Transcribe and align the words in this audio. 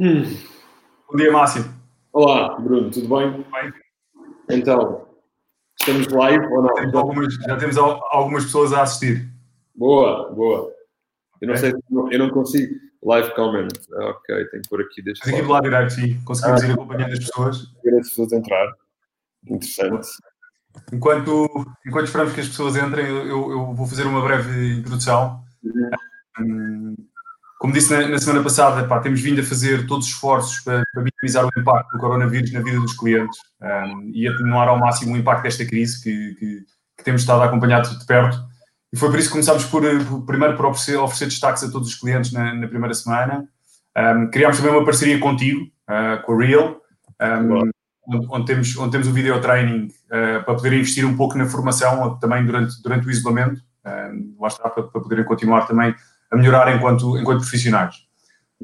Hum. 0.00 0.22
Bom 1.10 1.16
dia, 1.16 1.30
Márcio. 1.32 1.64
Olá, 2.12 2.58
Bruno, 2.60 2.90
tudo 2.90 3.08
bem? 3.08 3.30
Bem. 3.50 3.72
Então, 4.58 5.06
estamos 5.80 6.08
live 6.08 6.44
ou 6.46 6.62
não? 6.62 6.74
Temos 6.74 6.94
algumas- 6.94 7.34
já 7.34 7.56
temos 7.56 7.76
al- 7.76 8.00
algumas 8.10 8.44
pessoas 8.44 8.72
a 8.72 8.82
assistir. 8.82 9.28
Boa, 9.74 10.32
boa. 10.32 10.72
Eu 11.40 11.48
não 11.48 11.54
Ok. 11.54 11.70
sei, 11.70 11.72
eu 12.12 12.18
não 12.18 12.30
consigo. 12.30 12.74
Live 13.04 13.34
comment. 13.34 13.68
Ah, 13.98 14.06
Ok, 14.10 14.34
tenho 14.50 14.62
que 14.62 14.68
pôr 14.68 14.80
aqui, 14.80 15.02
deixa 15.02 15.20
Mas 15.26 15.34
aqui 15.34 15.42
do 15.42 15.52
lado 15.52 15.62
direito, 15.64 15.92
sim, 15.92 16.20
conseguimos 16.24 16.62
ir 16.62 16.72
acompanhando 16.72 17.12
as 17.12 17.18
pessoas. 17.18 17.72
ver 17.84 17.98
as 18.00 18.08
pessoas 18.08 18.32
entrar. 18.32 18.72
Interessante. 19.46 20.08
Enquanto, 20.92 21.46
enquanto 21.86 22.06
esperamos 22.06 22.32
que 22.32 22.40
as 22.40 22.48
pessoas 22.48 22.76
entrem, 22.76 23.06
eu, 23.06 23.50
eu- 23.52 23.74
vou 23.74 23.86
fazer 23.86 24.06
uma 24.06 24.22
breve 24.22 24.78
introdução. 24.78 25.40
Hum, 26.40 26.83
Como 27.64 27.72
disse 27.72 27.90
na, 27.96 28.06
na 28.08 28.18
semana 28.18 28.42
passada, 28.42 28.86
pá, 28.86 29.00
temos 29.00 29.22
vindo 29.22 29.40
a 29.40 29.42
fazer 29.42 29.86
todos 29.86 30.04
os 30.04 30.12
esforços 30.12 30.60
para, 30.60 30.82
para 30.92 31.02
minimizar 31.02 31.46
o 31.46 31.50
impacto 31.58 31.92
do 31.94 31.98
coronavírus 31.98 32.52
na 32.52 32.60
vida 32.60 32.78
dos 32.78 32.92
clientes 32.94 33.38
hum, 33.62 34.10
e 34.12 34.28
atenuar 34.28 34.68
ao 34.68 34.78
máximo 34.78 35.14
o 35.14 35.16
impacto 35.16 35.44
desta 35.44 35.64
crise 35.64 35.98
que, 36.02 36.34
que- 36.34 36.62
que 36.98 37.02
temos 37.02 37.22
estado 37.22 37.40
a 37.42 37.46
acompanhar 37.46 37.80
de 37.80 38.04
perto. 38.06 38.36
E 38.92 38.98
foi 38.98 39.08
por 39.08 39.18
isso 39.18 39.28
que 39.28 39.32
começámos 39.32 39.64
por, 39.64 39.82
por- 40.04 40.26
primeiro 40.26 40.58
por 40.58 40.66
oferecer, 40.66 40.98
oferecer 40.98 41.24
destaques 41.24 41.64
a 41.64 41.70
todos 41.70 41.88
os 41.88 41.94
clientes 41.94 42.32
na, 42.32 42.52
na 42.52 42.68
primeira 42.68 42.92
semana. 42.92 43.48
Hum, 43.96 44.28
criámos 44.30 44.58
também 44.58 44.72
uma 44.74 44.84
parceria 44.84 45.18
contigo, 45.18 45.66
ah, 45.88 46.18
com 46.18 46.34
a 46.34 46.44
Real, 46.44 46.82
Boa. 47.48 47.62
onde, 48.06 48.26
onde 48.30 48.44
temos, 48.44 48.76
onde 48.76 48.90
temos 48.92 49.08
o 49.08 49.12
video 49.14 49.40
training 49.40 49.88
ah, 50.12 50.42
para 50.44 50.54
poder 50.54 50.74
investir 50.74 51.06
um 51.06 51.16
pouco 51.16 51.38
na 51.38 51.46
formação 51.46 52.18
também 52.18 52.44
durante, 52.44 52.82
durante 52.82 53.06
o 53.06 53.10
isolamento. 53.10 53.58
Hum, 53.86 54.36
lá 54.38 54.48
está, 54.48 54.68
para, 54.68 54.82
para 54.82 55.00
poderem 55.00 55.24
continuar 55.24 55.66
também 55.66 55.94
a 56.34 56.36
melhorar 56.36 56.74
enquanto, 56.74 57.16
enquanto 57.18 57.40
profissionais. 57.40 57.96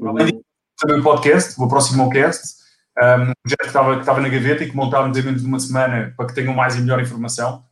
Além 0.03 0.27
disso, 0.27 0.43
também 0.77 0.99
o 0.99 1.03
podcast, 1.03 1.61
o 1.61 1.67
próximo 1.67 2.09
cast, 2.09 2.61
um 2.97 3.33
projeto 3.41 3.59
que 3.59 3.67
estava, 3.67 3.93
que 3.95 3.99
estava 4.01 4.21
na 4.21 4.29
gaveta 4.29 4.63
e 4.63 4.69
que 4.69 4.75
montámos 4.75 5.17
em 5.17 5.21
menos 5.21 5.41
de 5.41 5.47
uma 5.47 5.59
semana 5.59 6.13
para 6.17 6.27
que 6.27 6.35
tenham 6.35 6.53
mais 6.53 6.75
e 6.75 6.81
melhor 6.81 7.01
informação. 7.01 7.63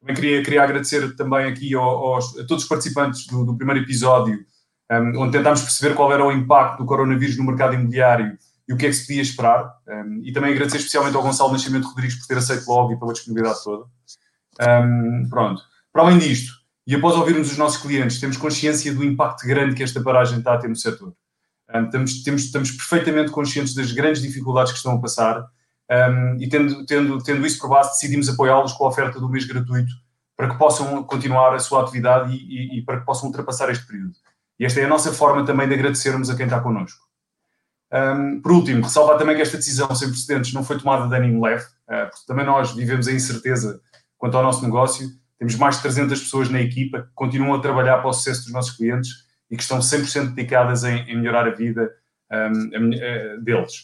Também 0.00 0.14
queria, 0.14 0.42
queria 0.42 0.62
agradecer 0.62 1.16
também 1.16 1.46
aqui 1.46 1.74
ao- 1.74 2.14
aos, 2.14 2.38
a 2.38 2.46
todos 2.46 2.64
os 2.64 2.68
participantes 2.68 3.26
do, 3.26 3.44
do 3.44 3.56
primeiro 3.56 3.82
episódio, 3.82 4.38
um, 4.92 5.22
onde 5.22 5.32
tentámos 5.32 5.62
perceber 5.62 5.94
qual 5.94 6.12
era 6.12 6.24
o 6.24 6.30
impacto 6.30 6.78
do 6.78 6.86
coronavírus 6.86 7.36
no 7.36 7.44
mercado 7.44 7.74
imobiliário 7.74 8.36
e 8.68 8.72
o 8.72 8.76
que 8.76 8.86
é 8.86 8.88
que 8.88 8.94
se 8.94 9.06
podia 9.06 9.22
esperar. 9.22 9.74
Um, 9.88 10.20
e 10.24 10.32
também 10.32 10.52
agradecer 10.52 10.76
especialmente 10.78 11.16
ao 11.16 11.22
Gonçalo 11.22 11.52
Nascimento 11.52 11.88
Rodrigues 11.88 12.16
por 12.16 12.26
ter 12.26 12.38
aceito 12.38 12.68
logo 12.68 12.92
e 12.92 12.98
pela 12.98 13.12
disponibilidade 13.12 13.64
toda. 13.64 13.86
Um, 14.60 15.28
pronto. 15.28 15.62
Para 15.92 16.02
além 16.02 16.18
disto, 16.18 16.52
e 16.86 16.94
após 16.94 17.16
ouvirmos 17.16 17.50
os 17.50 17.58
nossos 17.58 17.80
clientes, 17.82 18.20
temos 18.20 18.36
consciência 18.36 18.94
do 18.94 19.04
impacto 19.04 19.46
grande 19.46 19.74
que 19.74 19.82
esta 19.82 20.00
paragem 20.02 20.38
está 20.38 20.54
a 20.54 20.58
ter 20.58 20.68
no 20.68 20.76
setor. 20.76 21.12
Um, 21.74 21.84
estamos, 21.84 22.22
temos, 22.22 22.42
estamos 22.44 22.70
perfeitamente 22.70 23.30
conscientes 23.32 23.74
das 23.74 23.90
grandes 23.90 24.22
dificuldades 24.22 24.70
que 24.72 24.78
estão 24.78 24.92
a 24.92 25.00
passar 25.00 25.40
um, 25.90 26.36
e, 26.40 26.48
tendo, 26.48 26.86
tendo, 26.86 27.18
tendo 27.22 27.44
isso 27.44 27.58
por 27.58 27.70
base, 27.70 27.90
decidimos 27.90 28.28
apoiá-los 28.28 28.72
com 28.72 28.84
a 28.84 28.88
oferta 28.88 29.18
do 29.18 29.28
mês 29.28 29.44
gratuito 29.44 29.92
para 30.36 30.50
que 30.50 30.58
possam 30.58 31.02
continuar 31.04 31.54
a 31.54 31.58
sua 31.58 31.82
atividade 31.82 32.32
e, 32.32 32.36
e- 32.36 32.78
e 32.78 32.82
para 32.84 33.00
que 33.00 33.06
possam 33.06 33.28
ultrapassar 33.28 33.70
este 33.70 33.86
período. 33.86 34.12
E 34.60 34.64
esta 34.64 34.80
é 34.80 34.84
a 34.84 34.88
nossa 34.88 35.12
forma 35.12 35.44
também 35.44 35.66
de 35.66 35.74
agradecermos 35.74 36.30
a 36.30 36.36
quem 36.36 36.44
está 36.46 36.60
connosco. 36.60 37.04
Um, 37.92 38.40
por 38.40 38.52
último, 38.52 38.82
ressalvar 38.82 39.16
também 39.16 39.34
que 39.36 39.42
esta 39.42 39.56
decisão 39.56 39.92
sem 39.94 40.08
precedentes 40.08 40.52
não 40.52 40.64
foi 40.64 40.78
tomada 40.78 41.08
de 41.08 41.14
ânimo 41.14 41.44
leve, 41.44 41.64
uh, 41.64 42.10
porque 42.10 42.26
também 42.26 42.44
nós 42.44 42.72
vivemos 42.72 43.08
a 43.08 43.12
incerteza 43.12 43.80
quanto 44.18 44.36
ao 44.36 44.42
nosso 44.42 44.62
negócio. 44.62 45.08
Temos 45.38 45.54
mais 45.56 45.76
de 45.76 45.82
300 45.82 46.20
pessoas 46.20 46.48
na 46.48 46.60
equipa 46.60 47.02
que 47.02 47.08
continuam 47.14 47.54
a 47.54 47.60
trabalhar 47.60 47.98
para 47.98 48.08
o 48.08 48.12
sucesso 48.12 48.44
dos 48.44 48.52
nossos 48.52 48.76
clientes 48.76 49.10
e 49.50 49.56
que 49.56 49.62
estão 49.62 49.78
100% 49.78 50.34
dedicadas 50.34 50.82
em, 50.84 50.98
em 51.10 51.16
melhorar 51.18 51.46
a 51.46 51.50
vida 51.50 51.92
um, 52.32 52.90
deles. 53.42 53.82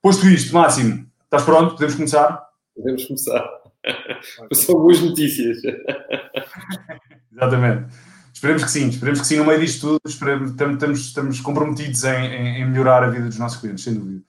Posto 0.00 0.26
isto, 0.28 0.54
Máximo, 0.54 1.06
estás 1.24 1.42
pronto? 1.44 1.72
Podemos 1.72 1.94
começar? 1.96 2.46
Podemos 2.74 3.04
começar. 3.04 3.44
São 4.54 4.74
boas 4.76 5.00
notícias. 5.00 5.58
Exatamente. 7.32 7.92
Esperemos 8.32 8.62
que 8.64 8.70
sim, 8.70 8.88
esperemos 8.88 9.20
que 9.20 9.26
sim 9.26 9.36
no 9.38 9.44
meio 9.44 9.58
disto 9.60 9.98
tudo, 9.98 10.00
estamos, 10.06 11.00
estamos, 11.00 11.40
comprometidos 11.40 12.04
em- 12.04 12.60
em 12.62 12.70
melhorar 12.70 13.02
a 13.02 13.08
vida 13.08 13.26
dos 13.26 13.38
nossos 13.38 13.60
clientes, 13.60 13.82
sem 13.82 13.94
dúvida. 13.94 14.22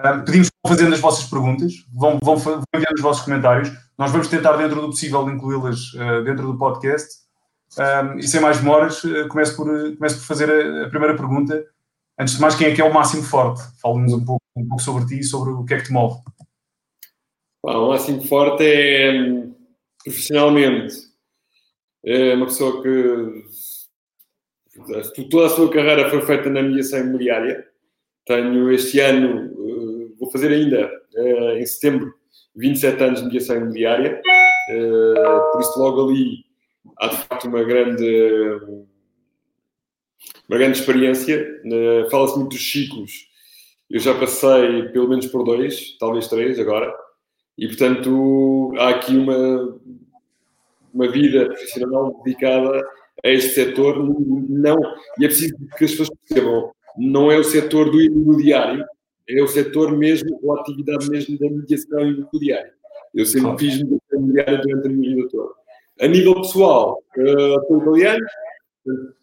Ah, 0.00 0.18
pedimos 0.18 0.48
que 0.48 0.56
vão 0.64 0.76
fazendo 0.76 0.94
as 0.94 1.00
vossas 1.00 1.28
perguntas, 1.28 1.84
vão, 1.92 2.18
vão, 2.22 2.36
vão 2.36 2.62
enviando 2.72 2.94
os 2.94 3.02
vossos 3.02 3.24
comentários, 3.24 3.68
nós 3.98 4.12
vamos 4.12 4.28
tentar, 4.28 4.56
dentro 4.56 4.80
do 4.80 4.86
possível, 4.88 5.28
incluí-las 5.28 5.92
ah, 5.98 6.20
dentro 6.20 6.46
do 6.46 6.56
podcast. 6.56 7.26
Ah, 7.76 8.14
e 8.16 8.22
sem 8.22 8.40
mais 8.40 8.58
demoras, 8.58 9.02
ah, 9.04 9.26
começo, 9.28 9.56
por, 9.56 9.66
começo 9.96 10.18
por 10.18 10.24
fazer 10.24 10.48
a, 10.48 10.86
a 10.86 10.88
primeira 10.88 11.16
pergunta. 11.16 11.66
Antes 12.16 12.34
de 12.34 12.40
mais, 12.40 12.54
quem 12.54 12.68
é 12.68 12.74
que 12.74 12.80
é 12.80 12.84
o 12.84 12.94
Máximo 12.94 13.24
Forte? 13.24 13.60
Fala-nos 13.80 14.12
um 14.12 14.24
pouco, 14.24 14.42
um 14.56 14.68
pouco 14.68 14.82
sobre 14.82 15.04
ti 15.06 15.18
e 15.18 15.24
sobre 15.24 15.50
o 15.50 15.64
que 15.64 15.74
é 15.74 15.78
que 15.78 15.84
te 15.84 15.92
move. 15.92 16.20
Pá, 17.60 17.76
o 17.76 17.88
máximo 17.88 18.22
forte 18.22 18.64
é 18.64 19.12
hum, 19.12 19.54
profissionalmente. 20.04 20.94
É 22.04 22.34
uma 22.34 22.46
pessoa 22.46 22.82
que 22.82 23.44
toda 25.28 25.46
a 25.46 25.50
sua 25.50 25.68
carreira 25.70 26.08
foi 26.08 26.22
feita 26.22 26.48
na 26.48 26.62
mediação 26.62 27.00
imobiliária. 27.00 27.66
Tenho 28.24 28.70
este 28.72 29.00
ano, 29.00 29.47
vou 30.28 30.32
fazer 30.32 30.52
ainda 30.52 30.90
eh, 31.16 31.58
em 31.60 31.66
setembro, 31.66 32.14
27 32.54 33.02
anos 33.02 33.20
de 33.20 33.26
mediação 33.26 33.56
imobiliária. 33.56 34.20
Eh, 34.70 35.50
Por 35.52 35.60
isso, 35.60 35.78
logo 35.78 36.08
ali 36.08 36.44
há 36.98 37.08
de 37.08 37.16
facto 37.16 37.48
uma 37.48 37.64
grande, 37.64 38.60
uma 40.48 40.58
grande 40.58 40.78
experiência. 40.78 41.60
Eh, 41.64 42.06
Fala-se 42.10 42.36
muito 42.36 42.50
dos 42.50 42.70
ciclos. 42.70 43.28
Eu 43.90 44.00
já 44.00 44.14
passei 44.18 44.82
pelo 44.90 45.08
menos 45.08 45.26
por 45.26 45.42
dois, 45.44 45.96
talvez 45.98 46.28
três 46.28 46.58
agora. 46.58 46.94
E, 47.56 47.66
portanto, 47.66 48.72
há 48.78 48.90
aqui 48.90 49.16
uma, 49.16 49.80
uma 50.92 51.10
vida 51.10 51.46
profissional 51.46 52.22
dedicada 52.22 52.86
a 53.24 53.28
este 53.28 53.54
setor. 53.54 53.96
Não, 54.48 54.76
e 55.18 55.24
é 55.24 55.28
preciso 55.28 55.56
que 55.76 55.84
as 55.84 55.90
pessoas 55.92 56.10
percebam, 56.28 56.70
não 56.98 57.32
é 57.32 57.38
o 57.38 57.44
setor 57.44 57.90
do 57.90 58.00
imobiliário, 58.00 58.84
é 59.28 59.42
o 59.42 59.48
setor 59.48 59.96
mesmo, 59.96 60.38
ou 60.42 60.56
a 60.56 60.60
atividade 60.60 61.08
mesmo 61.10 61.38
da 61.38 61.50
mediação 61.50 62.00
imobiliária. 62.00 62.72
Eu 63.14 63.26
sempre 63.26 63.58
fiz 63.58 63.82
mediação 63.82 64.18
imobiliária 64.18 64.58
durante 64.58 64.86
a 64.86 64.90
minha 64.90 65.16
vida 65.16 65.28
toda. 65.28 65.54
A 66.00 66.06
nível 66.06 66.34
pessoal, 66.36 67.02
eh, 67.16 67.56
sou 67.66 67.82
italiano, 67.82 68.26
portanto, 68.84 69.14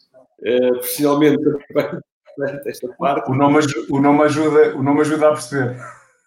eh, 0.43 0.69
profissionalmente 0.71 1.43
também, 1.43 2.01
esta 2.65 2.87
parte. 2.99 3.31
O 3.31 3.35
nome, 3.35 3.59
o 3.89 4.01
nome 4.01 4.23
ajuda, 4.23 4.75
o 4.75 4.83
nome 4.83 5.01
ajuda 5.01 5.29
a 5.29 5.31
perceber. 5.31 5.77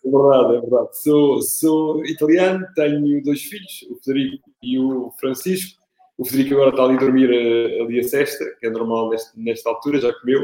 É 0.05 0.11
verdade, 0.11 0.57
é 0.57 0.61
verdade. 0.61 1.03
Sou, 1.03 1.43
sou 1.43 2.05
italiano, 2.07 2.67
tenho 2.75 3.23
dois 3.23 3.43
filhos, 3.43 3.87
o 3.91 3.97
Federico 4.03 4.51
e 4.63 4.79
o 4.79 5.11
Francisco. 5.21 5.78
O 6.19 6.25
Federico 6.25 6.55
agora 6.55 6.71
está 6.71 6.83
ali 6.85 6.95
a 6.97 6.99
dormir 6.99 7.31
eh, 7.33 7.81
ali 7.81 8.01
a 8.01 8.03
sexta, 8.03 8.45
que 8.59 8.67
é 8.67 8.71
normal 8.71 9.11
neste- 9.11 9.39
nesta 9.41 9.71
altura, 9.71 10.01
já 10.01 10.13
comeu. 10.15 10.41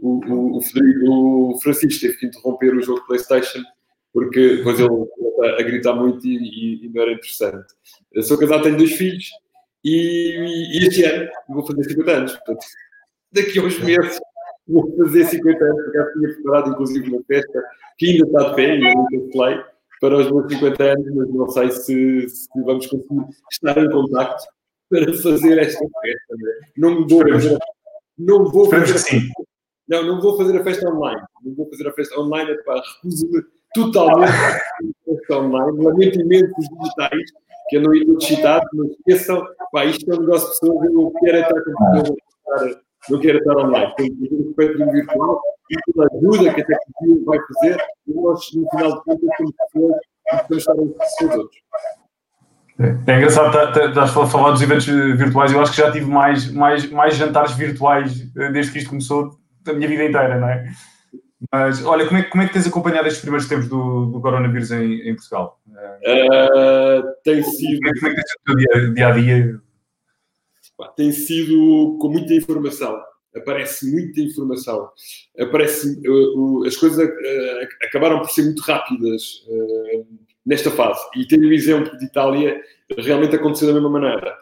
O, 0.00 0.18
o, 0.26 0.58
o, 0.58 1.50
o 1.54 1.60
Francisco 1.60 2.00
teve 2.00 2.16
que 2.16 2.26
interromper 2.26 2.74
o 2.74 2.80
jogo 2.82 3.00
de 3.00 3.06
Playstation, 3.06 3.62
porque 4.14 4.56
depois 4.56 4.80
ele 4.80 4.88
a 5.58 5.62
gritar 5.62 5.94
muito 5.94 6.26
e, 6.26 6.36
e- 6.36 6.86
e 6.86 6.88
não 6.88 7.02
era 7.02 7.12
interessante. 7.12 7.66
Eu 8.12 8.22
sou 8.22 8.38
casado, 8.38 8.62
tenho 8.62 8.78
dois 8.78 8.92
filhos 8.92 9.26
e, 9.84 10.78
e 10.78 10.86
este 10.88 11.04
ano 11.04 11.28
vou 11.48 11.66
fazer 11.66 11.84
50 11.84 12.10
anos. 12.10 12.32
Portanto, 12.36 12.66
daqui 13.32 13.58
a 13.58 13.62
uns 13.62 13.78
meses 13.80 14.18
vou 14.66 14.96
fazer 14.96 15.24
50 15.26 15.64
anos, 15.64 15.82
porque 15.84 15.98
já 15.98 16.12
tinha 16.12 16.34
preparado 16.34 16.70
inclusive 16.70 17.10
uma 17.10 17.22
festa 17.24 17.62
que 17.98 18.06
ainda 18.10 18.26
está 18.26 18.48
de 18.50 18.56
pé, 18.56 18.70
ainda 18.70 18.88
não 18.94 19.06
cancelei, 19.06 19.60
para 20.00 20.16
os 20.18 20.30
meus 20.32 20.52
50 20.52 20.82
anos, 20.82 21.14
mas 21.14 21.28
não 21.34 21.48
sei 21.48 21.70
se, 21.72 22.28
se 22.30 22.48
vamos 22.64 22.86
conseguir 22.86 23.26
estar 23.52 23.76
em 23.78 23.90
contacto 23.90 24.44
para 24.90 25.12
fazer 25.22 25.58
esta 25.58 25.78
festa. 26.02 26.34
né? 26.36 26.52
Não 26.76 27.00
me 27.00 27.08
fazer, 27.32 27.58
não 28.18 28.44
vou 28.50 28.68
fazer, 28.68 28.98
sim. 28.98 29.20
não, 29.88 30.02
não 30.04 30.20
vou 30.20 30.36
fazer 30.36 30.60
a 30.60 30.64
festa 30.64 30.88
online. 30.90 31.22
Não 31.44 31.54
vou 31.54 31.68
fazer 31.70 31.88
a 31.88 31.92
festa 31.92 32.20
online, 32.20 32.50
é 32.50 32.54
para 32.62 32.80
recuso-me 32.80 33.42
totalmente 33.74 34.30
a 34.30 34.60
festa 35.04 35.38
online. 35.38 35.84
Lamento 35.84 36.20
imenso 36.20 36.52
os 36.58 36.68
digitais, 36.68 37.30
que 37.68 37.76
andam 37.76 37.92
aí 37.92 38.04
todos 38.04 38.26
citados, 38.26 38.68
mas 38.74 38.90
esqueçam, 38.90 39.46
pá, 39.72 39.84
isto 39.84 40.10
é 40.10 40.16
um 40.16 40.20
negócio 40.20 40.48
de 40.52 40.58
pessoas, 40.60 40.84
eu 40.86 40.92
não 40.92 41.12
quero 41.12 41.38
estar 41.38 41.62
com 41.62 41.92
pessoas, 41.92 42.78
não 43.08 43.20
quero 43.20 43.38
estar- 43.38 43.54
não 43.54 43.60
online. 43.64 43.94
Tenho 43.96 44.16
que 44.16 44.28
ter 44.28 44.36
respeito 44.36 44.78
no 44.78 44.92
virtual 44.92 45.40
e 45.70 45.92
toda 45.92 46.08
a 46.12 46.16
ajuda 46.16 46.54
que 46.54 46.60
a 46.62 46.66
tecnologia 46.66 47.24
vai 47.24 47.38
fazer, 47.46 47.76
nós, 48.08 48.50
no 48.54 48.70
final 48.70 48.92
de 48.98 49.04
contas, 49.04 49.30
somos 49.36 49.54
pessoas 49.72 49.96
e 50.32 50.36
podemos 50.36 50.58
estar 50.58 50.74
uns 50.74 50.92
com 50.96 51.24
os 51.26 51.34
outros. 51.36 51.60
É 53.06 53.16
engraçado, 53.18 53.52
tá- 53.52 53.72
tá- 53.72 53.86
estás 53.88 54.16
a 54.16 54.26
falar 54.26 54.52
dos 54.52 54.62
eventos 54.62 54.88
eh, 54.88 55.12
virtuais. 55.14 55.52
Eu 55.52 55.60
acho 55.60 55.72
que 55.72 55.78
já 55.78 55.92
tive 55.92 56.06
mais, 56.06 56.50
mais, 56.50 56.90
mais 56.90 57.14
jantares 57.16 57.52
virtuais 57.52 58.26
eh, 58.36 58.50
desde 58.50 58.72
que 58.72 58.78
isto 58.78 58.88
começou, 58.88 59.38
da 59.62 59.74
minha 59.74 59.86
vida 59.86 60.04
inteira, 60.04 60.38
não 60.40 60.48
é? 60.48 60.66
Mas 61.52 61.84
olha, 61.84 62.06
como 62.06 62.18
é, 62.18 62.22
que- 62.22 62.30
como 62.30 62.42
é 62.42 62.46
que 62.46 62.52
tens 62.54 62.66
acompanhado 62.66 63.06
estes 63.06 63.20
primeiros 63.22 63.48
tempos 63.48 63.68
do, 63.68 64.06
do 64.06 64.20
coronavírus 64.20 64.70
em, 64.70 65.08
em 65.08 65.14
Portugal? 65.14 65.60
Eh, 66.04 66.26
Ah, 66.32 67.02
tem 67.22 67.42
sido 67.42 67.78
Como 67.80 67.88
é, 67.88 67.98
como 68.00 68.06
é 68.06 68.14
que 68.14 68.16
tens 68.16 68.32
o 68.32 68.44
teu 68.44 68.94
dia, 68.94 69.06
a 69.06 69.10
dia? 69.12 69.60
Tem 70.96 71.12
sido 71.12 71.98
com 72.00 72.08
muita 72.08 72.32
informação. 72.34 72.98
aparece 73.36 73.90
muita 73.92 74.20
informação, 74.22 74.88
aparece, 75.38 76.00
uh, 76.08 76.60
uh, 76.60 76.66
as 76.66 76.76
coisas 76.76 76.98
uh, 77.06 77.68
acabaram 77.86 78.18
por 78.20 78.28
ser 78.30 78.42
muito 78.44 78.60
rápidas 78.62 79.44
nesta 80.44 80.70
fase. 80.70 81.00
E 81.16 81.26
tenho 81.26 81.48
o 81.48 81.52
exemplo 81.52 81.96
de 81.98 82.04
Itália, 82.04 82.60
realmente 82.98 83.36
aconteceu 83.36 83.68
da 83.68 83.74
mesma 83.74 83.90
maneira. 83.90 84.36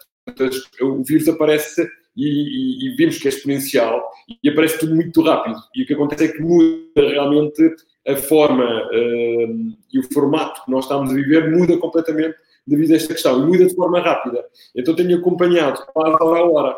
O 0.81 1.03
vírus 1.03 1.29
aparece 1.29 1.89
e, 2.17 2.27
e, 2.27 2.87
e, 2.87 2.97
vimos 2.97 3.19
que 3.19 3.29
é 3.29 3.31
exponencial 3.31 4.05
e 4.43 4.49
aparece 4.49 4.79
tudo 4.79 4.95
muito 4.95 5.23
rápido. 5.23 5.59
E 5.75 5.83
o 5.83 5.87
que 5.87 5.95
acontece 5.95 6.25
é 6.25 6.29
que 6.29 6.43
muda 6.43 6.83
realmente 6.97 7.63
a 8.07 8.17
forma 8.17 8.89
e 8.93 9.99
o 9.99 10.13
formato 10.13 10.65
que 10.65 10.71
nós 10.71 10.85
estamos 10.85 11.11
a 11.11 11.15
viver 11.15 11.51
muda 11.51 11.77
completamente 11.79 12.37
devido 12.67 12.93
a 12.93 12.97
esta 12.97 13.15
questão 13.15 13.43
e 13.43 13.47
muda 13.47 13.67
de 13.67 13.75
forma 13.75 14.01
rápida. 14.01 14.45
Então 14.75 14.95
tenho 14.95 15.19
acompanhado 15.19 15.81
quase 15.93 16.17
a 16.21 16.25
hora 16.25 16.77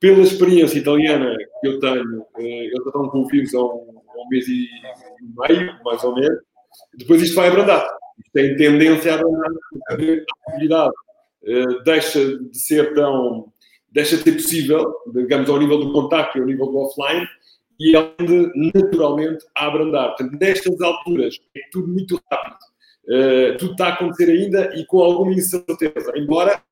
pela 0.00 0.22
experiência 0.22 0.78
italiana 0.78 1.36
que 1.60 1.68
eu 1.68 1.78
tenho, 1.78 2.26
eh, 2.38 2.64
eles 2.64 2.86
estão 2.86 3.08
com 3.10 3.18
o 3.18 3.28
vírus 3.28 3.54
há 3.54 3.60
um, 3.60 4.00
um, 4.16 4.28
mês 4.30 4.48
e 4.48 4.66
meio, 5.20 5.78
mais 5.84 6.02
ou 6.02 6.14
menos, 6.14 6.38
depois 6.94 7.22
isto 7.22 7.34
vai 7.34 7.48
abrandar. 7.48 7.86
Tem 8.32 8.56
tendência 8.56 9.14
a 9.14 9.18
porque 9.18 10.24
a 10.46 10.50
atividade 10.50 10.92
uh, 11.42 11.82
deixa 11.84 12.38
de 12.38 12.58
ser 12.58 12.94
tão. 12.94 13.52
deixa 13.90 14.16
de 14.16 14.22
ser 14.22 14.32
possível, 14.32 14.94
digamos, 15.12 15.48
ao 15.50 15.58
nível 15.58 15.78
do 15.78 15.92
contacto 15.92 16.38
e 16.38 16.40
ao 16.40 16.46
nível 16.46 16.66
do 16.66 16.78
offline, 16.78 17.26
e 17.80 17.96
ande 17.96 18.52
naturalmente 18.74 19.44
a 19.56 19.66
abrandar. 19.66 20.08
Portanto, 20.08 20.38
nestas 20.38 20.80
alturas, 20.80 21.38
é 21.56 21.60
tudo 21.72 21.88
muito 21.88 22.20
rápido. 22.30 22.58
Uh, 23.04 23.56
tudo 23.58 23.72
está 23.72 23.86
a 23.86 23.92
acontecer 23.94 24.30
ainda 24.30 24.72
e 24.76 24.84
com 24.86 25.00
alguma 25.00 25.32
incerteza. 25.32 26.12
Embora 26.14 26.62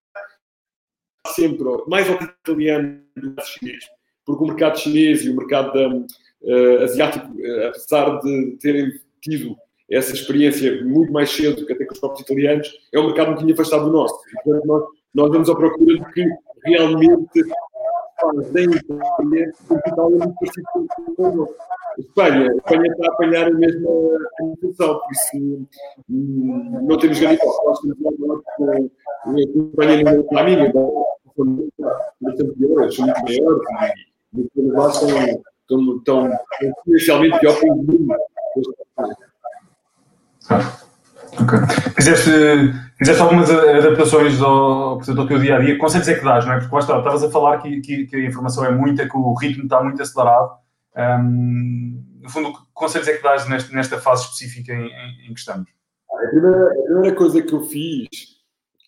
sempre 1.35 1.65
mais 1.89 2.09
ao 2.09 2.17
italiano 2.17 3.03
do 3.17 3.35
que 3.35 3.43
chinês, 3.45 3.85
porque 4.25 4.45
o 4.45 4.47
mercado 4.47 4.79
chinês 4.79 5.25
e 5.25 5.31
o 5.31 5.37
mercado 5.37 5.73
da, 5.73 5.89
uh, 5.89 6.83
asiático, 6.83 7.27
uh, 7.27 7.69
apesar 7.69 8.21
de 8.21 8.57
terem 8.61 8.93
tido 9.21 9.57
essa 9.91 10.13
experiência 10.13 10.85
muito 10.85 11.13
mais 11.13 11.31
cedo 11.31 11.65
que 11.67 11.73
até 11.73 11.85
com 11.85 11.95
os 11.95 12.01
próprios 12.01 12.23
italianos, 12.23 12.69
é 12.93 12.99
um 12.99 13.07
mercado 13.07 13.29
um 13.29 13.31
bocadinho 13.33 13.55
afastado 13.55 13.85
do 13.85 13.93
nosso. 13.93 14.19
Portanto, 14.45 14.67
nós, 14.67 14.85
nós 15.15 15.31
vamos 15.31 15.51
à 15.51 15.55
procura 15.55 15.99
de 15.99 16.13
que 16.13 16.29
realmente 16.65 17.45
fazem 18.21 18.65
Itália, 18.65 19.53
porque 19.67 19.89
Itália 19.89 20.17
é 20.17 20.19
muito 20.19 20.35
parecido 20.35 20.67
com 21.17 21.49
Espanha. 21.99 22.51
A 22.51 22.57
Espanha 22.57 22.93
está 22.93 23.07
a 23.07 23.13
apanhar 23.13 23.47
a 23.47 23.55
mesma 23.55 23.91
situação, 24.61 25.01
por 25.01 25.13
isso 25.13 25.67
hum, 26.11 26.81
não 26.83 26.99
temos 26.99 27.19
grande 27.19 27.37
hipótese. 27.37 27.65
Nós 27.65 27.81
temos 27.81 28.21
lá 28.21 28.41
com 28.57 28.71
a 29.31 29.41
Espanha 29.41 30.17
no 30.17 30.25
caminho, 30.25 30.73
são 31.37 31.69
bastante 32.21 32.53
piores, 32.53 32.95
são 32.95 33.05
muito 33.07 33.23
maiores 33.23 33.63
e 34.35 34.41
os 34.43 34.49
elevados 34.57 34.97
estão, 34.97 35.97
estão, 35.97 36.39
exponencialmente 36.61 37.39
pior 37.39 37.59
que 37.59 37.71
o 37.71 37.75
mundo. 40.55 40.89
Ok. 41.41 41.59
Fizeste, 41.95 42.31
fizeste 42.99 43.23
algumas 43.23 43.51
adaptações 43.51 44.41
ao, 44.41 44.97
portanto, 44.97 45.21
ao 45.21 45.27
teu 45.27 45.39
dia 45.39 45.57
a 45.57 45.61
dia. 45.61 45.79
Consegues 45.79 46.07
dizer 46.07 46.19
que 46.19 46.25
dás, 46.25 46.45
não 46.45 46.55
é? 46.55 46.59
Porque 46.59 46.75
lá 46.75 46.81
está, 46.81 46.99
estavas 46.99 47.25
a 47.25 47.31
falar 47.31 47.59
que, 47.59 47.81
que, 47.81 48.07
que, 48.07 48.17
a 48.17 48.27
informação 48.27 48.65
é 48.65 48.73
muita, 48.73 49.09
que 49.09 49.17
o 49.17 49.35
ritmo 49.35 49.65
está 49.65 49.83
muito 49.83 50.03
acelerado. 50.03 50.51
Um, 50.97 52.05
no 52.21 52.29
fundo, 52.29 52.53
consegues 52.75 53.07
dizer 53.07 53.19
que 53.19 53.25
dás 53.25 53.49
nesta, 53.49 53.75
nesta 53.75 54.01
fase 54.01 54.25
específica 54.25 54.73
em, 54.73 54.87
em, 54.87 55.29
em 55.29 55.35
que 55.35 55.39
estamos? 55.39 55.69
A 56.11 56.29
primeira, 56.29 56.71
a 56.71 56.85
primeira 56.85 57.15
coisa 57.15 57.43
que 57.43 57.53
eu 57.53 57.63
fiz 57.63 58.09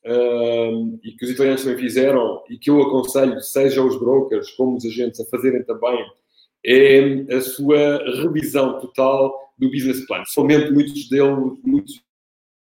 um, 0.05 0.99
e 1.05 1.13
que 1.13 1.25
os 1.25 1.31
italianos 1.31 1.63
também 1.63 1.79
fizeram 1.79 2.43
e 2.49 2.59
que 2.59 2.71
eu 2.71 2.83
aconselho, 2.83 3.41
seja 3.41 3.83
os 3.83 3.99
brokers 3.99 4.51
como 4.53 4.77
os 4.77 4.85
agentes, 4.85 5.21
a 5.21 5.25
fazerem 5.27 5.63
também, 5.63 6.05
é 6.65 7.35
a 7.35 7.41
sua 7.41 7.99
revisão 8.23 8.81
total 8.81 9.33
do 9.61 9.71
business 9.71 10.05
plan. 10.07 10.25
Somente 10.25 10.73
muitos 10.73 11.09
deles, 11.09 11.59
muitos 11.63 12.03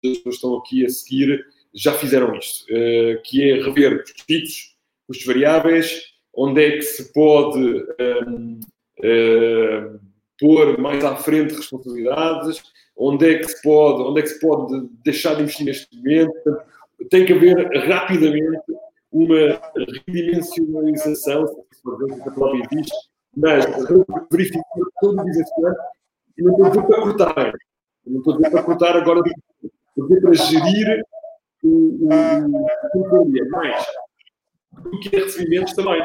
pessoas 0.01 0.23
que 0.23 0.29
estão 0.29 0.57
aqui 0.57 0.85
a 0.85 0.89
seguir, 0.89 1.45
já 1.73 1.93
fizeram 1.93 2.35
isto, 2.35 2.65
uh, 2.65 3.21
que 3.23 3.49
é 3.49 3.63
rever 3.63 4.01
custos 4.01 4.23
fixos, 4.23 4.75
custos 5.07 5.25
variáveis, 5.25 6.03
onde 6.35 6.63
é 6.63 6.71
que 6.77 6.81
se 6.81 7.13
pode 7.13 7.59
um, 8.27 8.59
uh, 8.99 9.99
pôr 10.39 10.79
mais 10.79 11.03
à 11.03 11.15
frente 11.15 11.55
responsabilidades, 11.55 12.61
onde 12.95 13.29
é 13.29 13.39
que 13.39 13.47
se 13.47 13.61
pode, 13.61 14.03
onde 14.03 14.19
é 14.19 14.23
que 14.23 14.29
se 14.29 14.39
pode 14.39 14.89
deixar 15.03 15.35
de 15.35 15.43
investir 15.43 15.65
neste 15.65 15.95
momento. 15.95 16.59
Tem 17.09 17.25
que 17.25 17.33
haver 17.33 17.55
rapidamente 17.87 18.61
uma 19.11 19.59
redimensionalização, 20.07 21.47
se 21.47 21.81
for 21.81 21.97
que 21.97 22.29
a 22.29 22.89
mas 23.37 23.65
verificar 24.31 24.63
todo 24.99 25.21
o 25.21 25.23
business 25.23 25.49
plan 25.55 25.73
e 26.39 26.43
não 26.43 26.67
estou 26.67 26.81
a 26.81 26.85
para 26.85 27.01
cortar, 27.01 27.53
não 28.07 28.19
estou 28.19 28.33
a 28.33 28.37
dizer 28.37 28.51
para 28.51 28.63
cortar 28.63 28.95
agora, 28.95 29.21
estou 29.97 30.17
a 30.17 30.21
para 30.21 30.33
gerir 30.33 31.03
o, 31.63 31.69
o, 31.69 32.47
o, 32.93 33.49
mais 33.51 33.85
do 34.83 34.99
que 34.99 35.15
é 35.15 35.19
recebimentos 35.19 35.73
também 35.73 36.01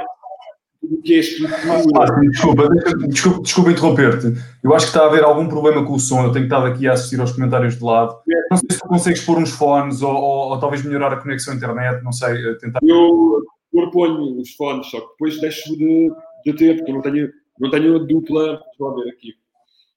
o 0.90 1.00
que 1.02 1.14
é 1.14 1.18
escritura. 1.18 1.56
Ah, 1.96 2.20
desculpa, 2.28 2.68
desculpa, 3.08 3.42
desculpa 3.42 3.70
interromper-te. 3.70 4.34
Eu 4.62 4.74
acho 4.74 4.86
que 4.86 4.90
está 4.90 5.04
a 5.04 5.06
haver 5.06 5.24
algum 5.24 5.48
problema 5.48 5.84
com 5.84 5.94
o 5.94 6.00
som. 6.00 6.24
Eu 6.24 6.32
tenho 6.32 6.44
estado 6.44 6.66
aqui 6.66 6.86
a 6.88 6.92
assistir 6.92 7.20
aos 7.20 7.32
comentários 7.32 7.78
de 7.78 7.84
lado. 7.84 8.18
Não 8.50 8.56
sei 8.56 8.68
se 8.70 8.78
tu 8.78 8.88
consegues 8.88 9.24
pôr 9.24 9.38
uns 9.38 9.50
fones 9.50 10.02
ou, 10.02 10.14
ou, 10.14 10.50
ou 10.50 10.60
talvez 10.60 10.84
melhorar 10.84 11.12
a 11.12 11.16
conexão 11.16 11.54
à 11.54 11.56
internet. 11.56 12.02
Não 12.02 12.12
sei, 12.12 12.34
eh, 12.34 12.54
tentar. 12.60 12.80
Eu, 12.82 13.42
eu 13.72 13.90
ponho 13.90 14.40
os 14.40 14.54
fones, 14.54 14.86
só 14.90 15.00
que 15.00 15.08
depois 15.08 15.40
deixo 15.40 15.76
de, 15.76 16.12
de 16.44 16.52
ter, 16.54 16.76
porque 16.76 16.90
eu 16.90 16.94
não 16.96 17.02
tenho, 17.02 17.30
não 17.58 17.70
tenho 17.70 17.96
a 17.96 17.98
dupla. 17.98 18.44
Deixa 18.44 18.64
eu 18.80 18.94
ver 18.94 19.10
aqui. 19.10 19.34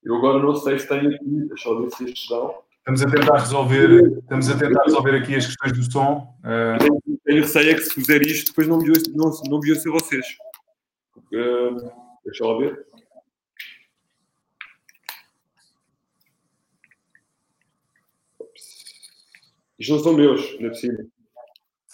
Eu 0.08 0.16
agora 0.16 0.40
não 0.42 0.56
sei 0.56 0.80
se 0.80 0.88
tenho 0.88 1.14
aqui. 1.14 1.26
Deixa 1.50 1.68
eu 1.68 1.82
ver 1.82 1.92
se 1.92 2.06
estes 2.06 2.30
dão. 2.30 2.64
Estamos 2.78 3.02
a 3.02 3.10
tentar 3.10 3.40
resolver, 3.40 4.20
estamos 4.20 4.50
a 4.50 4.58
tentar 4.58 4.84
resolver 4.86 5.16
aqui 5.18 5.36
as 5.36 5.46
questões 5.46 5.74
do 5.74 5.92
som. 5.92 6.34
Uh... 6.40 6.78
Tenho, 6.80 7.20
tenho 7.26 7.42
receio 7.42 7.72
é 7.72 7.74
que 7.74 7.82
se 7.82 7.94
fizer 7.94 8.22
isto, 8.22 8.48
depois 8.48 8.66
não 8.70 8.78
me 8.78 8.90
não, 9.14 9.30
não 9.50 9.60
vi 9.60 9.76
ser 9.76 9.90
vocês. 9.90 10.26
Uh, 11.18 11.92
deixa 12.24 12.46
eu 12.46 12.58
ver. 12.58 12.88
Isto 19.78 19.94
não 19.94 20.00
são 20.00 20.14
meus, 20.14 20.58
não 20.58 20.68
é 20.68 20.70
possível. 20.70 21.06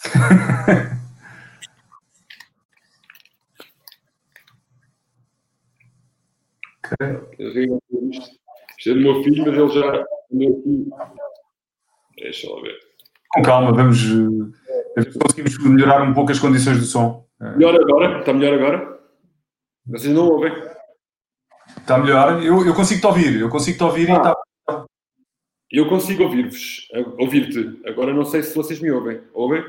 Isto 8.78 8.90
é 8.90 8.94
do 8.94 9.00
meu 9.00 9.22
filho, 9.22 9.44
mas 9.46 9.58
ele 9.58 9.68
já 9.68 10.04
andou 10.32 10.58
aqui. 10.58 10.90
Deixa 12.16 12.46
eu 12.46 12.62
ver. 12.62 12.78
Com 13.30 13.42
calma, 13.42 13.72
vamos. 13.72 13.98
Eh, 14.96 15.04
conseguimos 15.20 15.58
melhorar 15.58 16.02
um 16.02 16.14
pouco 16.14 16.32
as 16.32 16.38
condições 16.38 16.78
do 16.78 16.84
som. 16.84 17.26
Melhor 17.40 17.74
agora? 17.74 18.20
Está 18.20 18.32
melhor 18.32 18.54
agora? 18.54 19.00
Vocês 19.86 20.14
não 20.14 20.28
ouvem? 20.28 20.52
Está 21.78 21.98
melhor? 21.98 22.42
Eu, 22.42 22.64
eu 22.64 22.74
consigo 22.74 23.00
te 23.00 23.06
ouvir, 23.06 23.40
eu 23.40 23.48
consigo 23.48 23.76
te 23.76 23.84
ouvir 23.84 24.10
ah. 24.10 24.14
e 24.14 24.16
está. 24.16 24.36
Eu 25.70 25.88
consigo 25.88 26.22
ouvir-vos, 26.22 26.88
ouvir-te. 27.18 27.82
Agora 27.88 28.14
não 28.14 28.24
sei 28.24 28.42
se 28.42 28.54
vocês 28.54 28.80
me 28.80 28.90
ouvem. 28.92 29.20
Ouvem? 29.32 29.64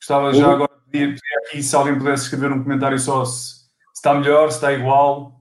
Gostava 0.00 0.32
já 0.32 0.52
agora 0.52 0.72
de 0.86 0.90
pedir 0.90 1.20
aqui 1.44 1.62
se 1.62 1.76
alguém 1.76 1.98
pudesse 1.98 2.24
escrever 2.24 2.50
um 2.50 2.62
comentário 2.62 2.98
só 2.98 3.24
se, 3.24 3.56
se 3.56 3.66
está 3.96 4.14
melhor, 4.14 4.50
se 4.50 4.56
está 4.56 4.72
igual. 4.72 5.35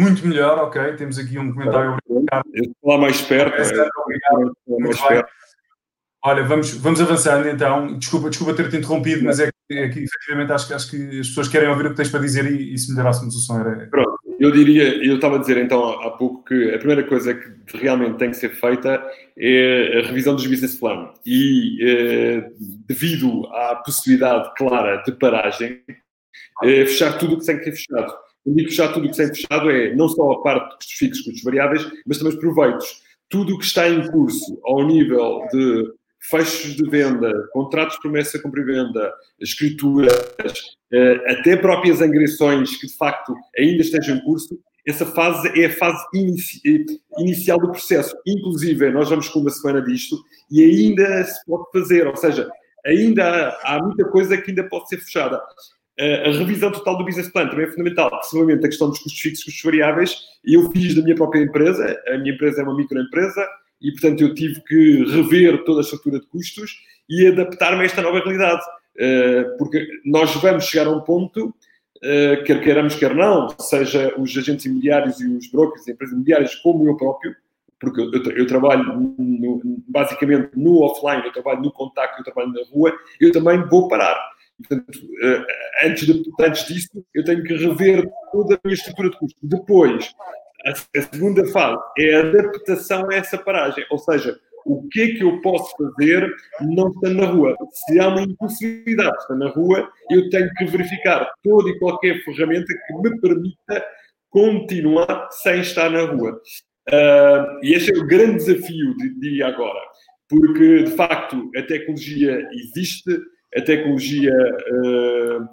Muito 0.00 0.26
melhor, 0.26 0.58
ok. 0.58 0.94
Temos 0.94 1.18
aqui 1.18 1.38
um 1.38 1.52
comentário. 1.52 1.96
Obrigado. 2.08 2.44
Eu 2.54 2.62
estou 2.64 2.90
lá 2.90 2.98
mais 2.98 3.20
perto. 3.20 3.60
É, 3.60 3.88
obrigado. 3.96 4.56
Mais 4.66 5.00
perto. 5.00 5.30
Olha, 6.22 6.42
vamos, 6.44 6.74
vamos 6.74 7.00
avançando 7.00 7.48
então. 7.48 7.98
Desculpa, 7.98 8.28
desculpa 8.28 8.52
ter-te 8.52 8.76
interrompido, 8.76 9.24
mas 9.24 9.40
é 9.40 9.50
que, 9.50 9.74
é 9.74 9.88
que 9.88 10.00
efetivamente 10.00 10.52
acho, 10.52 10.74
acho 10.74 10.90
que 10.90 11.20
as 11.20 11.28
pessoas 11.28 11.48
querem 11.48 11.68
ouvir 11.68 11.86
o 11.86 11.90
que 11.90 11.96
tens 11.96 12.10
para 12.10 12.20
dizer 12.20 12.44
e, 12.50 12.74
e 12.74 12.78
se 12.78 12.90
melhorássemos 12.90 13.34
o 13.34 13.40
som 13.40 13.58
era. 13.58 13.86
Pronto, 13.86 14.18
eu 14.38 14.50
diria, 14.50 15.02
eu 15.02 15.14
estava 15.14 15.36
a 15.36 15.38
dizer 15.38 15.56
então 15.56 15.82
há 16.02 16.10
pouco 16.10 16.44
que 16.44 16.74
a 16.74 16.78
primeira 16.78 17.04
coisa 17.04 17.34
que 17.34 17.76
realmente 17.78 18.18
tem 18.18 18.30
que 18.30 18.36
ser 18.36 18.50
feita 18.50 19.02
é 19.38 19.98
a 19.98 20.06
revisão 20.06 20.34
dos 20.34 20.46
business 20.46 20.74
plan. 20.74 21.10
E 21.24 21.78
eh, 21.82 22.50
devido 22.86 23.46
à 23.54 23.76
possibilidade 23.76 24.52
clara 24.56 25.02
de 25.02 25.12
paragem, 25.12 25.80
eh, 26.62 26.84
fechar 26.84 27.16
tudo 27.16 27.36
o 27.36 27.38
que 27.38 27.46
tem 27.46 27.56
que 27.56 27.64
ser 27.64 27.72
fechado. 27.72 28.12
Digo 28.46 28.68
fechar 28.68 28.92
tudo 28.92 29.06
o 29.06 29.10
que 29.10 29.16
tem 29.16 29.28
fechado 29.28 29.70
é 29.70 29.94
não 29.94 30.08
só 30.08 30.32
a 30.32 30.42
parte 30.42 30.70
de 30.70 30.76
custos 30.76 30.96
fixos, 30.96 31.24
custos 31.24 31.42
variáveis, 31.42 31.86
mas 32.06 32.18
também 32.18 32.32
os 32.32 32.40
proveitos. 32.40 33.02
Tudo 33.28 33.54
o 33.54 33.58
que 33.58 33.64
está 33.64 33.88
em 33.88 34.10
curso 34.10 34.60
ao 34.64 34.86
nível 34.86 35.46
de 35.52 35.92
fechos 36.28 36.74
de 36.74 36.88
venda, 36.88 37.32
contratos 37.52 37.96
de 37.96 38.02
promessa 38.02 38.36
de 38.36 38.42
compra 38.42 38.60
e 38.60 38.64
venda, 38.64 39.12
escrituras, 39.40 40.12
eh, 40.92 41.32
até 41.32 41.56
próprias 41.56 42.00
angriações 42.00 42.76
que 42.76 42.86
de 42.86 42.96
facto 42.96 43.34
ainda 43.56 43.82
estejam 43.82 44.16
em 44.16 44.20
curso, 44.20 44.58
essa 44.86 45.06
fase 45.06 45.48
é 45.60 45.66
a 45.66 45.72
fase 45.72 46.02
inici 46.14 46.60
inicial 47.18 47.58
do 47.58 47.70
processo. 47.70 48.14
Inclusive, 48.26 48.90
nós 48.90 49.08
vamos 49.08 49.28
com 49.28 49.40
uma 49.40 49.50
semana 49.50 49.82
disto 49.82 50.16
e 50.50 50.62
ainda 50.62 51.24
se 51.24 51.44
pode 51.46 51.70
fazer, 51.72 52.06
ou 52.06 52.16
seja, 52.16 52.50
ainda 52.84 53.24
há, 53.24 53.76
há 53.76 53.82
muita 53.82 54.04
coisa 54.06 54.36
que 54.36 54.50
ainda 54.50 54.68
pode 54.68 54.88
ser 54.88 54.98
fechada. 54.98 55.40
A 56.00 56.30
revisão 56.30 56.72
total 56.72 56.96
do 56.96 57.04
business 57.04 57.28
plan 57.28 57.48
também 57.48 57.66
é 57.66 57.70
fundamental, 57.70 58.10
principalmente 58.10 58.64
a 58.64 58.68
questão 58.68 58.88
dos 58.88 58.98
custos 59.00 59.20
fixos 59.20 59.44
custos 59.44 59.62
variáveis. 59.62 60.16
Eu 60.44 60.70
fiz 60.70 60.94
da 60.94 61.02
minha 61.02 61.14
própria 61.14 61.42
empresa, 61.42 62.00
a 62.08 62.16
minha 62.16 62.34
empresa 62.34 62.62
é 62.62 62.64
uma 62.64 62.74
microempresa, 62.74 63.46
e 63.82 63.92
portanto 63.92 64.22
eu 64.22 64.34
tive 64.34 64.60
que 64.62 65.04
rever 65.04 65.62
toda 65.64 65.80
a 65.80 65.82
estrutura 65.82 66.20
de 66.20 66.26
custos 66.26 66.72
e 67.08 67.26
adaptar-me 67.26 67.82
a 67.82 67.84
esta 67.84 68.00
nova 68.00 68.18
realidade. 68.20 68.62
Eh, 68.98 69.44
porque 69.58 69.86
nós 70.04 70.34
vamos 70.36 70.64
chegar 70.64 70.86
a 70.86 70.90
um 70.90 71.00
ponto, 71.00 71.54
eh, 72.02 72.42
quer 72.46 72.62
queiramos, 72.62 72.94
quer 72.94 73.14
não, 73.14 73.48
seja 73.58 74.14
os 74.18 74.36
agentes 74.36 74.66
imobiliários 74.66 75.20
e 75.20 75.26
os 75.26 75.50
brokers, 75.50 75.82
as 75.82 75.88
empresas 75.88 76.14
imobiliárias, 76.14 76.54
como 76.56 76.86
eu 76.86 76.96
próprio, 76.96 77.34
porque 77.78 78.00
eu, 78.00 78.10
eu 78.36 78.46
trabalho 78.46 78.84
no, 78.84 79.62
basicamente 79.88 80.50
no 80.54 80.82
offline, 80.82 81.24
eu 81.24 81.32
trabalho 81.32 81.62
no 81.62 81.72
contacto, 81.72 82.20
eu 82.20 82.24
trabalho 82.24 82.52
na 82.52 82.60
rua, 82.70 82.92
eu 83.18 83.32
também 83.32 83.62
vou 83.68 83.88
parar. 83.88 84.18
Portanto, 84.66 84.98
eh, 85.22 85.86
antes, 85.86 86.06
de, 86.06 86.22
antes 86.40 86.66
disso, 86.66 87.04
eu 87.14 87.24
tenho 87.24 87.42
que 87.42 87.54
rever 87.54 88.08
toda 88.32 88.54
a 88.54 88.60
minha 88.64 88.74
estrutura 88.74 89.10
de 89.10 89.18
custo. 89.18 89.38
Depois, 89.42 90.14
a, 90.66 91.00
segunda 91.00 91.46
fase 91.48 91.80
é 91.98 92.16
a 92.16 92.20
adaptação 92.20 93.08
a 93.10 93.14
essa 93.14 93.38
paragem, 93.38 93.84
ou 93.90 93.98
seja, 93.98 94.38
o 94.66 94.86
que 94.88 95.00
é 95.00 95.06
que 95.14 95.24
eu 95.24 95.40
posso 95.40 95.74
fazer 95.76 96.30
não 96.60 96.88
estando 96.90 97.14
na 97.14 97.26
rua? 97.26 97.56
Se 97.72 97.98
há 97.98 98.08
uma 98.08 98.22
impossibilidade 98.22 99.12
de 99.12 99.22
estar 99.22 99.34
na 99.36 99.48
rua, 99.48 99.90
eu 100.10 100.28
tenho 100.28 100.50
que 100.54 100.66
verificar 100.66 101.30
toda 101.42 101.70
e 101.70 101.78
qualquer 101.78 102.22
ferramenta 102.24 102.66
que 102.86 102.94
me 102.94 103.20
permita 103.20 103.84
continuar 104.28 105.28
sem 105.30 105.60
estar 105.60 105.90
na 105.90 106.04
rua. 106.04 106.40
Uh, 106.88 107.64
e 107.64 107.74
este 107.74 107.92
é 107.92 107.98
o 107.98 108.06
grande 108.06 108.44
desafio 108.44 108.96
de, 108.96 109.20
de 109.20 109.42
agora, 109.42 109.80
porque 110.28 110.84
de 110.84 110.90
facto 110.92 111.50
a 111.56 111.62
tecnologia 111.62 112.46
existe, 112.52 113.18
a 113.56 113.60
tecnologia. 113.62 114.32
Uh, 114.32 115.48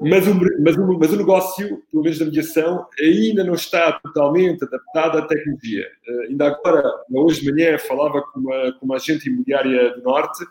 mas 0.00 0.26
o, 0.26 0.34
mas, 0.60 0.76
o, 0.76 0.98
mas 0.98 1.12
o 1.12 1.16
negócio, 1.16 1.82
pelo 1.90 2.02
menos 2.02 2.18
da 2.18 2.24
mediação, 2.24 2.86
ainda 3.00 3.44
não 3.44 3.54
está 3.54 3.92
totalmente 4.00 4.64
adaptado 4.64 5.18
à 5.18 5.22
tecnologia. 5.22 5.86
Uh, 6.08 6.20
ainda 6.30 6.46
agora, 6.48 6.82
hoje 7.12 7.40
de 7.40 7.52
manhã, 7.52 7.78
falava 7.78 8.22
com 8.22 8.40
uma, 8.40 8.72
com 8.72 8.86
uma 8.86 8.96
agente 8.96 9.28
imobiliária 9.28 9.94
do 9.94 10.02
Norte 10.02 10.44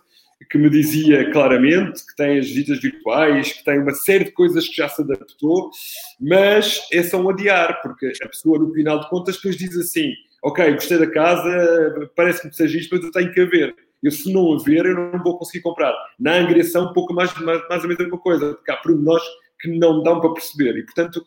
que 0.50 0.58
me 0.58 0.70
dizia 0.70 1.32
claramente 1.32 2.06
que 2.06 2.16
tem 2.16 2.40
as 2.40 2.48
visitas 2.48 2.80
virtuais, 2.80 3.54
que 3.54 3.64
tem 3.64 3.80
uma 3.80 3.94
série 3.94 4.26
de 4.26 4.32
coisas 4.32 4.68
que 4.68 4.76
já 4.76 4.90
se 4.90 5.02
adaptou, 5.02 5.72
mas 6.20 6.82
é 6.92 7.02
só 7.04 7.18
um 7.18 7.30
adiar, 7.30 7.82
porque 7.82 8.12
a 8.22 8.28
pessoa, 8.28 8.60
no 8.60 8.74
final 8.74 9.00
de 9.00 9.10
contas, 9.10 9.36
depois 9.36 9.56
diz 9.56 9.76
assim: 9.78 10.14
Ok, 10.44 10.74
gostei 10.74 10.98
da 10.98 11.10
casa, 11.10 12.12
parece-me 12.16 12.50
que 12.50 12.58
seja 12.58 12.78
isto, 12.78 12.96
mas 12.96 13.06
eu 13.06 13.12
tenho 13.12 13.34
que 13.34 13.46
ver. 13.46 13.76
Eu, 14.04 14.12
se 14.12 14.32
não 14.32 14.54
haver, 14.54 14.86
eu 14.86 14.96
não 14.96 15.24
vou 15.24 15.38
conseguir 15.38 15.62
comprar. 15.64 15.94
Na 16.20 16.36
angriação, 16.36 16.90
um 16.90 16.94
pouco 16.94 17.14
mais, 17.14 17.34
mais, 17.40 17.62
mais 17.70 17.82
ou 17.82 17.88
menos 17.88 18.00
a 18.00 18.04
mesma 18.04 18.20
coisa, 18.20 18.54
porque 18.54 18.72
há 18.72 18.78
pormenores 18.78 19.24
que 19.60 19.80
não 19.80 20.04
dão 20.04 20.20
para 20.20 20.34
perceber. 20.34 20.78
E, 20.78 20.84
portanto, 20.84 21.26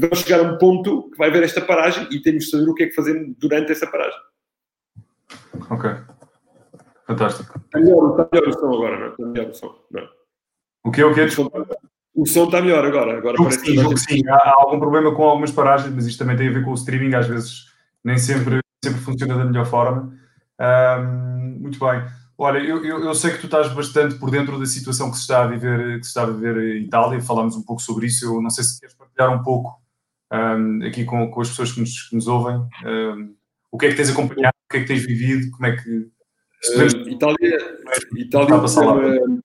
vamos 0.00 0.20
chegar 0.20 0.40
a 0.40 0.50
um 0.50 0.58
ponto 0.58 1.10
que 1.10 1.18
vai 1.18 1.28
haver 1.28 1.42
esta 1.42 1.60
paragem 1.60 2.08
e 2.10 2.20
temos 2.20 2.44
de 2.44 2.50
saber 2.50 2.68
o 2.68 2.74
que 2.74 2.84
é 2.84 2.86
que 2.86 2.94
fazer 2.94 3.34
durante 3.38 3.72
essa 3.72 3.86
paragem. 3.86 4.18
Ok. 5.70 5.90
Fantástico. 7.06 7.58
Está 7.64 7.80
melhor, 7.80 8.10
está 8.10 8.28
melhor 8.32 8.48
o 8.48 8.52
som 8.52 8.66
agora, 8.66 8.98
não 8.98 9.06
é? 9.06 9.08
Está 9.10 9.26
melhor 9.26 9.48
o 9.48 9.54
som. 9.54 9.74
Não. 9.90 10.08
O 10.84 10.90
que 10.90 11.00
é 11.00 11.04
o 11.04 11.14
que 11.14 11.20
é? 11.20 11.24
O 12.14 12.26
som 12.26 12.44
está 12.44 12.60
melhor 12.60 12.84
agora. 12.84 13.18
agora 13.18 13.36
julgo 13.36 13.52
sim, 13.52 13.74
julgo 13.76 13.96
sim. 13.96 14.26
Há, 14.28 14.34
há, 14.34 14.54
algum 14.58 14.78
problema 14.78 15.14
com 15.14 15.22
algumas 15.22 15.50
paragens, 15.50 15.94
mas 15.94 16.06
isto 16.06 16.18
também 16.18 16.36
tem 16.36 16.48
a 16.48 16.52
ver 16.52 16.64
com 16.64 16.70
o 16.70 16.74
streaming. 16.74 17.14
Às 17.14 17.26
vezes 17.26 17.66
nem 18.04 18.18
sempre, 18.18 18.60
sempre 18.84 19.00
funciona 19.00 19.36
da 19.36 19.44
melhor 19.44 19.66
forma. 19.66 20.12
Um, 20.60 21.60
muito 21.60 21.78
bem. 21.78 22.04
Olha, 22.36 22.58
eu, 22.58 22.84
eu, 22.84 23.04
eu, 23.04 23.14
sei 23.14 23.32
que 23.32 23.38
tu 23.38 23.46
estás 23.46 23.72
bastante 23.72 24.14
por 24.14 24.30
dentro 24.30 24.58
da 24.58 24.66
situação 24.66 25.10
que 25.10 25.16
se 25.16 25.22
está 25.22 25.42
a 25.42 25.46
viver, 25.46 25.98
que 25.98 26.04
se 26.04 26.10
está 26.10 26.22
a 26.22 26.26
viver 26.26 26.76
em 26.76 26.84
Itália, 26.84 27.20
falámos 27.20 27.56
um 27.56 27.62
pouco 27.62 27.82
sobre 27.82 28.06
isso. 28.06 28.24
Eu 28.24 28.40
não 28.40 28.50
sei 28.50 28.62
se 28.62 28.78
queres 28.78 28.94
partilhar 28.94 29.34
um 29.34 29.42
pouco 29.42 29.80
um, 30.32 30.86
aqui 30.86 31.04
com, 31.04 31.30
com, 31.30 31.40
as 31.40 31.48
pessoas 31.48 31.72
que 31.72 31.80
nos, 31.80 32.08
que 32.08 32.14
nos 32.14 32.28
ouvem. 32.28 32.56
Um, 32.86 33.34
o 33.72 33.78
que 33.78 33.86
é 33.86 33.88
que 33.90 33.96
tens 33.96 34.10
acompanhado, 34.10 34.54
o 34.66 34.70
que 34.70 34.76
é 34.76 34.80
que 34.80 34.86
tens 34.86 35.04
vivido, 35.04 35.50
como 35.50 35.66
é 35.66 35.76
que. 35.76 35.90
Uh, 35.90 37.08
Itália, 37.08 37.58
Itália, 38.16 38.46
tem 38.46 38.82
uma, 38.82 39.42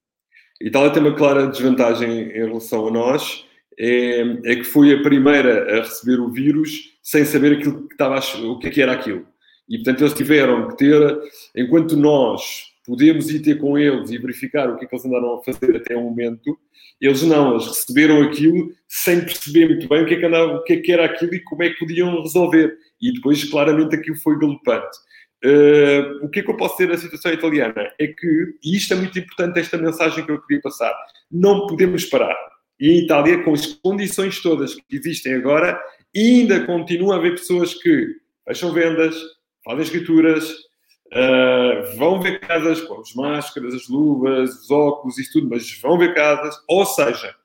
Itália 0.62 0.90
tem 0.92 1.04
uma 1.04 1.16
clara 1.16 1.48
desvantagem 1.48 2.10
em 2.10 2.46
relação 2.46 2.88
a 2.88 2.92
nós, 2.92 3.46
é, 3.78 4.22
é 4.46 4.56
que 4.56 4.64
foi 4.64 4.94
a 4.94 5.02
primeira 5.02 5.80
a 5.80 5.82
receber 5.82 6.20
o 6.20 6.32
vírus 6.32 6.98
sem 7.02 7.26
saber 7.26 7.58
aquilo 7.58 7.88
que 7.88 7.94
estava, 7.94 8.20
o 8.48 8.60
que, 8.60 8.68
é 8.68 8.72
que 8.72 8.82
era 8.82 8.94
aquilo. 8.94 9.28
E, 9.70 9.78
portanto, 9.78 10.02
eles 10.02 10.14
tiveram 10.14 10.68
que 10.68 10.78
ter, 10.78 11.20
enquanto 11.56 11.96
nós 11.96 12.74
podemos 12.86 13.30
ir 13.30 13.40
ter 13.40 13.58
com 13.58 13.78
eles 13.78 14.12
e 14.12 14.18
verificar 14.18 14.70
o 14.70 14.78
que 14.78 14.86
é 14.86 14.88
que 14.88 14.94
eles 14.94 15.06
andaram 15.06 15.36
a 15.36 15.44
fazer 15.44 15.76
até 15.76 15.96
o 15.96 16.02
momento, 16.02 16.58
eles 17.00 17.24
não, 17.24 17.52
eles 17.52 17.68
receberam 17.68 18.22
aquilo 18.22 18.72
sem 18.88 19.22
perceber 19.22 19.68
muito 19.68 19.88
bem 19.88 20.04
o 20.04 20.06
que 20.06 20.16
é 20.16 20.20
que, 20.20 20.26
andava, 20.26 20.54
o 20.54 20.64
que, 20.64 20.74
é 20.74 20.78
que 20.78 20.92
era 20.92 21.06
aquilo 21.06 21.34
e 21.34 21.40
como 21.42 21.64
é 21.64 21.70
que 21.70 21.80
podiam 21.80 22.22
resolver. 22.22 22.78
E 23.02 23.14
depois, 23.14 23.44
claramente, 23.46 23.96
aquilo 23.96 24.18
foi 24.18 24.38
galopante. 24.38 24.98
Uh, 25.44 26.26
o 26.26 26.30
que 26.30 26.40
é 26.40 26.44
que 26.44 26.50
eu 26.50 26.56
posso 26.56 26.78
dizer 26.78 26.88
da 26.88 26.98
situação 26.98 27.34
italiana? 27.34 27.92
É 28.00 28.08
que, 28.08 28.56
e 28.64 28.78
isto 28.78 28.94
é 28.94 28.98
muito 28.98 29.18
importante, 29.20 29.60
esta 29.60 29.78
mensagem 29.78 30.26
que 30.26 30.32
eu 30.32 30.42
queria 30.42 30.62
passar, 30.62 30.94
não 31.30 31.68
podemos 31.68 32.06
parar. 32.06 32.38
E 32.80 32.90
em 32.90 33.04
Itália, 33.04 33.44
com 33.44 33.54
as 33.54 33.66
condições 33.66 34.42
todas 34.42 34.76
que 34.76 34.96
existem 34.96 35.34
agora, 35.34 35.80
ainda 36.16 36.66
continua 36.66 37.16
a 37.16 37.18
haver 37.18 37.32
pessoas 37.32 37.74
que 37.74 38.08
fecham 38.46 38.72
vendas, 38.72 39.16
fazem 39.64 39.84
escrituras, 39.84 40.50
uh, 40.50 41.98
vão 41.98 42.22
ver 42.22 42.40
casas 42.40 42.82
com 42.82 43.00
as 43.00 43.14
máscaras, 43.14 43.74
as 43.74 43.88
luvas, 43.88 44.62
os 44.62 44.72
óculos, 44.72 45.18
isso 45.18 45.34
tudo, 45.34 45.50
mas 45.50 45.80
vão 45.82 45.98
ver 45.98 46.14
casas. 46.14 46.56
Ou 46.68 46.86
seja, 46.86 47.36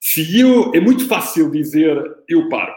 se 0.00 0.38
eu, 0.38 0.72
é 0.74 0.80
muito 0.80 1.06
fácil 1.08 1.50
dizer 1.50 1.98
eu 2.28 2.48
paro. 2.48 2.74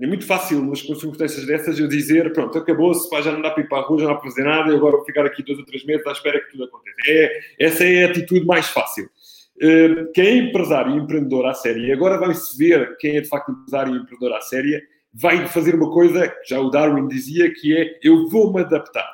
É 0.00 0.06
muito 0.06 0.26
fácil 0.26 0.64
nas 0.64 0.80
circunstâncias 0.80 1.46
dessas 1.46 1.78
eu 1.78 1.86
dizer 1.86 2.32
pronto, 2.32 2.58
acabou-se, 2.58 3.08
já 3.22 3.30
não 3.30 3.42
dá 3.42 3.50
para 3.50 3.62
ir 3.62 3.68
para 3.68 3.78
a 3.78 3.82
rua, 3.82 3.98
já 3.98 4.06
não 4.06 4.14
dá 4.14 4.20
para 4.20 4.30
fazer 4.30 4.42
nada, 4.42 4.72
e 4.72 4.74
agora 4.74 4.96
vou 4.96 5.04
ficar 5.04 5.24
aqui 5.24 5.44
dois 5.44 5.58
ou 5.58 5.64
três 5.64 5.84
meses 5.84 6.04
à 6.06 6.12
espera 6.12 6.40
que 6.40 6.50
tudo 6.50 6.64
aconteça. 6.64 6.96
É, 7.06 7.40
essa 7.60 7.84
é 7.84 8.04
a 8.04 8.10
atitude 8.10 8.44
mais 8.44 8.66
fácil. 8.66 9.04
Uh, 9.56 10.10
quem 10.12 10.26
é 10.26 10.36
empresário 10.38 10.92
e 10.92 10.98
empreendedor 10.98 11.46
à 11.46 11.54
série, 11.54 11.86
e 11.86 11.92
agora 11.92 12.18
vai-se 12.18 12.56
ver 12.56 12.96
quem 12.96 13.16
é 13.16 13.20
de 13.20 13.28
facto 13.28 13.52
empresário 13.52 13.94
e 13.94 13.98
empreendedor 13.98 14.36
à 14.36 14.40
série, 14.40 14.82
vai 15.12 15.46
fazer 15.46 15.74
uma 15.74 15.90
coisa 15.90 16.28
que 16.28 16.48
já 16.48 16.60
o 16.60 16.70
Darwin 16.70 17.06
dizia, 17.08 17.52
que 17.52 17.76
é 17.76 17.98
eu 18.02 18.28
vou-me 18.28 18.60
adaptar. 18.60 19.06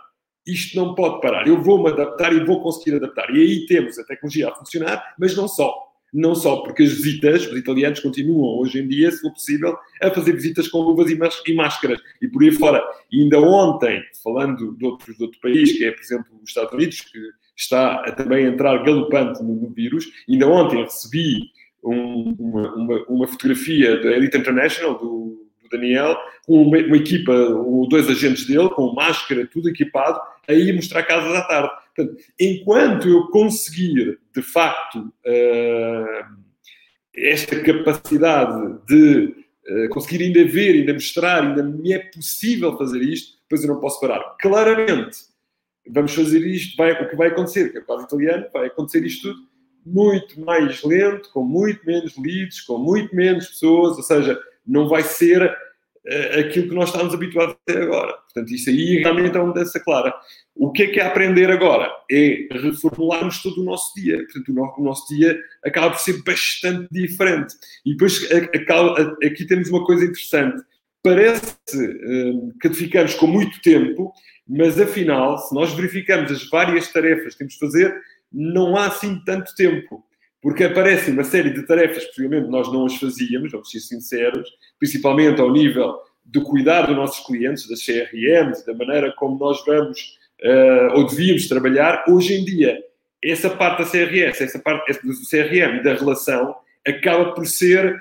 Isto 0.47 0.76
não 0.76 0.95
pode 0.95 1.21
parar. 1.21 1.47
Eu 1.47 1.62
vou-me 1.62 1.90
adaptar 1.90 2.33
e 2.33 2.45
vou 2.45 2.62
conseguir 2.62 2.97
adaptar. 2.97 3.28
E 3.35 3.40
aí 3.40 3.67
temos 3.67 3.99
a 3.99 4.05
tecnologia 4.05 4.49
a 4.49 4.55
funcionar, 4.55 5.14
mas 5.19 5.37
não 5.37 5.47
só. 5.47 5.75
Não 6.11 6.35
só 6.35 6.62
porque 6.62 6.85
as 6.85 6.93
visitas, 6.93 7.47
os 7.47 7.59
italianos 7.59 8.00
continuam 8.00 8.59
hoje 8.59 8.81
em 8.81 8.88
dia, 8.88 9.11
se 9.11 9.21
for 9.21 9.31
possível, 9.31 9.76
a 10.00 10.11
fazer 10.11 10.33
visitas 10.33 10.67
com 10.67 10.78
luvas 10.78 11.11
e 11.11 11.55
máscaras 11.55 12.00
e 12.23 12.28
por 12.28 12.43
aí 12.43 12.50
fora. 12.50 12.83
E 13.12 13.23
ainda 13.23 13.38
ontem, 13.40 14.02
falando 14.25 14.75
de 14.75 14.87
outros 14.87 15.17
de 15.17 15.23
outro 15.23 15.38
país, 15.40 15.76
que 15.76 15.85
é, 15.85 15.90
por 15.90 16.00
exemplo, 16.00 16.26
os 16.43 16.49
Estados 16.49 16.73
Unidos, 16.73 17.02
que 17.02 17.19
está 17.55 18.05
a 18.05 18.12
também 18.12 18.47
entrar 18.47 18.83
galopante 18.85 19.43
no, 19.43 19.55
no 19.55 19.69
vírus, 19.69 20.07
ainda 20.26 20.49
ontem 20.49 20.83
recebi 20.83 21.50
um, 21.85 22.35
uma, 22.38 22.75
uma, 22.75 23.05
uma, 23.09 23.26
fotografia 23.26 24.00
da 24.00 24.11
Elite 24.12 24.38
International, 24.38 24.99
do 24.99 25.48
Daniel, 25.70 26.16
com 26.46 26.62
uma, 26.62 26.78
uma 26.78 26.96
equipa, 26.96 27.32
dois 27.88 28.08
agentes 28.08 28.46
dele, 28.46 28.68
com 28.70 28.92
máscara, 28.94 29.46
tudo 29.46 29.68
equipado, 29.68 30.20
a 30.48 30.52
ir 30.52 30.72
mostrar 30.75 31.02
casas 31.02 31.34
à 31.34 31.42
tarde. 31.42 31.70
Portanto, 31.94 32.22
enquanto 32.38 33.08
eu 33.08 33.26
conseguir, 33.28 34.18
de 34.34 34.42
facto, 34.42 34.98
uh, 34.98 36.37
esta 37.14 37.60
capacidade 37.60 38.78
de 38.87 39.34
uh, 39.68 39.88
conseguir 39.90 40.25
ainda 40.25 40.44
ver, 40.44 40.75
ainda 40.75 40.94
mostrar, 40.94 41.42
ainda 41.42 41.62
me 41.62 41.92
é 41.92 41.98
possível 41.98 42.76
fazer 42.76 43.02
isto, 43.02 43.38
depois 43.42 43.62
eu 43.62 43.75
não 43.75 43.80
posso 43.80 44.00
parar. 44.00 44.37
Claramente, 44.40 45.18
vamos 45.88 46.14
fazer 46.14 46.46
isto, 46.46 46.76
vai, 46.76 46.92
o 46.92 47.08
que 47.08 47.16
vai 47.16 47.28
acontecer, 47.28 47.70
que 47.70 47.78
é 47.78 47.80
caso 47.80 48.04
italiano, 48.04 48.46
vai 48.52 48.66
acontecer 48.66 49.04
isto 49.04 49.28
tudo 49.28 49.48
muito 49.84 50.40
mais 50.40 50.82
lento, 50.82 51.30
com 51.32 51.42
muito 51.42 51.84
menos 51.87 52.16
leads, 52.16 52.60
com 52.60 52.78
muito 52.78 53.14
menos 53.14 53.48
pessoas, 53.48 53.96
ou 53.96 54.02
seja, 54.02 54.38
não 54.68 54.87
vai 54.87 55.02
ser 55.02 55.42
uh, 55.42 56.38
aquilo 56.38 56.68
que 56.68 56.75
nós 56.75 56.90
estamos 56.90 57.14
habituados 57.14 57.56
até 57.66 57.82
agora. 57.82 58.12
Portanto, 58.12 58.52
isso 58.52 58.68
aí 58.68 58.98
realmente 58.98 59.37
é 59.37 59.40
uma 59.40 59.48
mudança 59.48 59.80
clara. 59.80 60.14
O 60.54 60.70
que 60.70 60.82
é 60.82 60.87
que 60.88 61.00
é 61.00 61.06
aprender 61.06 61.50
agora? 61.50 61.90
É 62.10 62.46
reformularmos 62.50 63.42
todo 63.42 63.60
o 63.60 63.64
nosso 63.64 63.94
dia. 63.94 64.18
Portanto, 64.18 64.78
o 64.78 64.84
nosso, 64.84 65.08
dia 65.14 65.38
acaba 65.64 65.90
por 65.90 66.00
ser 66.00 66.22
bastante 66.22 66.88
diferente. 66.90 67.54
E 67.87 67.92
depois, 67.92 68.28
aqui 69.25 69.46
temos 69.46 69.70
uma 69.70 69.84
coisa 69.84 70.04
interessante. 70.04 70.62
Parece 71.02 71.54
uh, 71.75 72.52
que 72.60 72.68
ficamos 72.75 73.14
com 73.14 73.26
muito 73.26 73.62
tempo, 73.62 74.12
mas 74.46 74.80
afinal, 74.80 75.38
se 75.38 75.54
nós 75.54 75.72
verificamos 75.72 76.30
as 76.30 76.48
várias 76.48 76.92
tarefas 76.92 77.32
que 77.32 77.38
temos 77.38 77.54
de 77.54 77.60
fazer, 77.60 77.94
não 78.32 78.76
há 78.76 78.87
assim 78.87 79.22
tanto 79.25 79.54
tempo 79.54 80.04
porque 80.49 80.64
aparecem 80.64 81.12
uma 81.12 81.25
série 81.25 81.50
de 81.50 81.67
tarefas 81.67 82.05
que 82.05 82.07
possivelmente 82.07 82.49
nós 82.49 82.73
não 82.73 82.87
as 82.87 82.97
fazíamos, 82.97 83.52
vamos 83.52 83.71
ser 83.71 83.81
sinceros, 83.81 84.49
principalmente 84.78 85.43
ao 85.43 85.52
nível 85.52 85.99
de 86.25 86.40
cuidar 86.40 86.87
dos 86.87 86.97
nossos 86.97 87.26
clientes, 87.26 87.69
das 87.69 87.85
CRMs, 87.85 88.64
da 88.64 88.73
maneira 88.73 89.12
como 89.19 89.38
nós 89.38 89.62
vamos 89.67 90.19
uh, 90.43 90.95
ou 90.95 91.07
devíamos 91.07 91.47
trabalhar. 91.49 92.02
Hoje 92.09 92.33
em 92.33 92.47
dia 92.47 92.78
essa 93.23 93.50
parte 93.50 93.81
da 93.83 93.90
CRS, 93.90 94.40
essa 94.40 94.59
parte 94.59 94.90
do 95.05 95.12
CRM 95.28 95.81
e 95.81 95.83
da 95.83 95.93
relação 95.93 96.57
acaba 96.87 97.33
por 97.33 97.47
ser, 97.47 98.00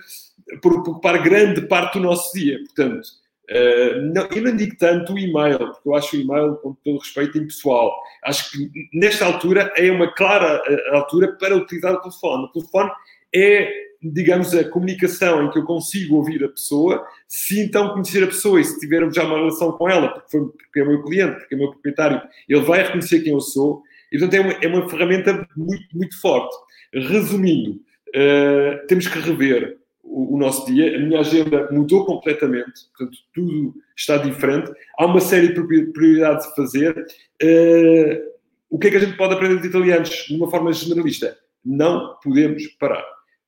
por 0.61 0.73
ocupar 0.73 1.21
grande 1.21 1.63
parte 1.63 1.95
do 1.95 2.05
nosso 2.05 2.31
dia. 2.33 2.59
Portanto, 2.59 3.09
uh, 3.49 4.01
não, 4.13 4.27
eu 4.27 4.41
não 4.43 4.55
digo 4.55 4.75
tanto 4.77 5.13
o 5.13 5.19
e-mail, 5.19 5.57
porque 5.57 5.89
eu 5.89 5.95
acho 5.95 6.15
o 6.15 6.19
e-mail, 6.19 6.55
com 6.55 6.73
todo 6.83 6.99
respeito, 6.99 7.37
impessoal. 7.37 7.95
Acho 8.23 8.51
que 8.51 8.69
nesta 8.93 9.25
altura 9.25 9.71
é 9.75 9.91
uma 9.91 10.13
clara 10.13 10.61
eh, 10.67 10.95
altura 10.95 11.33
para 11.39 11.55
utilizar 11.55 11.93
o 11.93 12.01
telefone. 12.01 12.45
O 12.45 12.51
telefone 12.51 12.91
é 13.35 13.87
digamos, 14.01 14.53
a 14.53 14.63
comunicação 14.63 15.45
em 15.45 15.51
que 15.51 15.59
eu 15.59 15.63
consigo 15.63 16.15
ouvir 16.15 16.43
a 16.43 16.49
pessoa, 16.49 17.05
se 17.27 17.59
então 17.59 17.89
conhecer 17.89 18.23
a 18.23 18.27
pessoa 18.27 18.61
e 18.61 18.63
se 18.63 18.79
tiver 18.79 19.11
já 19.11 19.23
uma 19.23 19.37
relação 19.37 19.71
com 19.71 19.89
ela, 19.89 20.09
porque, 20.09 20.29
foi, 20.29 20.47
porque 20.49 20.79
é 20.79 20.85
meu 20.85 21.03
cliente, 21.03 21.39
porque 21.39 21.55
é 21.55 21.57
meu 21.57 21.71
proprietário, 21.71 22.21
ele 22.47 22.61
vai 22.61 22.83
reconhecer 22.83 23.21
quem 23.21 23.33
eu 23.33 23.41
sou, 23.41 23.81
e 24.11 24.17
portanto 24.19 24.33
é 24.35 24.41
uma, 24.41 24.53
é 24.53 24.67
uma 24.67 24.89
ferramenta 24.89 25.47
muito, 25.55 25.85
muito 25.93 26.19
forte. 26.21 26.55
Resumindo, 26.93 27.71
uh, 28.09 28.87
temos 28.87 29.07
que 29.07 29.19
rever 29.19 29.76
o, 30.07 30.35
o, 30.35 30.37
nosso 30.37 30.65
dia, 30.65 30.97
a 30.97 30.99
minha 30.99 31.19
agenda 31.19 31.69
mudou 31.71 32.05
completamente, 32.05 32.85
portanto 32.95 33.17
tudo 33.33 33.75
está 33.95 34.17
diferente, 34.17 34.71
há 34.97 35.05
uma 35.05 35.21
série 35.21 35.53
de 35.53 35.91
prioridades 35.91 36.45
a 36.47 36.55
fazer. 36.55 36.95
Uh, 37.41 38.37
o 38.69 38.77
que 38.77 38.87
é 38.87 38.91
que 38.91 38.97
a 38.97 38.99
gente 38.99 39.17
pode 39.17 39.33
aprender 39.33 39.55
dos 39.55 39.65
italianos 39.65 40.09
de 40.09 40.35
uma 40.35 40.49
forma 40.49 40.73
generalista? 40.73 41.37
Não 41.63 42.17
podemos 42.21 42.65
parar 42.79 43.05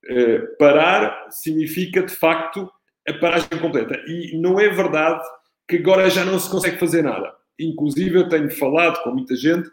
eh, 0.07 0.39
parar 0.57 1.27
significa, 1.29 2.01
de 2.01 2.13
facto, 2.13 2.69
a 3.07 3.13
paragem 3.13 3.59
completa. 3.61 3.99
E 4.07 4.37
não 4.39 4.59
é 4.59 4.69
verdade 4.69 5.21
que 5.67 5.77
agora 5.77 6.09
já 6.09 6.23
não 6.25 6.39
se 6.39 6.49
consegue 6.49 6.77
fazer 6.77 7.03
nada. 7.03 7.31
Inclusive, 7.59 8.17
eu 8.17 8.29
tenho 8.29 8.49
falado 8.49 9.01
com 9.03 9.11
muita 9.11 9.35
gente 9.35 9.69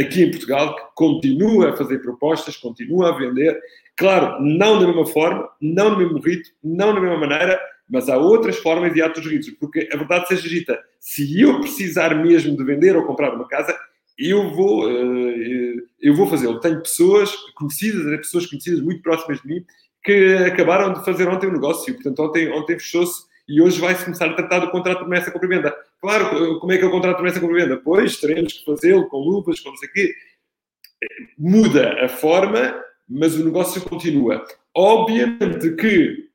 aqui 0.00 0.22
em 0.22 0.30
Portugal 0.30 0.74
que 0.74 0.82
continua 0.94 1.70
a 1.70 1.76
fazer 1.76 1.98
propostas, 1.98 2.56
continua 2.56 3.10
a 3.10 3.18
vender. 3.18 3.58
Claro, 3.96 4.42
não 4.42 4.80
da 4.80 4.86
mesma 4.86 5.06
forma, 5.06 5.48
não 5.60 5.90
no 5.90 5.98
mesmo 5.98 6.18
ritmo, 6.20 6.54
não 6.62 6.94
da 6.94 7.00
mesma 7.00 7.18
maneira, 7.18 7.60
mas 7.88 8.08
há 8.08 8.16
outras 8.16 8.56
formas 8.58 8.94
e 8.96 9.02
há 9.02 9.06
outros. 9.06 9.50
Porque 9.58 9.88
a 9.92 9.96
verdade 9.96 10.28
seja 10.28 10.48
dita, 10.48 10.78
se 10.98 11.40
eu 11.40 11.60
precisar 11.60 12.14
mesmo 12.14 12.56
de 12.56 12.64
vender 12.64 12.96
ou 12.96 13.04
comprar 13.04 13.34
uma 13.34 13.46
casa, 13.46 13.78
eu 14.18 14.50
vou, 14.50 14.90
eh, 14.90 15.74
eu 16.00 16.14
vou 16.14 16.26
fazê-lo. 16.26 16.60
Tenho 16.60 16.80
pessoas 16.80 17.34
conhecidas, 17.54 18.04
né, 18.04 18.16
pessoas 18.18 18.46
conhecidas 18.46 18.80
muito 18.80 19.02
próximas 19.02 19.40
de 19.40 19.48
mim, 19.48 19.64
que 20.04 20.34
acabaram 20.46 20.92
de 20.92 21.04
fazer 21.04 21.28
ontem 21.28 21.46
o 21.46 21.50
um 21.50 21.54
negócio. 21.54 21.92
Portanto, 21.94 22.22
ontem, 22.22 22.50
ontem 22.52 22.78
fechou-se 22.78 23.24
e 23.48 23.60
hoje 23.60 23.80
vai-se 23.80 24.04
começar 24.04 24.26
a 24.26 24.34
tratar 24.34 24.60
do 24.60 24.70
contrato 24.70 24.98
de 24.98 25.04
promessa 25.04 25.30
com 25.30 25.38
venda. 25.46 25.74
Claro, 26.00 26.58
como 26.58 26.72
é 26.72 26.78
que 26.78 26.84
é 26.84 26.86
o 26.86 26.90
contrato 26.90 27.16
promessa 27.16 27.40
com 27.40 27.52
venda? 27.52 27.76
Pois, 27.76 28.18
teremos 28.18 28.54
que 28.54 28.64
fazê-lo 28.64 29.08
com 29.08 29.18
luvas, 29.18 29.60
com 29.60 29.70
não 29.70 29.76
sei 29.76 29.88
o 29.88 29.92
quê. 29.92 30.14
Muda 31.38 32.04
a 32.04 32.08
forma, 32.08 32.82
mas 33.08 33.36
o 33.36 33.44
negócio 33.44 33.82
continua. 33.82 34.44
Obviamente 34.74 35.74
que 35.76 36.28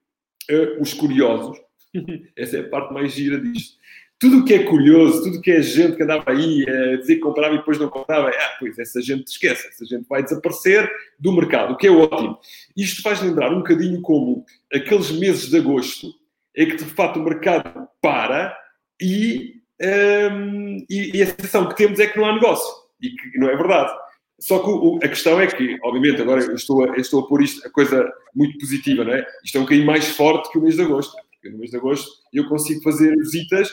uh, 0.51 0.81
os 0.81 0.93
curiosos, 0.93 1.57
essa 2.38 2.57
é 2.57 2.60
a 2.62 2.69
parte 2.69 2.93
mais 2.93 3.13
gira 3.13 3.39
disto, 3.39 3.77
tudo 4.19 4.39
o 4.39 4.45
que 4.45 4.53
é 4.53 4.63
curioso, 4.63 5.24
tudo 5.24 5.39
o 5.39 5.41
que 5.41 5.51
é 5.51 5.62
gente 5.62 5.98
que 5.98 6.03
andava 6.03 6.31
aí 6.31 6.65
a 6.67 6.98
dizer 6.98 7.15
que 7.15 7.22
comprava 7.22 7.55
e 7.55 7.57
depois 7.57 7.77
não 7.77 7.89
comprava, 7.89 8.29
ah, 8.29 8.55
pois 8.60 8.77
essa 8.79 9.01
gente 9.01 9.27
esquece, 9.27 9.67
essa 9.67 9.86
gente 9.86 10.05
vai 10.07 10.24
desaparecer 10.24 10.89
do 11.19 11.34
mercado, 11.34 11.74
o 11.74 11.77
que 11.77 11.88
é 11.88 11.91
ótimo. 11.91 12.38
Isto 12.77 13.01
faz 13.01 13.22
lembrar 13.22 13.51
um 13.51 13.57
bocadinho 13.57 14.01
como 14.01 14.45
aqueles 14.74 15.12
meses 15.12 15.50
de 15.50 15.57
agosto 15.57 16.13
em 16.55 16.67
que 16.67 16.77
de 16.77 16.86
facto 16.86 17.17
o 17.17 17.24
mercado 17.24 17.88
para 18.01 18.57
e, 19.02 19.62
um, 19.82 20.86
e, 20.90 21.18
e 21.18 21.24
a 21.24 21.28
sensação 21.28 21.68
que 21.68 21.75
temos 21.75 22.00
é 22.00 22.08
que 22.08 22.18
não 22.18 22.25
há 22.25 22.34
negócio 22.34 22.74
e 23.02 23.10
que 23.10 23.38
não 23.38 23.50
é 23.50 23.56
verdade. 23.56 23.92
Só 24.40 24.60
que 24.60 24.70
o, 24.70 25.00
a 25.02 25.08
questão 25.08 25.40
é 25.40 25.48
que, 25.48 25.78
obviamente, 25.84 26.22
agora 26.22 26.42
eu 26.44 26.56
estou, 26.56 26.84
a, 26.84 26.88
eu 26.88 27.02
estou 27.02 27.22
a 27.22 27.28
pôr 27.28 27.42
isto, 27.42 27.66
a 27.66 27.70
coisa 27.70 28.12
muito 28.34 28.58
positiva, 28.58 29.04
não 29.04 29.14
é? 29.14 29.25
Isto 29.44 29.58
é 29.58 29.62
um 29.62 29.64
bocadinho 29.64 29.88
mais 29.88 30.08
forte 30.10 30.52
que 30.52 30.58
o 30.58 30.62
mês 30.62 30.75
de 30.75 30.82
agosto. 30.82 31.16
Porque 31.32 31.50
no 31.50 31.58
mês 31.58 31.72
de 31.72 31.78
agosto 31.78 32.10
eu 32.34 32.48
consigo 32.48 32.82
fazer 32.82 33.16
visitas 33.16 33.72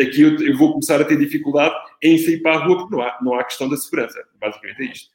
aqui 0.00 0.22
eu, 0.22 0.36
eu, 0.40 0.56
vou 0.56 0.72
começar 0.72 1.00
a 1.00 1.04
ter 1.04 1.16
dificuldade 1.16 1.74
em 2.02 2.18
sair 2.18 2.38
para 2.42 2.56
a 2.56 2.64
rua 2.64 2.78
porque 2.78 2.96
não 2.96 3.02
há, 3.02 3.18
não 3.22 3.34
há 3.34 3.44
questão 3.44 3.68
da 3.68 3.76
segurança. 3.76 4.18
Basicamente 4.40 4.82
é 4.82 4.84
isto. 4.86 5.10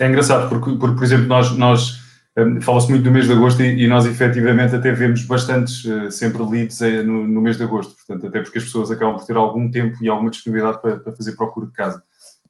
É 0.00 0.08
engraçado, 0.08 0.48
porque, 0.48 0.76
porque 0.76 0.96
por 0.96 1.04
exemplo, 1.04 1.26
nós, 1.26 1.56
nós 1.56 2.03
um, 2.36 2.60
fala-se 2.60 2.90
muito 2.90 3.04
do 3.04 3.10
mês 3.12 3.26
de 3.26 3.32
agosto 3.32 3.62
e, 3.62 3.86
nós 3.86 4.06
efetivamente 4.06 4.74
até 4.74 4.92
vemos 4.92 5.22
bastantes 5.24 5.84
uh, 5.84 6.10
sempre 6.10 6.42
leads 6.42 6.80
uh, 6.80 7.04
no, 7.04 7.40
mês 7.40 7.56
de 7.56 7.62
agosto, 7.62 7.94
portanto, 7.94 8.26
até 8.26 8.42
porque 8.42 8.58
as 8.58 8.64
pessoas 8.64 8.90
acabam 8.90 9.16
por 9.16 9.24
ter 9.24 9.36
algum 9.36 9.70
tempo 9.70 9.96
e 10.02 10.08
alguma 10.08 10.30
disponibilidade 10.30 10.82
para, 10.82 11.14
fazer 11.14 11.32
procura 11.36 11.66
de 11.66 11.72
casa. 11.72 12.02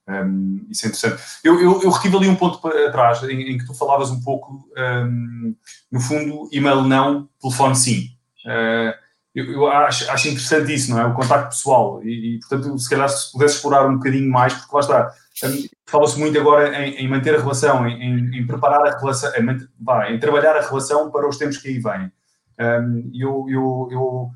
Um, 0.08 0.66
isso 0.70 0.86
é 0.86 0.88
interessante. 0.88 1.22
Eu, 1.42 1.60
eu, 1.60 1.82
eu 1.82 1.90
retive 1.90 2.16
ali 2.16 2.28
um 2.28 2.36
ponto 2.36 2.60
para 2.60 2.90
trás 2.90 3.22
em, 3.24 3.52
em, 3.52 3.58
que 3.58 3.66
tu 3.66 3.74
falavas 3.74 4.10
um 4.10 4.20
pouco, 4.20 4.66
um, 4.76 5.54
no 5.90 6.00
fundo, 6.00 6.48
e-mail 6.52 6.82
não, 6.82 7.28
telefone 7.40 7.76
sim. 7.76 8.08
Uh, 8.46 8.94
eu, 9.34 9.52
eu 9.52 9.66
acho, 9.66 10.08
acho, 10.10 10.28
interessante 10.28 10.72
isso, 10.72 10.90
não 10.90 11.00
é? 11.00 11.04
O 11.04 11.14
contacto 11.14 11.48
pessoal. 11.48 12.00
E, 12.04 12.36
e, 12.36 12.38
portanto, 12.40 12.78
se 12.78 12.88
calhar 12.88 13.08
se 13.08 13.32
pudesse 13.32 13.56
explorar 13.56 13.86
um 13.86 13.96
bocadinho 13.96 14.30
mais, 14.30 14.54
porque 14.54 14.74
lá 14.74 14.80
está. 14.80 15.12
Fala-se 15.86 16.18
muito 16.18 16.38
agora 16.38 16.84
em, 16.84 16.94
em, 16.96 17.08
manter 17.08 17.34
a 17.34 17.40
relação, 17.40 17.86
em, 17.86 18.38
em 18.38 18.46
preparar 18.46 18.86
a 18.86 18.98
relação, 18.98 19.30
em, 19.36 20.14
em, 20.14 20.18
trabalhar 20.18 20.56
a 20.56 20.66
relação 20.66 21.10
para 21.10 21.28
os 21.28 21.36
tempos 21.36 21.58
que 21.58 21.68
aí 21.68 21.78
vêm. 21.78 22.10
Eu, 23.14 23.46
eu, 23.48 23.88
eu 23.90 24.30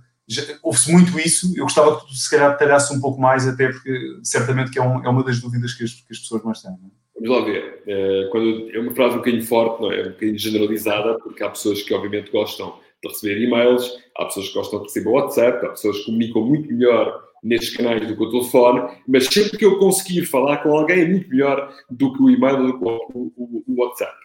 ouve-se 0.62 0.92
muito 0.92 1.18
isso, 1.18 1.52
eu 1.56 1.64
gostava 1.64 1.98
que 1.98 2.06
tu 2.06 2.14
se 2.14 2.30
calhar 2.30 2.52
detalhasse 2.52 2.94
um 2.94 3.00
pouco 3.00 3.20
mais, 3.20 3.48
até 3.48 3.68
porque 3.68 4.18
certamente 4.22 4.70
que 4.70 4.78
é, 4.78 4.82
um, 4.82 5.04
é 5.04 5.08
uma 5.08 5.24
das 5.24 5.40
dúvidas 5.40 5.72
que 5.72 5.84
as, 5.84 5.92
que 5.92 6.12
as 6.12 6.18
pessoas 6.18 6.42
mais 6.42 6.60
têm. 6.60 6.72
É? 6.72 6.98
Vamos 7.20 7.30
lá 7.30 7.44
ver. 7.44 7.82
É, 7.86 8.28
quando, 8.30 8.70
é 8.70 8.78
uma 8.78 8.94
frase 8.94 9.14
um 9.14 9.18
bocadinho 9.18 9.46
forte, 9.46 9.82
não 9.82 9.92
é 9.92 10.02
um 10.02 10.10
bocadinho 10.10 10.38
generalizada, 10.38 11.18
porque 11.18 11.42
há 11.42 11.48
pessoas 11.48 11.82
que 11.82 11.94
obviamente 11.94 12.30
gostam 12.30 12.74
de 13.02 13.08
receber 13.08 13.42
e-mails, 13.42 13.96
há 14.16 14.26
pessoas 14.26 14.48
que 14.48 14.54
gostam 14.54 14.80
de 14.80 14.86
receber 14.86 15.08
WhatsApp, 15.08 15.66
há 15.66 15.70
pessoas 15.70 15.98
que 15.98 16.04
comunicam 16.04 16.42
muito 16.42 16.68
melhor 16.68 17.27
nestes 17.42 17.76
canais 17.76 18.06
do 18.06 18.16
que 18.16 18.22
o 18.22 18.30
telefone, 18.30 18.98
mas 19.06 19.26
sempre 19.26 19.56
que 19.56 19.64
eu 19.64 19.78
conseguir 19.78 20.26
falar 20.26 20.58
com 20.58 20.76
alguém 20.76 21.00
é 21.00 21.08
muito 21.08 21.28
melhor 21.28 21.72
do 21.90 22.12
que 22.12 22.22
o 22.22 22.30
e-mail 22.30 22.58
ou 22.58 22.66
do 22.66 22.78
que 22.78 22.84
o, 22.84 23.32
o, 23.36 23.64
o 23.66 23.80
WhatsApp. 23.80 24.16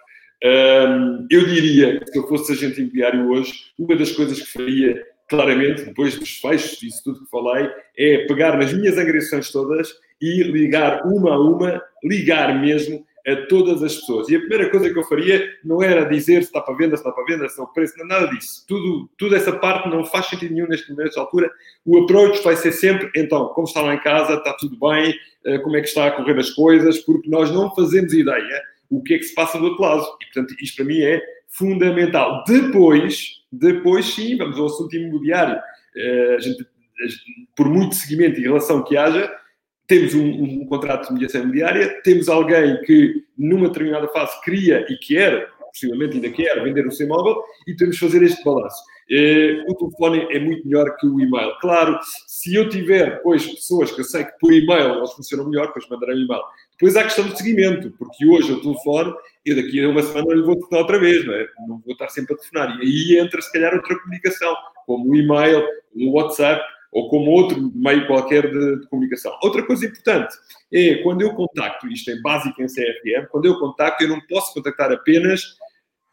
Um, 0.43 1.25
eu 1.29 1.45
diria 1.45 1.99
que 1.99 2.11
se 2.11 2.17
eu 2.17 2.27
fosse 2.27 2.51
agente 2.51 2.81
imobiliário 2.81 3.29
hoje, 3.29 3.53
uma 3.79 3.95
das 3.95 4.11
coisas 4.11 4.41
que 4.41 4.51
faria 4.51 5.01
claramente, 5.29 5.85
depois 5.85 6.19
dos 6.19 6.37
fechos 6.37 6.77
disso 6.79 7.01
tudo 7.03 7.23
que 7.23 7.31
falei, 7.31 7.69
é 7.97 8.25
pegar 8.27 8.57
nas 8.57 8.73
minhas 8.73 8.97
agressões 8.97 9.51
todas 9.51 9.89
e 10.21 10.43
ligar 10.43 11.05
uma 11.05 11.33
a 11.33 11.39
uma, 11.39 11.81
ligar 12.03 12.59
mesmo 12.59 13.05
a 13.25 13.47
todas 13.47 13.81
as 13.81 13.95
pessoas. 13.95 14.29
E 14.29 14.35
a 14.35 14.39
primeira 14.39 14.69
coisa 14.69 14.91
que 14.91 14.99
eu 14.99 15.03
faria 15.03 15.49
não 15.63 15.81
era 15.81 16.03
dizer 16.03 16.41
se 16.41 16.49
está 16.49 16.61
para 16.61 16.75
venda, 16.75 16.97
se 16.97 17.03
está 17.03 17.11
para 17.11 17.23
venda, 17.25 17.47
se 17.47 17.59
é 17.59 17.63
o 17.63 17.67
preço, 17.67 17.97
não, 17.97 18.05
nada 18.05 18.27
disso. 18.27 18.65
Tudo, 18.67 19.09
tudo 19.17 19.35
essa 19.35 19.53
parte 19.53 19.89
não 19.89 20.05
faz 20.05 20.27
sentido 20.27 20.53
nenhum 20.53 20.67
neste 20.67 20.89
momento, 20.89 21.05
nesta 21.05 21.21
altura. 21.21 21.49
O 21.85 22.03
approach 22.03 22.43
vai 22.43 22.55
ser 22.55 22.71
sempre, 22.73 23.09
então, 23.15 23.47
como 23.49 23.67
está 23.67 23.81
lá 23.81 23.95
em 23.95 23.99
casa, 24.01 24.33
está 24.33 24.53
tudo 24.53 24.77
bem, 24.77 25.15
eh, 25.45 25.57
como 25.59 25.77
é 25.77 25.81
que 25.81 25.87
está 25.87 26.07
a 26.07 26.11
correr 26.11 26.37
as 26.37 26.49
coisas, 26.49 26.99
porque 26.99 27.29
nós 27.29 27.49
não 27.51 27.73
fazemos 27.73 28.13
ideia 28.13 28.61
o 28.89 29.01
que 29.01 29.15
é 29.15 29.17
que 29.17 29.23
se 29.23 29.33
passa 29.33 29.57
do 29.57 29.65
outro 29.65 29.81
lado. 29.81 30.05
E, 30.21 30.25
portanto, 30.25 30.55
isto 30.61 30.75
para 30.75 30.85
mim 30.85 31.01
é 31.01 31.21
fundamental. 31.47 32.43
Depois, 32.45 33.41
depois 33.51 34.05
sim, 34.05 34.37
vamos 34.37 34.59
ao 34.59 34.65
assunto 34.65 34.95
imobiliário. 34.95 35.59
Eh, 35.95 36.35
a 36.37 36.39
gente, 36.39 36.67
por 37.55 37.69
muito 37.69 37.95
seguimento 37.95 38.39
e 38.39 38.43
relação 38.43 38.83
que 38.83 38.97
haja, 38.97 39.31
temos 39.87 40.13
um, 40.13 40.43
um, 40.43 40.65
contrato 40.65 41.07
de 41.07 41.13
mediação 41.13 41.41
imobiliária, 41.41 42.01
temos 42.03 42.29
alguém 42.29 42.79
que 42.81 43.23
numa 43.37 43.67
determinada 43.67 44.07
fase 44.09 44.39
queria 44.41 44.85
e 44.89 44.97
quer, 44.97 45.49
possivelmente 45.71 46.15
ainda 46.15 46.29
quer, 46.29 46.63
vender 46.63 46.87
o 46.87 46.91
seu 46.91 47.05
imóvel 47.05 47.41
e 47.67 47.75
temos 47.75 47.99
que 47.99 48.05
fazer 48.05 48.23
este 48.23 48.43
balanço. 48.43 48.81
Eh, 49.09 49.63
o 49.67 49.75
telefone 49.75 50.27
é 50.31 50.39
muito 50.39 50.65
melhor 50.65 50.95
que 50.95 51.05
o 51.05 51.19
e-mail. 51.19 51.53
Claro, 51.59 51.99
se 52.27 52.55
eu 52.55 52.69
tiver, 52.69 53.21
pois, 53.21 53.45
pessoas 53.45 53.91
que 53.91 54.01
eu 54.01 54.05
sei 54.05 54.23
que 54.23 54.39
por 54.39 54.53
e-mail 54.53 54.93
elas 54.93 55.13
funcionam 55.13 55.49
melhor, 55.49 55.67
depois 55.67 55.89
mandarei 55.89 56.15
um 56.15 56.23
e-mail. 56.23 56.41
Depois 56.71 56.95
há 56.95 57.01
a 57.01 57.03
questão 57.03 57.27
do 57.27 57.35
seguimento, 57.35 57.91
porque 57.97 58.25
hoje 58.25 58.53
o 58.53 58.61
telefone, 58.61 59.13
eu 59.45 59.55
daqui 59.55 59.83
a 59.83 59.89
uma 59.89 60.01
semana 60.01 60.33
lhe 60.33 60.41
vou 60.41 60.55
telefonar 60.55 60.81
outra 60.81 60.99
vez, 60.99 61.25
não 61.25 61.33
é? 61.33 61.47
Não 61.67 61.81
vou 61.85 61.93
estar 61.93 62.09
sempre 62.09 62.33
a 62.33 62.37
telefonar. 62.37 62.79
E 62.81 62.81
aí 62.81 63.19
entra, 63.19 63.41
se 63.41 63.51
calhar, 63.51 63.73
outra 63.73 63.99
comunicação, 63.99 64.55
como 64.85 65.11
o 65.11 65.15
e-mail, 65.15 65.65
o 65.95 66.11
WhatsApp, 66.13 66.63
ou 66.93 67.09
como 67.09 67.31
outro 67.31 67.71
meio 67.73 68.05
qualquer 68.05 68.51
de, 68.51 68.79
de, 68.81 68.87
comunicação. 68.87 69.35
Outra 69.41 69.65
coisa 69.65 69.85
importante 69.85 70.35
é 70.71 70.95
quando 71.03 71.21
eu 71.21 71.33
contacto, 71.33 71.87
isto 71.87 72.11
é 72.11 72.21
básico 72.21 72.61
em 72.61 72.67
CRM, 72.67 73.27
quando 73.31 73.45
eu 73.45 73.59
contacto, 73.59 74.03
eu 74.03 74.09
não 74.09 74.21
posso 74.21 74.53
contactar 74.53 74.91
apenas 74.91 75.57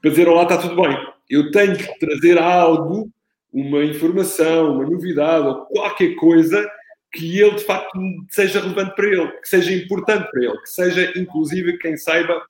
para 0.00 0.10
dizer 0.10 0.28
olá, 0.28 0.44
está 0.44 0.56
tudo 0.56 0.80
bem. 0.80 0.96
Eu 1.28 1.50
tenho 1.50 1.76
que 1.76 1.98
trazer 1.98 2.38
algo, 2.38 3.10
uma 3.52 3.84
informação, 3.84 4.74
uma 4.74 4.88
novidade 4.88 5.46
ou 5.46 5.66
qualquer 5.66 6.14
coisa 6.14 6.66
que 7.12 7.40
ele 7.40 7.56
de 7.56 7.64
facto 7.64 7.98
seja 8.30 8.60
relevante 8.60 8.94
para 8.94 9.06
ele, 9.06 9.28
que 9.28 9.48
seja 9.48 9.72
importante 9.72 10.30
para 10.30 10.42
ele, 10.42 10.58
que 10.58 10.70
seja 10.70 11.12
inclusive 11.16 11.76
quem 11.78 11.96
saiba. 11.96 12.42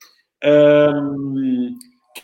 Hum, 0.45 1.77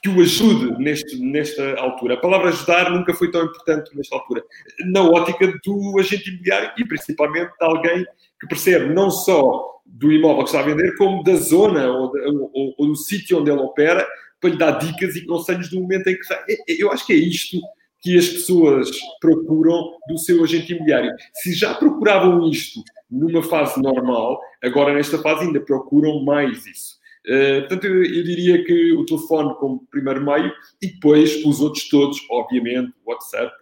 que 0.02 0.08
o 0.08 0.20
ajude 0.20 0.82
neste, 0.82 1.16
nesta 1.18 1.78
altura. 1.80 2.14
A 2.14 2.20
palavra 2.20 2.48
ajudar 2.48 2.90
nunca 2.90 3.14
foi 3.14 3.30
tão 3.30 3.44
importante 3.44 3.94
nesta 3.96 4.16
altura. 4.16 4.42
Na 4.86 5.02
ótica 5.02 5.52
do 5.64 5.98
agente 5.98 6.30
imobiliário 6.30 6.72
e 6.78 6.84
principalmente 6.86 7.50
de 7.58 7.64
alguém 7.64 8.04
que 8.40 8.46
percebe 8.46 8.92
não 8.92 9.10
só 9.10 9.76
do 9.84 10.12
imóvel 10.12 10.44
que 10.44 10.50
está 10.50 10.60
a 10.60 10.64
vender, 10.64 10.94
como 10.96 11.22
da 11.22 11.36
zona 11.36 11.86
ou, 11.90 12.12
ou, 12.52 12.74
ou 12.76 12.86
do 12.88 12.96
sítio 12.96 13.38
onde 13.40 13.50
ele 13.50 13.60
opera, 13.60 14.06
para 14.40 14.50
lhe 14.50 14.58
dar 14.58 14.72
dicas 14.72 15.16
e 15.16 15.24
conselhos 15.24 15.70
do 15.70 15.80
momento 15.80 16.08
em 16.08 16.14
que 16.14 16.20
está. 16.20 16.44
Eu 16.68 16.90
acho 16.92 17.06
que 17.06 17.12
é 17.12 17.16
isto 17.16 17.58
que 18.00 18.16
as 18.16 18.28
pessoas 18.28 18.90
procuram 19.20 19.92
do 20.08 20.18
seu 20.18 20.42
agente 20.44 20.72
imobiliário. 20.72 21.12
Se 21.34 21.52
já 21.54 21.74
procuravam 21.74 22.48
isto 22.48 22.82
numa 23.10 23.42
fase 23.42 23.80
normal, 23.80 24.40
agora 24.62 24.94
nesta 24.94 25.18
fase 25.18 25.44
ainda 25.44 25.60
procuram 25.60 26.22
mais 26.24 26.66
isso. 26.66 26.96
Uh, 27.26 27.60
portanto, 27.60 27.84
eu, 27.86 28.04
eu, 28.04 28.22
diria 28.22 28.64
que 28.64 28.92
o 28.92 29.04
telefone 29.04 29.52
como 29.56 29.84
primeiro 29.90 30.24
meio 30.24 30.52
e 30.80 30.86
depois 30.86 31.44
os 31.44 31.60
outros 31.60 31.88
todos, 31.88 32.24
obviamente, 32.30 32.92
o 33.04 33.10
WhatsApp, 33.10 33.52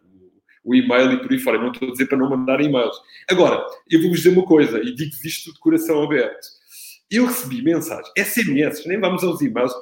o, 0.62 0.74
e-mail 0.74 1.12
e 1.12 1.22
por 1.22 1.32
aí 1.32 1.38
fora. 1.38 1.58
não 1.58 1.72
estou 1.72 1.88
a 1.88 1.92
dizer 1.92 2.06
para 2.06 2.18
não 2.18 2.28
mandar 2.28 2.60
e-mails. 2.60 2.96
Agora, 3.28 3.64
eu 3.90 4.00
vou-vos 4.02 4.18
dizer 4.18 4.36
uma 4.36 4.44
coisa 4.44 4.78
e 4.80 4.94
digo-vos 4.94 5.24
isto 5.24 5.52
de 5.52 5.58
coração 5.60 6.02
aberto. 6.02 6.46
Eu 7.10 7.26
recebi 7.26 7.62
mensagens, 7.62 8.12
SMS, 8.18 8.86
nem 8.86 9.00
vamos 9.00 9.24
aos 9.24 9.40
e-mails, 9.40 9.72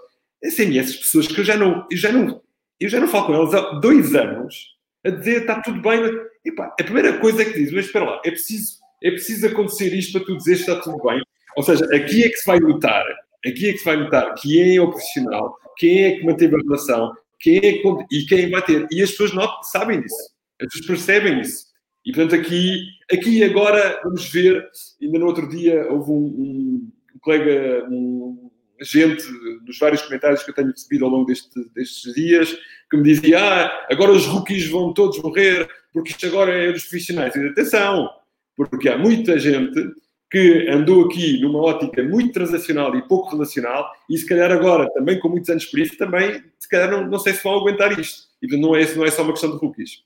SMS, 0.45 0.97
pessoas 0.97 1.27
que 1.27 1.41
eu 1.41 1.45
já 1.45 1.57
não, 1.57 1.87
eu 1.91 1.97
já 1.97 2.13
não, 2.13 2.41
eu 2.79 2.89
já 2.89 3.01
não 3.01 3.09
falo 3.09 3.27
com 3.27 3.35
elas 3.35 3.55
há 3.55 3.61
dois 3.81 4.15
anos 4.15 4.77
a 5.05 5.11
dizer 5.11 5.43
está 5.43 5.61
tudo 5.61 5.81
bem. 5.83 6.01
Epá, 6.45 6.75
a 6.79 6.85
primeira 6.85 7.19
coisa 7.19 7.45
que 7.45 7.53
diz, 7.53 7.73
mas 7.73 7.87
espera 7.87 8.05
lá, 8.05 8.23
é 8.25 8.31
preciso, 8.31 8.79
é 9.03 9.11
preciso 9.11 9.47
acontecer 9.47 9.93
isto 9.93 10.13
para 10.13 10.27
tu 10.27 10.37
dizer 10.37 10.55
está 10.55 10.81
tudo 10.81 11.03
bem. 11.03 11.21
Ou 11.57 11.63
seja, 11.63 11.85
aqui 11.87 12.25
é 12.25 12.29
que 12.29 12.37
se 12.37 12.47
vai 12.47 12.61
notar 12.61 13.05
aqui 13.47 13.69
é 13.69 13.73
que 13.73 13.79
se 13.79 13.85
vai 13.85 13.97
notar 13.97 14.35
quem 14.35 14.77
é 14.77 14.81
o 14.81 14.91
profissional, 14.91 15.57
quem 15.77 16.05
é 16.05 16.13
que 16.13 16.25
manteve 16.25 16.55
a 16.55 16.59
relação, 16.59 17.13
quem 17.41 17.57
é 17.57 17.61
que, 17.61 17.83
e 18.11 18.25
quem 18.27 18.51
vai 18.51 18.63
ter. 18.63 18.87
E 18.91 19.03
as 19.03 19.11
pessoas 19.11 19.33
notam, 19.33 19.63
sabem 19.65 20.01
disso, 20.01 20.31
as 20.61 20.69
pessoas 20.69 20.87
percebem 20.87 21.41
isso. 21.41 21.73
E 22.05 22.13
portanto, 22.13 22.41
aqui, 22.41 22.85
aqui 23.13 23.45
agora 23.45 24.01
vamos 24.03 24.29
ver. 24.31 24.65
Ainda 25.01 25.19
no 25.19 25.27
outro 25.27 25.49
dia 25.49 25.87
houve 25.91 26.11
um, 26.11 26.15
um, 26.15 26.93
um 27.15 27.19
colega, 27.21 27.87
um 27.91 28.51
agente, 28.81 29.25
nos 29.65 29.79
vários 29.79 30.03
comentários 30.03 30.43
que 30.43 30.51
eu 30.51 30.55
tenho 30.55 30.71
recebido 30.71 31.05
ao 31.05 31.11
longo 31.11 31.27
deste, 31.27 31.49
destes 31.75 32.13
dias, 32.15 32.59
que 32.91 32.97
me 32.97 33.05
dizia: 33.05 33.39
Ah, 33.39 33.87
agora 33.91 34.13
os 34.13 34.27
rookies 34.27 34.69
vão 34.69 34.93
todos 34.93 35.23
morrer, 35.23 35.69
porque 35.93 36.11
isto 36.11 36.27
agora 36.27 36.53
é 36.53 36.73
dos 36.73 36.83
profissionais. 36.83 37.35
E 37.37 37.47
atenção, 37.47 38.09
porque 38.57 38.89
há 38.89 38.99
muita 38.99 39.39
gente 39.39 39.81
que 40.33 40.67
andou 40.71 41.05
aqui 41.05 41.39
numa 41.43 41.59
ótica 41.59 42.03
muito 42.03 42.33
transacional 42.33 42.97
e 42.97 43.03
pouco 43.03 43.31
relacional, 43.33 43.93
e 44.09 44.17
se 44.17 44.27
calhar 44.27 44.51
agora, 44.51 44.91
também 44.95 45.21
com 45.21 45.29
muitos 45.29 45.51
anos 45.51 45.67
por 45.67 45.79
isso, 45.79 45.99
também, 45.99 46.43
se 46.59 46.67
calhar 46.71 46.91
não, 46.91 47.07
não 47.07 47.19
sei 47.19 47.35
se 47.35 47.45
vão 47.45 47.59
aguentar 47.59 47.93
isto. 48.01 48.23
E 48.41 48.57
não 48.57 48.75
é, 48.75 48.83
não 48.95 49.05
é 49.05 49.11
só 49.11 49.23
uma 49.23 49.33
questão 49.33 49.51
de 49.51 49.59
rookies. 49.59 50.03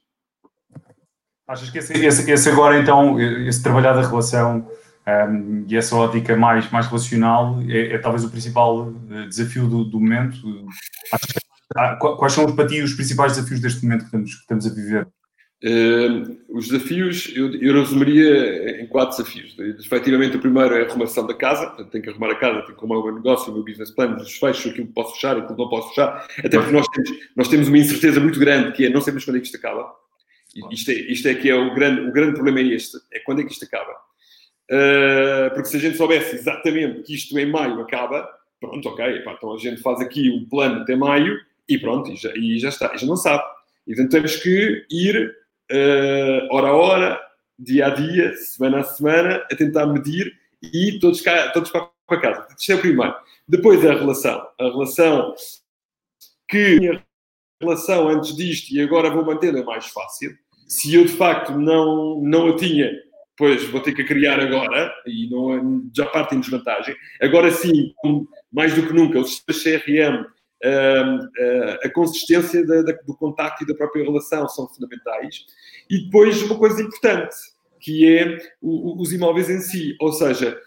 Achas 1.47 1.71
que 1.71 1.79
esse, 1.79 1.93
esse, 2.05 2.29
esse 2.29 2.49
agora, 2.49 2.77
então, 2.77 3.21
esse 3.21 3.63
trabalhar 3.63 3.93
da 3.93 4.03
relação 4.03 4.69
um, 5.07 5.65
e 5.69 5.77
essa 5.77 5.95
ótica 5.95 6.37
mais, 6.37 6.69
mais 6.73 6.89
relacional 6.89 7.61
é, 7.69 7.95
é 7.95 7.99
talvez 7.99 8.25
o 8.25 8.31
principal 8.31 8.93
eh, 9.09 9.29
desafio 9.29 9.69
do, 9.69 9.85
do 9.85 10.01
momento? 10.01 10.37
Quais 12.19 12.33
são 12.33 12.53
para 12.53 12.67
ti 12.67 12.83
os 12.83 12.95
principais 12.95 13.37
desafios 13.37 13.61
deste 13.61 13.85
momento 13.85 14.01
que 14.01 14.07
estamos, 14.07 14.35
que 14.35 14.41
estamos 14.41 14.67
a 14.67 14.71
viver? 14.71 15.09
Os 16.49 16.69
desafios, 16.69 17.33
eu, 17.35 17.51
eu, 17.55 17.81
resumiria 17.81 18.83
em 18.83 18.87
quatro 18.87 19.17
desafios. 19.17 19.57
Efetivamente, 19.59 20.37
o 20.37 20.41
primeiro 20.41 20.75
é 20.75 20.83
a 20.83 20.87
arrumação 20.87 21.27
da 21.27 21.35
casa, 21.35 21.67
portanto, 21.67 21.91
tenho 21.91 22.05
que 22.05 22.11
arrumar 22.11 22.33
a 22.33 22.35
casa, 22.35 22.63
tenho 22.63 22.75
que 22.75 22.85
arrumar 22.85 22.99
o 22.99 23.05
meu 23.05 23.15
negócio, 23.15 23.51
o 23.51 23.55
meu 23.55 23.65
business 23.65 23.91
plan, 23.91 24.17
os 24.17 24.37
fechos, 24.37 24.71
aquilo 24.71 24.87
que 24.87 24.93
posso 24.93 25.15
fechar, 25.15 25.33
aquilo 25.33 25.57
que 25.57 25.63
não 25.63 25.69
posso 25.71 25.89
fechar, 25.89 26.27
até 26.39 26.59
porque 26.59 26.73
nós 26.73 26.87
temos, 26.89 27.11
nós 27.35 27.49
temos 27.49 27.69
uma 27.69 27.79
incerteza 27.79 28.21
muito 28.21 28.39
grande, 28.39 28.73
que 28.73 28.85
é 28.85 28.91
não 28.91 29.01
sabemos 29.01 29.25
quando 29.25 29.37
é 29.37 29.41
que 29.41 29.47
isto 29.47 29.57
acaba. 29.57 29.93
Isto 30.71 30.91
é, 30.91 30.95
isto 30.95 31.29
é 31.29 31.35
que 31.35 31.51
é 31.51 31.55
o 31.55 31.75
grande, 31.75 32.01
o 32.03 32.13
grande 32.13 32.35
problema 32.35 32.61
é 32.61 32.75
este, 32.75 32.97
é 33.13 33.19
quando 33.21 33.41
é 33.41 33.45
que 33.45 33.53
isto 33.53 33.65
acaba. 33.65 33.93
Uh, 34.71 35.55
porque 35.55 35.69
se 35.69 35.77
a 35.77 35.81
gente 35.81 35.97
soubesse 35.97 36.35
exatamente 36.35 37.03
que 37.03 37.15
isto 37.15 37.39
em 37.39 37.47
maio 37.47 37.81
acaba, 37.81 38.29
pronto, 38.61 38.89
ok, 38.89 39.21
pá, 39.21 39.35
então 39.37 39.55
a 39.55 39.59
gente 39.59 39.81
faz 39.81 40.01
aqui 40.01 40.31
um 40.31 40.49
plano 40.49 40.83
até 40.83 40.97
maio 40.97 41.39
e 41.69 41.79
pronto, 41.79 42.11
e 42.11 42.17
já, 42.17 42.33
e 42.35 42.59
já 42.59 42.69
está, 42.69 42.95
e 42.95 42.99
já 42.99 43.07
não 43.07 43.17
sabe. 43.17 43.45
E 43.87 43.93
então 43.93 44.09
temos 44.09 44.37
que 44.37 44.85
ir 44.91 45.35
uh, 45.73 46.55
hora 46.55 46.69
a 46.69 46.75
hora, 46.75 47.21
dia 47.59 47.87
a 47.87 47.91
dia, 47.91 48.35
semana 48.37 48.81
a 48.81 48.85
semana, 48.85 49.47
a 49.51 49.57
tentar 49.57 49.87
medir 49.87 50.33
e 50.63 50.99
todos, 50.99 51.21
cá, 51.21 51.51
todos 51.51 51.71
para, 51.71 51.89
para 52.07 52.21
casa. 52.21 52.47
Isto 52.59 52.73
é 52.73 52.75
o 52.75 52.81
primeiro. 52.81 53.15
Depois 53.49 53.85
é 53.85 53.91
a 53.91 53.99
relação. 53.99 54.47
A 54.59 54.65
relação 54.65 55.35
que 56.49 56.91
a 56.91 57.65
relação 57.65 58.09
antes 58.09 58.37
disto 58.37 58.73
e 58.73 58.81
agora 58.81 59.11
vou 59.11 59.25
mantê-la 59.25 59.61
é 59.61 59.65
mais 59.65 59.87
fácil. 59.87 60.37
Se 60.69 60.95
eu 60.95 61.05
de 61.05 61.13
facto 61.13 61.53
não, 61.53 62.21
não 62.21 62.49
a 62.49 62.57
tinha, 62.57 62.91
pois 63.37 63.65
vou 63.69 63.81
ter 63.81 63.93
que 63.93 64.03
a 64.03 64.07
criar 64.07 64.41
agora 64.41 64.93
e 65.07 65.29
não, 65.31 65.89
já 65.95 66.07
parte 66.07 66.35
em 66.35 66.41
desvantagem. 66.41 66.95
Agora 67.21 67.51
sim, 67.51 67.93
mais 68.53 68.75
do 68.75 68.87
que 68.87 68.93
nunca, 68.93 69.21
os 69.21 69.41
CRM 69.41 70.25
a 71.83 71.91
consistência 71.91 72.67
da, 72.67 72.83
da, 72.83 72.93
do 73.07 73.17
contacto 73.17 73.65
e 73.65 73.67
da 73.67 73.75
própria 73.75 74.05
relação 74.05 74.49
são 74.49 74.69
fundamentais. 74.69 75.45
E 75.91 76.05
depois 76.05 76.43
uma 76.43 76.59
coisa 76.59 76.83
importante, 76.83 77.37
que 77.81 78.07
é 78.17 78.39
os 78.63 79.13
imóveis 79.13 79.51
em 79.51 79.61
si. 79.61 79.97
Ou 80.01 80.13
seja, 80.13 80.59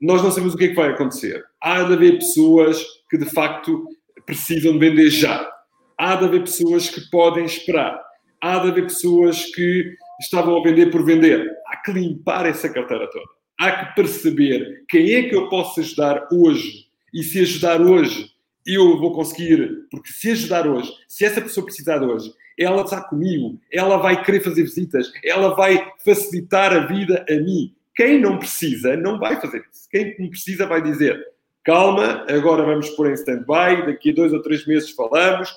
nós 0.00 0.22
não 0.22 0.30
sabemos 0.30 0.54
o 0.54 0.56
que 0.56 0.64
é 0.64 0.68
que 0.68 0.74
vai 0.74 0.90
acontecer. 0.90 1.44
Há 1.60 1.82
de 1.82 1.94
haver 1.94 2.18
pessoas 2.18 2.84
que 3.10 3.18
de 3.18 3.26
facto 3.26 3.88
precisam 4.26 4.72
de 4.74 4.78
vender 4.78 5.10
já. 5.10 5.50
Há 5.96 6.16
de 6.16 6.26
haver 6.26 6.42
pessoas 6.42 6.88
que 6.88 7.00
podem 7.10 7.44
esperar. 7.44 8.00
Há 8.40 8.58
de 8.58 8.68
haver 8.68 8.84
pessoas 8.84 9.46
que 9.46 9.96
estavam 10.20 10.56
a 10.56 10.62
vender 10.62 10.90
por 10.90 11.04
vender. 11.04 11.50
Há 11.66 11.78
que 11.78 11.92
limpar 11.92 12.46
essa 12.46 12.68
carteira 12.68 13.10
toda. 13.10 13.24
Há 13.58 13.72
que 13.72 13.94
perceber 13.96 14.84
quem 14.88 15.14
é 15.14 15.28
que 15.28 15.34
eu 15.34 15.48
posso 15.48 15.80
ajudar 15.80 16.28
hoje. 16.30 16.86
E 17.12 17.22
se 17.22 17.40
ajudar 17.40 17.80
hoje, 17.80 18.30
eu 18.74 18.98
vou 18.98 19.12
conseguir, 19.12 19.86
porque 19.90 20.12
se 20.12 20.30
ajudar 20.30 20.66
hoje, 20.66 20.92
se 21.08 21.24
essa 21.24 21.40
pessoa 21.40 21.64
precisar 21.64 22.02
hoje, 22.02 22.32
ela 22.58 22.82
está 22.82 23.00
comigo, 23.00 23.58
ela 23.72 23.96
vai 23.96 24.22
querer 24.22 24.40
fazer 24.40 24.62
visitas, 24.62 25.10
ela 25.24 25.54
vai 25.54 25.92
facilitar 26.04 26.72
a 26.72 26.80
vida 26.80 27.24
a 27.28 27.34
mim. 27.34 27.74
Quem 27.94 28.20
não 28.20 28.38
precisa, 28.38 28.96
não 28.96 29.18
vai 29.18 29.40
fazer 29.40 29.64
isso. 29.72 29.88
Quem 29.90 30.16
não 30.18 30.28
precisa 30.28 30.66
vai 30.66 30.82
dizer, 30.82 31.18
calma, 31.64 32.26
agora 32.28 32.64
vamos 32.64 32.90
pôr 32.90 33.10
em 33.10 33.14
stand-by, 33.14 33.86
daqui 33.86 34.10
a 34.10 34.14
dois 34.14 34.32
ou 34.32 34.42
três 34.42 34.66
meses 34.66 34.90
falamos. 34.90 35.50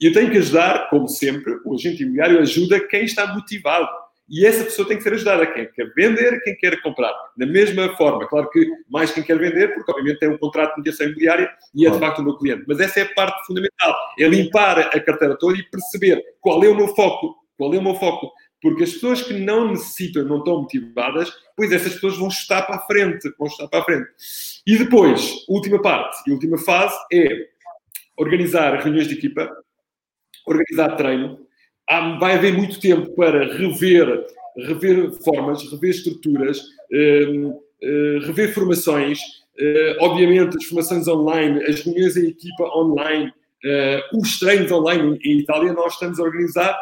E 0.00 0.06
eu 0.06 0.12
tenho 0.12 0.30
que 0.30 0.38
ajudar, 0.38 0.90
como 0.90 1.08
sempre, 1.08 1.58
o 1.64 1.74
agente 1.74 2.02
imobiliário 2.02 2.40
ajuda 2.40 2.86
quem 2.88 3.04
está 3.04 3.32
motivado 3.34 3.88
e 4.28 4.44
essa 4.44 4.64
pessoa 4.64 4.88
tem 4.88 4.96
que 4.96 5.02
ser 5.02 5.12
ajudada. 5.14 5.46
Quem 5.46 5.70
quer 5.70 5.92
vender, 5.94 6.40
quem 6.42 6.56
quer 6.56 6.80
comprar. 6.82 7.12
Da 7.36 7.46
mesma 7.46 7.94
forma, 7.96 8.26
claro 8.26 8.50
que 8.50 8.68
mais 8.88 9.12
quem 9.12 9.22
quer 9.22 9.38
vender, 9.38 9.72
porque 9.74 9.90
obviamente 9.90 10.18
tem 10.18 10.28
um 10.28 10.38
contrato 10.38 10.72
de 10.72 10.78
mediação 10.78 11.06
imobiliária 11.06 11.50
e 11.74 11.86
é 11.86 11.90
de 11.90 11.98
facto 11.98 12.18
o 12.18 12.24
meu 12.24 12.36
cliente. 12.36 12.64
Mas 12.66 12.80
essa 12.80 13.00
é 13.00 13.02
a 13.04 13.14
parte 13.14 13.46
fundamental. 13.46 13.94
É 14.18 14.26
limpar 14.26 14.78
a 14.78 15.00
carteira 15.00 15.36
toda 15.38 15.56
e 15.56 15.62
perceber 15.62 16.22
qual 16.40 16.62
é 16.64 16.68
o 16.68 16.74
meu 16.74 16.88
foco. 16.88 17.36
Qual 17.56 17.72
é 17.72 17.78
o 17.78 17.82
meu 17.82 17.94
foco? 17.94 18.32
Porque 18.60 18.82
as 18.82 18.92
pessoas 18.92 19.22
que 19.22 19.32
não 19.32 19.68
necessitam, 19.68 20.24
não 20.24 20.38
estão 20.38 20.62
motivadas, 20.62 21.32
pois 21.56 21.70
essas 21.70 21.94
pessoas 21.94 22.18
vão 22.18 22.28
estar 22.28 22.62
para 22.62 22.76
a 22.76 22.86
frente. 22.86 23.32
Vão 23.38 23.46
estar 23.46 23.68
para 23.68 23.80
a 23.80 23.84
frente. 23.84 24.08
E 24.66 24.76
depois, 24.76 25.44
última 25.48 25.80
parte 25.80 26.18
e 26.26 26.32
última 26.32 26.58
fase 26.58 26.96
é 27.12 27.28
organizar 28.16 28.74
reuniões 28.82 29.06
de 29.06 29.14
equipa, 29.14 29.48
organizar 30.46 30.96
treino, 30.96 31.45
há, 31.88 32.18
vai 32.18 32.34
haver 32.34 32.54
muito 32.54 32.80
tempo 32.80 33.14
para 33.14 33.46
rever, 33.56 34.24
rever 34.56 35.12
formas, 35.12 35.70
rever 35.70 35.90
estruturas, 35.90 36.58
uh, 36.60 37.66
eh, 37.82 38.18
rever 38.22 38.54
formações, 38.54 39.18
uh, 39.20 40.04
obviamente 40.04 40.56
as 40.56 40.64
formações 40.64 41.06
online, 41.06 41.62
as 41.64 41.82
reuniões 41.82 42.16
em 42.16 42.28
equipa 42.28 42.64
online, 42.74 43.26
uh, 43.28 44.18
os 44.18 44.38
treinos 44.38 44.72
online. 44.72 45.18
Em 45.22 45.40
Itália 45.40 45.72
nós 45.74 45.92
estamos 45.92 46.18
a 46.18 46.22
organizar 46.22 46.78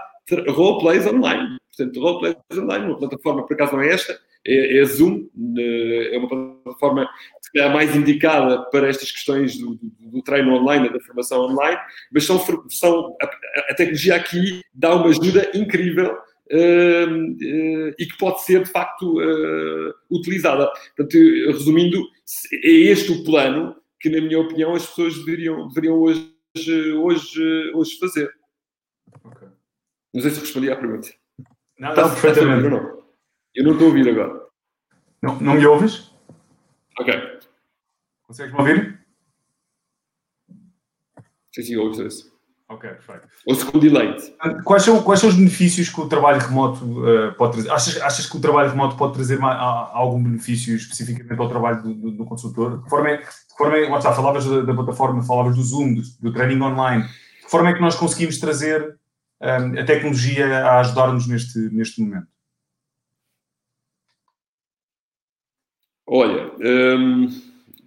roleplays 0.48 1.06
online. 1.06 1.58
Portanto, 1.76 2.00
roleplays 2.00 2.36
online, 2.56 2.86
uma 2.86 2.98
plataforma, 2.98 3.46
por 3.46 3.54
acaso 3.54 3.72
não 3.72 3.82
é 3.82 3.88
esta, 3.88 4.18
é, 4.46 4.78
é 4.78 4.84
Zoom, 4.84 5.28
é 5.56 6.18
uma 6.18 6.28
plataforma 6.28 7.08
que 7.52 7.60
é 7.60 7.68
mais 7.72 7.94
indicada 7.94 8.62
para 8.70 8.88
estas 8.88 9.10
questões 9.12 9.56
do, 9.56 9.76
do, 9.76 10.10
do 10.10 10.22
treino 10.22 10.54
online, 10.54 10.92
da 10.92 11.00
formação 11.00 11.42
online, 11.42 11.78
mas 12.12 12.24
são, 12.24 12.38
são 12.68 13.16
a, 13.22 13.26
a, 13.70 13.74
tecnologia 13.74 14.16
aqui 14.16 14.60
dá 14.74 14.94
uma 14.94 15.08
ajuda 15.08 15.50
incrível 15.54 16.12
uh, 16.14 17.10
uh, 17.10 17.94
e 17.98 18.06
que 18.06 18.18
pode 18.18 18.42
ser 18.42 18.64
de 18.64 18.70
facto 18.70 19.18
uh, 19.20 19.94
utilizada. 20.10 20.70
Portanto, 20.96 21.16
resumindo, 21.52 22.04
é 22.52 22.68
este 22.68 23.12
o 23.12 23.24
plano 23.24 23.76
que, 24.00 24.10
na 24.10 24.20
minha 24.20 24.40
opinião, 24.40 24.74
as 24.74 24.86
pessoas 24.86 25.16
deveriam, 25.18 25.68
deveriam 25.68 25.96
hoje, 25.96 26.28
hoje, 26.96 27.72
hoje 27.72 27.98
fazer. 27.98 28.30
Okay. 29.24 29.48
Não 30.12 30.20
sei 30.20 30.30
se 30.32 30.40
respondi 30.40 30.70
à 30.70 30.76
pergunta. 30.76 31.08
Não, 31.78 31.94
não, 31.94 32.10
perfeitamente. 32.10 32.68
Não. 32.68 33.03
Eu 33.54 33.64
não 33.64 33.72
estou 33.72 33.86
a 33.86 33.88
ouvir 33.90 34.08
agora. 34.08 34.42
Não, 35.22 35.40
não 35.40 35.54
me 35.54 35.66
ouves? 35.66 36.10
Ok. 36.98 37.14
Consegues 38.26 38.52
me 38.52 38.58
ouvir? 38.58 38.98
Sim, 41.54 41.62
sim, 41.62 41.76
ouves 41.76 41.98
isso. 41.98 42.34
Ok, 42.68 42.88
perfeito. 42.88 43.28
Ou 43.46 43.54
segundo 43.54 43.86
eleito. 43.86 44.22
Quais 44.64 44.82
são, 44.82 45.02
quais 45.02 45.20
são 45.20 45.28
os 45.28 45.36
benefícios 45.36 45.88
que 45.90 46.00
o 46.00 46.08
trabalho 46.08 46.40
remoto 46.40 46.84
uh, 46.84 47.32
pode 47.34 47.52
trazer? 47.52 47.70
Achas, 47.70 48.00
achas 48.00 48.26
que 48.26 48.36
o 48.36 48.40
trabalho 48.40 48.70
remoto 48.70 48.96
pode 48.96 49.12
trazer 49.12 49.38
mais, 49.38 49.58
algum 49.92 50.22
benefício 50.22 50.74
especificamente 50.74 51.38
ao 51.38 51.48
trabalho 51.48 51.82
do, 51.82 51.94
do, 51.94 52.10
do 52.10 52.24
consultor? 52.24 52.82
De 52.82 52.88
forma, 52.88 53.10
é, 53.10 53.18
de 53.18 53.56
forma 53.56 53.76
é, 53.76 53.96
está, 53.96 54.12
falavas 54.12 54.46
da, 54.46 54.62
da, 54.62 54.74
plataforma, 54.74 55.22
falavas 55.22 55.54
do 55.54 55.62
Zoom, 55.62 55.94
do, 55.94 56.02
do 56.20 56.32
training 56.32 56.60
online. 56.62 57.04
De 57.04 57.50
forma 57.50 57.68
é 57.68 57.74
que 57.74 57.80
nós 57.80 57.94
conseguimos 57.94 58.38
trazer 58.38 58.98
um, 59.40 59.46
ehm, 59.46 59.78
a 59.78 59.84
tecnologia 59.84 60.66
a 60.66 60.80
ajudar-nos 60.80 61.28
neste, 61.28 61.58
neste 61.70 62.00
momento? 62.00 62.33
Olha, 66.06 66.52
hum, 66.60 67.28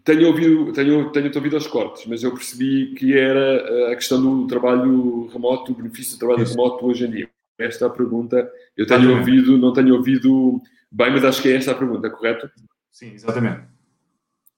tenho 0.03 0.27
ouvido, 0.27 0.71
tenho, 0.73 1.11
tenho 1.11 1.31
ouvido 1.35 1.55
aos 1.55 1.67
cortes, 1.67 2.05
mas 2.07 2.23
eu 2.23 2.31
percebi 2.31 2.93
que 2.95 3.17
era 3.17 3.39
eh, 3.39 3.91
a 3.91 3.95
questão 3.95 4.21
do 4.21 4.47
trabalho 4.47 5.27
remoto, 5.27 5.71
o 5.71 5.75
benefício 5.75 6.15
do 6.15 6.19
trabalho 6.19 6.43
Isso. 6.43 6.53
remoto 6.53 6.85
hoje 6.85 7.05
em 7.05 7.11
dia. 7.11 7.29
Esta 7.59 7.85
é 7.85 7.87
a 7.87 7.91
pergunta. 7.91 8.51
Eu 8.75 8.85
tenho 8.85 9.17
ouvido, 9.17 9.57
não 9.57 9.73
tenho 9.73 9.95
ouvido 9.95 10.61
bem, 10.91 11.11
mas 11.11 11.25
acho 11.25 11.41
que 11.41 11.49
é 11.49 11.55
esta 11.55 11.71
a 11.71 11.75
pergunta, 11.75 12.09
correto? 12.09 12.49
Sim, 12.91 13.13
exatamente. 13.13 13.65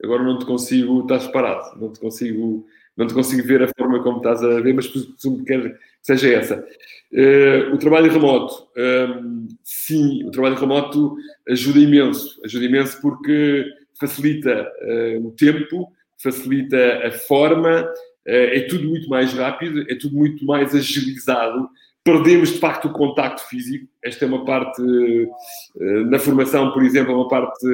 Agora 0.03 0.23
não 0.23 0.39
te 0.39 0.45
consigo, 0.45 1.01
estás 1.01 1.27
parado, 1.27 1.77
não 1.79 1.91
te 1.91 1.99
consigo, 1.99 2.65
não 2.95 3.07
te 3.07 3.13
consigo 3.13 3.45
ver 3.45 3.63
a 3.63 3.69
forma 3.77 4.01
como 4.01 4.17
estás 4.17 4.43
a 4.43 4.61
ver, 4.61 4.73
mas 4.73 4.87
presumo 4.87 5.39
que 5.39 5.45
quer 5.45 5.61
que 5.61 5.79
seja 6.01 6.33
essa. 6.33 6.65
Uh, 7.11 7.73
o 7.73 7.77
trabalho 7.79 8.11
remoto, 8.11 8.67
um, 8.77 8.81
ehm, 8.81 9.47
sim, 9.63 10.23
o 10.25 10.31
trabalho 10.31 10.55
remoto 10.55 11.15
ajuda 11.47 11.79
imenso, 11.79 12.39
ajuda 12.45 12.65
imenso 12.65 13.01
porque 13.01 13.65
facilita 13.99 14.71
uh, 14.83 15.27
o 15.27 15.31
tempo, 15.31 15.91
facilita 16.21 17.07
a 17.07 17.11
forma, 17.11 17.81
uh, 17.81 17.91
é 18.25 18.59
tudo 18.61 18.87
muito 18.87 19.09
mais 19.09 19.33
rápido, 19.33 19.85
é 19.89 19.95
tudo 19.95 20.15
muito 20.15 20.45
mais 20.45 20.75
agilizado. 20.75 21.67
Perdemos 22.03 22.53
de 22.53 22.59
facto 22.59 22.85
o 22.85 22.93
contacto 22.93 23.41
físico. 23.49 23.87
Esta 24.03 24.25
é 24.25 24.27
uma 24.27 24.45
parte, 24.45 24.81
na 26.07 26.17
formação, 26.17 26.71
por 26.71 26.81
exemplo, 26.81 27.11
é 27.11 27.15
uma 27.15 27.27
parte 27.27 27.67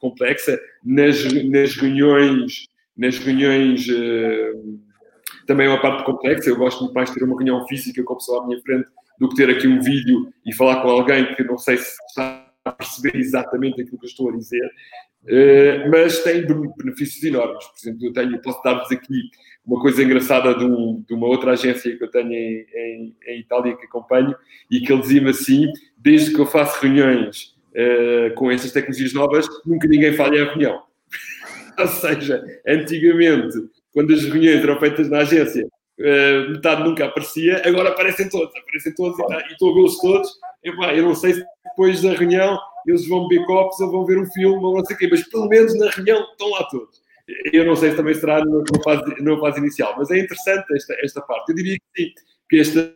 complexa. 0.00 0.60
Nas, 0.84 1.22
nas 1.44 1.76
reuniões, 1.76 2.66
nas 2.96 3.18
reuniões 3.18 3.86
também 5.50 5.66
é 5.66 5.70
uma 5.70 5.82
parte 5.82 6.04
complexa. 6.04 6.48
Eu 6.48 6.56
gosto 6.56 6.78
muito 6.84 6.94
mais 6.94 7.08
de 7.08 7.16
ter 7.16 7.24
uma 7.24 7.34
reunião 7.34 7.66
física 7.66 8.00
com 8.04 8.12
a 8.12 8.16
pessoa 8.16 8.44
à 8.44 8.46
minha 8.46 8.60
frente 8.62 8.88
do 9.18 9.28
que 9.28 9.34
ter 9.34 9.50
aqui 9.50 9.66
um 9.66 9.80
vídeo 9.80 10.32
e 10.46 10.54
falar 10.54 10.80
com 10.80 10.88
alguém 10.88 11.34
que 11.34 11.42
não 11.42 11.58
sei 11.58 11.76
se 11.76 11.90
está 12.08 12.46
a 12.64 12.70
perceber 12.70 13.16
exatamente 13.16 13.82
aquilo 13.82 13.98
que 13.98 14.06
eu 14.06 14.08
estou 14.08 14.28
a 14.28 14.36
dizer. 14.36 14.64
Uh, 15.24 15.90
mas 15.90 16.22
tem 16.22 16.46
benefícios 16.76 17.24
enormes. 17.24 17.64
Por 17.66 17.78
exemplo, 17.82 18.06
eu 18.06 18.12
tenho, 18.12 18.40
posso 18.40 18.62
dar-vos 18.62 18.92
aqui 18.92 19.22
uma 19.66 19.80
coisa 19.80 20.04
engraçada 20.04 20.54
de, 20.54 20.64
um, 20.64 21.04
de, 21.06 21.14
uma 21.14 21.26
outra 21.26 21.50
agência 21.50 21.96
que 21.96 22.04
eu 22.04 22.10
tenho 22.10 22.32
em, 22.32 22.66
em, 22.72 23.16
em 23.26 23.40
Itália 23.40 23.76
que 23.76 23.86
acompanho 23.86 24.36
e 24.70 24.80
que 24.80 24.92
ele 24.92 25.02
dizia-me 25.02 25.30
assim: 25.30 25.66
desde 25.98 26.32
que 26.32 26.40
eu 26.40 26.46
faço 26.46 26.80
reuniões 26.80 27.56
uh, 27.74 28.32
com 28.36 28.52
essas 28.52 28.70
tecnologias 28.70 29.12
novas, 29.12 29.48
nunca 29.66 29.88
ninguém 29.88 30.12
falha 30.12 30.44
a 30.44 30.46
reunião. 30.46 30.80
Ou 31.76 31.88
seja, 31.88 32.40
antigamente 32.68 33.58
quando 33.92 34.12
as 34.12 34.22
reuniões 34.24 34.62
eram 34.62 34.78
feitas 34.78 35.08
na 35.08 35.18
agência, 35.18 35.66
uh, 35.66 36.50
metade 36.50 36.82
nunca 36.82 37.06
aparecia, 37.06 37.62
agora 37.64 37.90
aparecem 37.90 38.28
todos, 38.28 38.54
aparecem 38.56 38.94
todos 38.94 39.18
e, 39.18 39.26
tá, 39.26 39.46
estou 39.50 39.70
a 39.70 39.74
vê-los 39.74 39.98
todos. 39.98 40.30
Eu, 40.62 41.02
não 41.02 41.14
sei 41.14 41.34
se 41.34 41.44
depois 41.64 42.02
da 42.02 42.12
reunião 42.12 42.58
eles 42.86 43.06
vão 43.08 43.28
beber 43.28 43.46
copos 43.46 43.78
ou 43.80 43.90
vão 43.90 44.06
ver 44.06 44.18
um 44.18 44.26
filme 44.26 44.64
ou 44.64 44.76
não 44.76 44.84
sei 44.84 44.96
o 44.96 44.98
quê, 44.98 45.08
mas 45.10 45.26
pelo 45.28 45.48
menos 45.48 45.78
na 45.78 45.90
reunião 45.90 46.20
estão 46.30 46.50
lá 46.50 46.64
todos. 46.64 47.00
Eu 47.52 47.64
não 47.64 47.76
sei 47.76 47.90
se 47.90 47.96
também 47.96 48.14
será 48.14 48.44
numa 48.44 48.64
fase, 48.82 49.02
fase 49.40 49.58
inicial, 49.60 49.94
mas 49.96 50.10
é 50.10 50.18
interessante 50.18 50.64
esta, 50.74 50.94
esta 51.02 51.20
parte. 51.20 51.50
Eu 51.50 51.56
diria 51.56 51.76
que 51.76 52.02
sim, 52.02 52.10
que 52.48 52.58
esta 52.58 52.94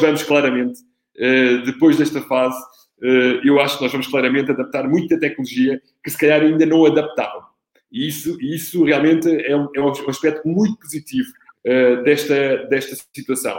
vamos 0.00 0.22
claramente, 0.22 0.80
uh, 1.16 1.64
depois 1.64 1.96
desta 1.96 2.20
fase, 2.22 2.58
uh, 3.02 3.40
eu 3.44 3.60
acho 3.60 3.78
que 3.78 3.84
nós 3.84 3.92
vamos 3.92 4.08
claramente 4.08 4.50
adaptar 4.50 4.88
muita 4.88 5.18
tecnologia 5.18 5.80
que 6.04 6.10
se 6.10 6.18
calhar 6.18 6.42
ainda 6.42 6.66
não 6.66 6.84
adaptavam. 6.84 7.42
E 7.90 8.06
isso, 8.06 8.40
isso 8.40 8.84
realmente 8.84 9.28
é 9.28 9.56
um, 9.56 9.68
é 9.74 9.80
um 9.80 9.90
aspecto 10.08 10.46
muito 10.46 10.78
positivo 10.78 11.28
uh, 11.66 12.02
desta, 12.04 12.66
desta 12.68 12.96
situação. 13.14 13.56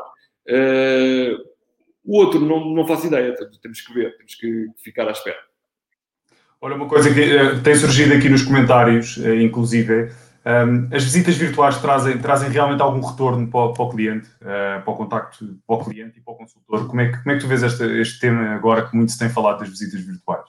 Uh, 0.48 1.38
o 2.04 2.18
outro, 2.18 2.40
não, 2.40 2.74
não 2.74 2.88
faço 2.88 3.08
ideia, 3.08 3.36
temos 3.62 3.82
que 3.82 3.94
ver, 3.94 4.16
temos 4.18 4.36
que 4.36 4.68
ficar 4.84 5.08
à 5.08 5.12
espera. 5.12 5.38
Olha, 6.62 6.76
uma 6.76 6.88
coisa 6.88 7.14
que 7.14 7.20
uh, 7.20 7.62
tem 7.62 7.76
surgido 7.76 8.14
aqui 8.14 8.30
nos 8.30 8.44
comentários, 8.44 9.18
inclusive, 9.18 10.12
um, 10.44 10.96
as 10.96 11.04
visitas 11.04 11.36
virtuais 11.36 11.80
trazem, 11.80 12.18
trazem 12.18 12.50
realmente 12.50 12.82
algum 12.82 13.02
retorno 13.02 13.48
para, 13.48 13.74
para 13.74 13.84
o 13.84 13.90
cliente, 13.90 14.28
para 14.40 14.84
o 14.88 14.96
contacto 14.96 15.60
para 15.68 15.76
o 15.76 15.84
cliente 15.84 16.18
e 16.18 16.22
para 16.22 16.34
o 16.34 16.38
consultor. 16.38 16.88
Como 16.88 17.02
é 17.02 17.12
que, 17.12 17.18
como 17.22 17.32
é 17.32 17.36
que 17.36 17.42
tu 17.42 17.48
vês 17.48 17.62
este, 17.62 17.84
este 18.00 18.20
tema 18.20 18.56
agora 18.56 18.88
que 18.88 18.96
muito 18.96 19.12
se 19.12 19.20
tem 19.20 19.30
falado 19.30 19.60
das 19.60 19.70
visitas 19.70 20.02
virtuais? 20.02 20.46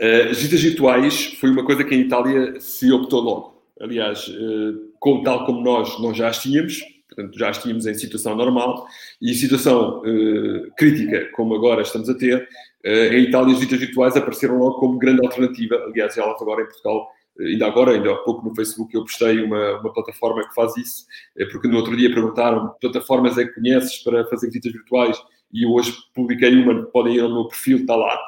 Uh, 0.00 0.28
visitas 0.30 0.60
virtuais 0.60 1.36
foi 1.38 1.50
uma 1.50 1.64
coisa 1.64 1.84
que 1.84 1.94
em 1.94 2.00
Itália 2.00 2.58
se 2.60 2.90
optou 2.90 3.20
logo. 3.20 3.62
Aliás, 3.80 4.26
uh, 4.28 4.92
como, 4.98 5.22
tal 5.22 5.46
como 5.46 5.60
nós, 5.62 6.00
nós 6.00 6.16
já 6.16 6.28
as 6.28 6.42
tínhamos, 6.42 6.80
portanto, 7.08 7.38
já 7.38 7.50
as 7.50 7.62
tínhamos 7.62 7.86
em 7.86 7.94
situação 7.94 8.34
normal, 8.34 8.86
e 9.20 9.34
situação 9.34 10.00
uh, 10.00 10.72
crítica, 10.76 11.30
como 11.34 11.54
agora 11.54 11.82
estamos 11.82 12.08
a 12.08 12.14
ter, 12.14 12.48
em 12.84 13.22
Itália 13.22 13.52
as 13.52 13.60
visitas 13.60 13.78
virtuais 13.78 14.16
apareceram 14.16 14.58
logo 14.58 14.80
como 14.80 14.98
grande 14.98 15.24
alternativa. 15.24 15.76
Aliás, 15.86 16.18
elas 16.18 16.42
agora 16.42 16.62
em 16.62 16.66
Portugal, 16.66 17.08
ainda 17.38 17.66
agora, 17.66 17.92
ainda 17.92 18.10
há 18.10 18.16
pouco 18.16 18.44
no 18.44 18.52
Facebook, 18.56 18.92
eu 18.92 19.02
postei 19.02 19.40
uma, 19.40 19.78
uma 19.78 19.92
plataforma 19.92 20.42
que 20.48 20.52
faz 20.52 20.76
isso, 20.76 21.06
porque 21.52 21.68
no 21.68 21.76
outro 21.76 21.96
dia 21.96 22.12
perguntaram 22.12 22.74
plataformas 22.80 23.38
é 23.38 23.44
que 23.44 23.54
conheces 23.54 23.98
para 23.98 24.24
fazer 24.26 24.48
visitas 24.48 24.72
virtuais, 24.72 25.16
e 25.52 25.64
hoje 25.66 25.94
publiquei 26.14 26.54
uma, 26.56 26.82
podem 26.86 27.16
ir 27.16 27.20
ao 27.20 27.32
meu 27.32 27.46
perfil, 27.46 27.78
está 27.78 27.94
lá. 27.94 28.18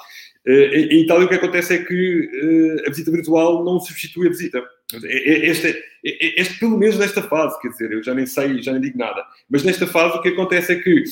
Eh, 0.46 0.96
Itália, 0.96 1.24
o 1.24 1.28
que 1.28 1.35
acontece 1.35 1.74
é 1.74 1.78
que 1.83 2.30
eh, 2.83 2.87
a 2.87 2.90
visita 2.90 3.11
virtual 3.11 3.64
não 3.64 3.80
substitui 3.80 4.26
a 4.26 4.30
visita. 4.30 4.62
Este, 5.02 5.83
este, 6.02 6.59
pelo 6.59 6.76
menos 6.76 6.98
nesta 6.98 7.22
fase, 7.22 7.59
quer 7.61 7.68
dizer, 7.68 7.92
eu 7.92 8.02
já 8.02 8.14
nem 8.14 8.26
sei, 8.26 8.61
já 8.62 8.72
nem 8.72 8.80
digo 8.80 8.98
nada, 8.98 9.24
mas 9.48 9.64
nesta 9.64 9.87
fase 9.87 10.18
o 10.18 10.22
que 10.22 10.28
acontece 10.28 10.72
é 10.72 10.76
que 10.76 11.04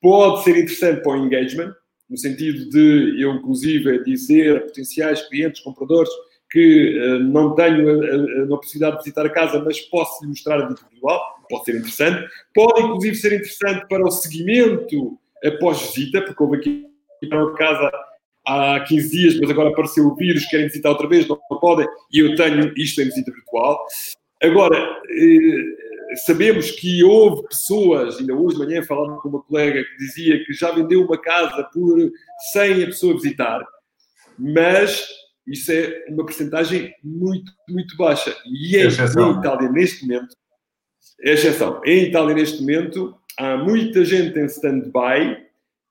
pode 0.00 0.42
ser 0.42 0.56
interessante 0.56 1.02
para 1.02 1.12
o 1.12 1.26
engagement, 1.26 1.74
no 2.08 2.16
sentido 2.16 2.68
de 2.70 3.22
eu, 3.22 3.34
inclusive, 3.34 4.02
dizer 4.04 4.56
a 4.56 4.60
potenciais 4.60 5.28
clientes, 5.28 5.60
compradores, 5.60 6.10
que 6.50 6.98
uh, 6.98 7.18
não 7.18 7.54
tenho 7.54 7.90
a, 7.90 8.52
a, 8.52 8.54
a, 8.54 8.56
possibilidade 8.56 8.96
de 8.96 9.02
visitar 9.04 9.26
a 9.26 9.30
casa, 9.30 9.62
mas 9.62 9.80
posso 9.80 10.22
lhe 10.22 10.30
mostrar 10.30 10.62
a 10.62 10.66
visita 10.66 10.88
virtual, 10.90 11.20
pode 11.50 11.64
ser 11.66 11.76
interessante. 11.76 12.26
Pode, 12.54 12.82
inclusive, 12.82 13.14
ser 13.16 13.32
interessante 13.34 13.86
para 13.86 14.02
o 14.02 14.10
seguimento 14.10 15.18
após 15.44 15.94
visita, 15.94 16.22
porque 16.22 16.42
houve 16.42 16.56
aqui 16.56 16.86
para 17.28 17.52
casa 17.54 17.90
há 18.48 18.80
15 18.80 19.10
dias, 19.10 19.40
mas 19.40 19.50
agora 19.50 19.68
apareceu 19.68 20.06
o 20.06 20.14
vírus, 20.14 20.46
querem 20.46 20.66
visitar 20.66 20.88
outra 20.88 21.06
vez, 21.06 21.28
não 21.28 21.38
podem, 21.60 21.86
e 22.12 22.20
eu 22.20 22.34
tenho 22.34 22.72
isto 22.76 23.00
em 23.02 23.04
visita 23.04 23.30
virtual. 23.30 23.78
Agora, 24.42 24.78
eh, 25.10 26.16
sabemos 26.24 26.70
que 26.70 27.04
houve 27.04 27.46
pessoas, 27.48 28.18
ainda 28.18 28.34
hoje 28.34 28.56
de 28.56 28.64
manhã 28.64 28.82
falando 28.82 29.20
com 29.20 29.28
uma 29.28 29.42
colega 29.42 29.84
que 29.84 29.96
dizia 29.98 30.42
que 30.44 30.52
já 30.54 30.70
vendeu 30.70 31.04
uma 31.04 31.20
casa 31.20 31.62
por 31.72 31.98
100 32.52 32.84
a 32.84 32.86
pessoa 32.86 33.14
visitar, 33.14 33.62
mas 34.38 35.06
isso 35.46 35.70
é 35.70 36.06
uma 36.08 36.24
percentagem 36.24 36.94
muito, 37.04 37.52
muito 37.68 37.96
baixa. 37.96 38.34
E 38.46 38.76
em, 38.76 38.86
em 38.86 39.38
Itália, 39.38 39.70
neste 39.70 40.06
momento, 40.06 40.34
é 41.20 41.32
exceção. 41.32 41.80
Em 41.84 42.04
Itália, 42.04 42.34
neste 42.34 42.60
momento, 42.60 43.14
há 43.38 43.56
muita 43.56 44.04
gente 44.04 44.38
em 44.38 44.44
stand-by 44.46 45.36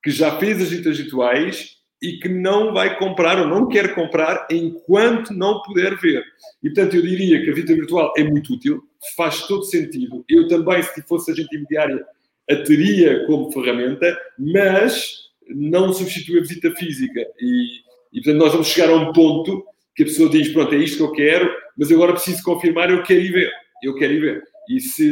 que 0.02 0.10
já 0.10 0.40
fez 0.40 0.62
as 0.62 0.70
visitas 0.70 0.98
rituais 0.98 1.77
e 2.02 2.20
que 2.20 2.30
não 2.30 2.74
vai 2.74 2.98
comprar 2.98 3.40
ou 3.40 3.48
não 3.48 3.68
quer 3.68 3.96
comprar 3.96 4.48
enquanto 4.52 5.34
não 5.34 5.62
puder 5.62 5.98
ver. 5.98 6.24
E, 6.62 6.70
portanto, 6.70 6.96
eu 6.96 7.02
diria 7.02 7.42
que 7.44 7.50
a 7.50 7.54
visita 7.54 7.74
virtual 7.74 8.14
é 8.16 8.24
muito 8.24 8.54
útil, 8.54 8.84
faz 9.16 9.48
todo 9.48 9.64
sentido. 9.64 10.24
Eu 10.30 10.48
também, 10.48 10.82
se 10.84 11.02
fosse 11.04 11.32
agente 11.32 11.56
imobiliária, 11.56 12.06
a 12.50 12.56
teria 12.58 13.26
como 13.26 13.52
ferramenta, 13.52 14.18
mas 14.38 15.28
não 15.50 15.92
substitui 15.92 16.38
a 16.38 16.42
visita 16.42 16.72
física. 16.76 17.26
E, 17.40 17.82
e, 18.14 18.22
portanto, 18.22 18.38
nós 18.38 18.52
vamos 18.52 18.68
chegar 18.68 18.90
a 18.90 18.96
um 18.96 19.12
ponto 19.12 19.66
que 19.96 20.04
a 20.04 20.06
pessoa 20.06 20.30
diz: 20.30 20.50
Pronto, 20.50 20.74
é 20.76 20.78
isto 20.78 20.98
que 20.98 21.04
eu 21.04 21.12
quero, 21.12 21.52
mas 21.78 21.92
agora 21.92 22.14
preciso 22.14 22.44
confirmar, 22.44 22.90
eu 22.90 23.04
quero 23.04 23.22
ir 23.22 23.32
ver. 23.32 23.52
Eu 23.84 23.96
quero 23.96 24.14
ir 24.14 24.20
ver. 24.20 24.44
E 24.70 24.80
se. 24.80 25.06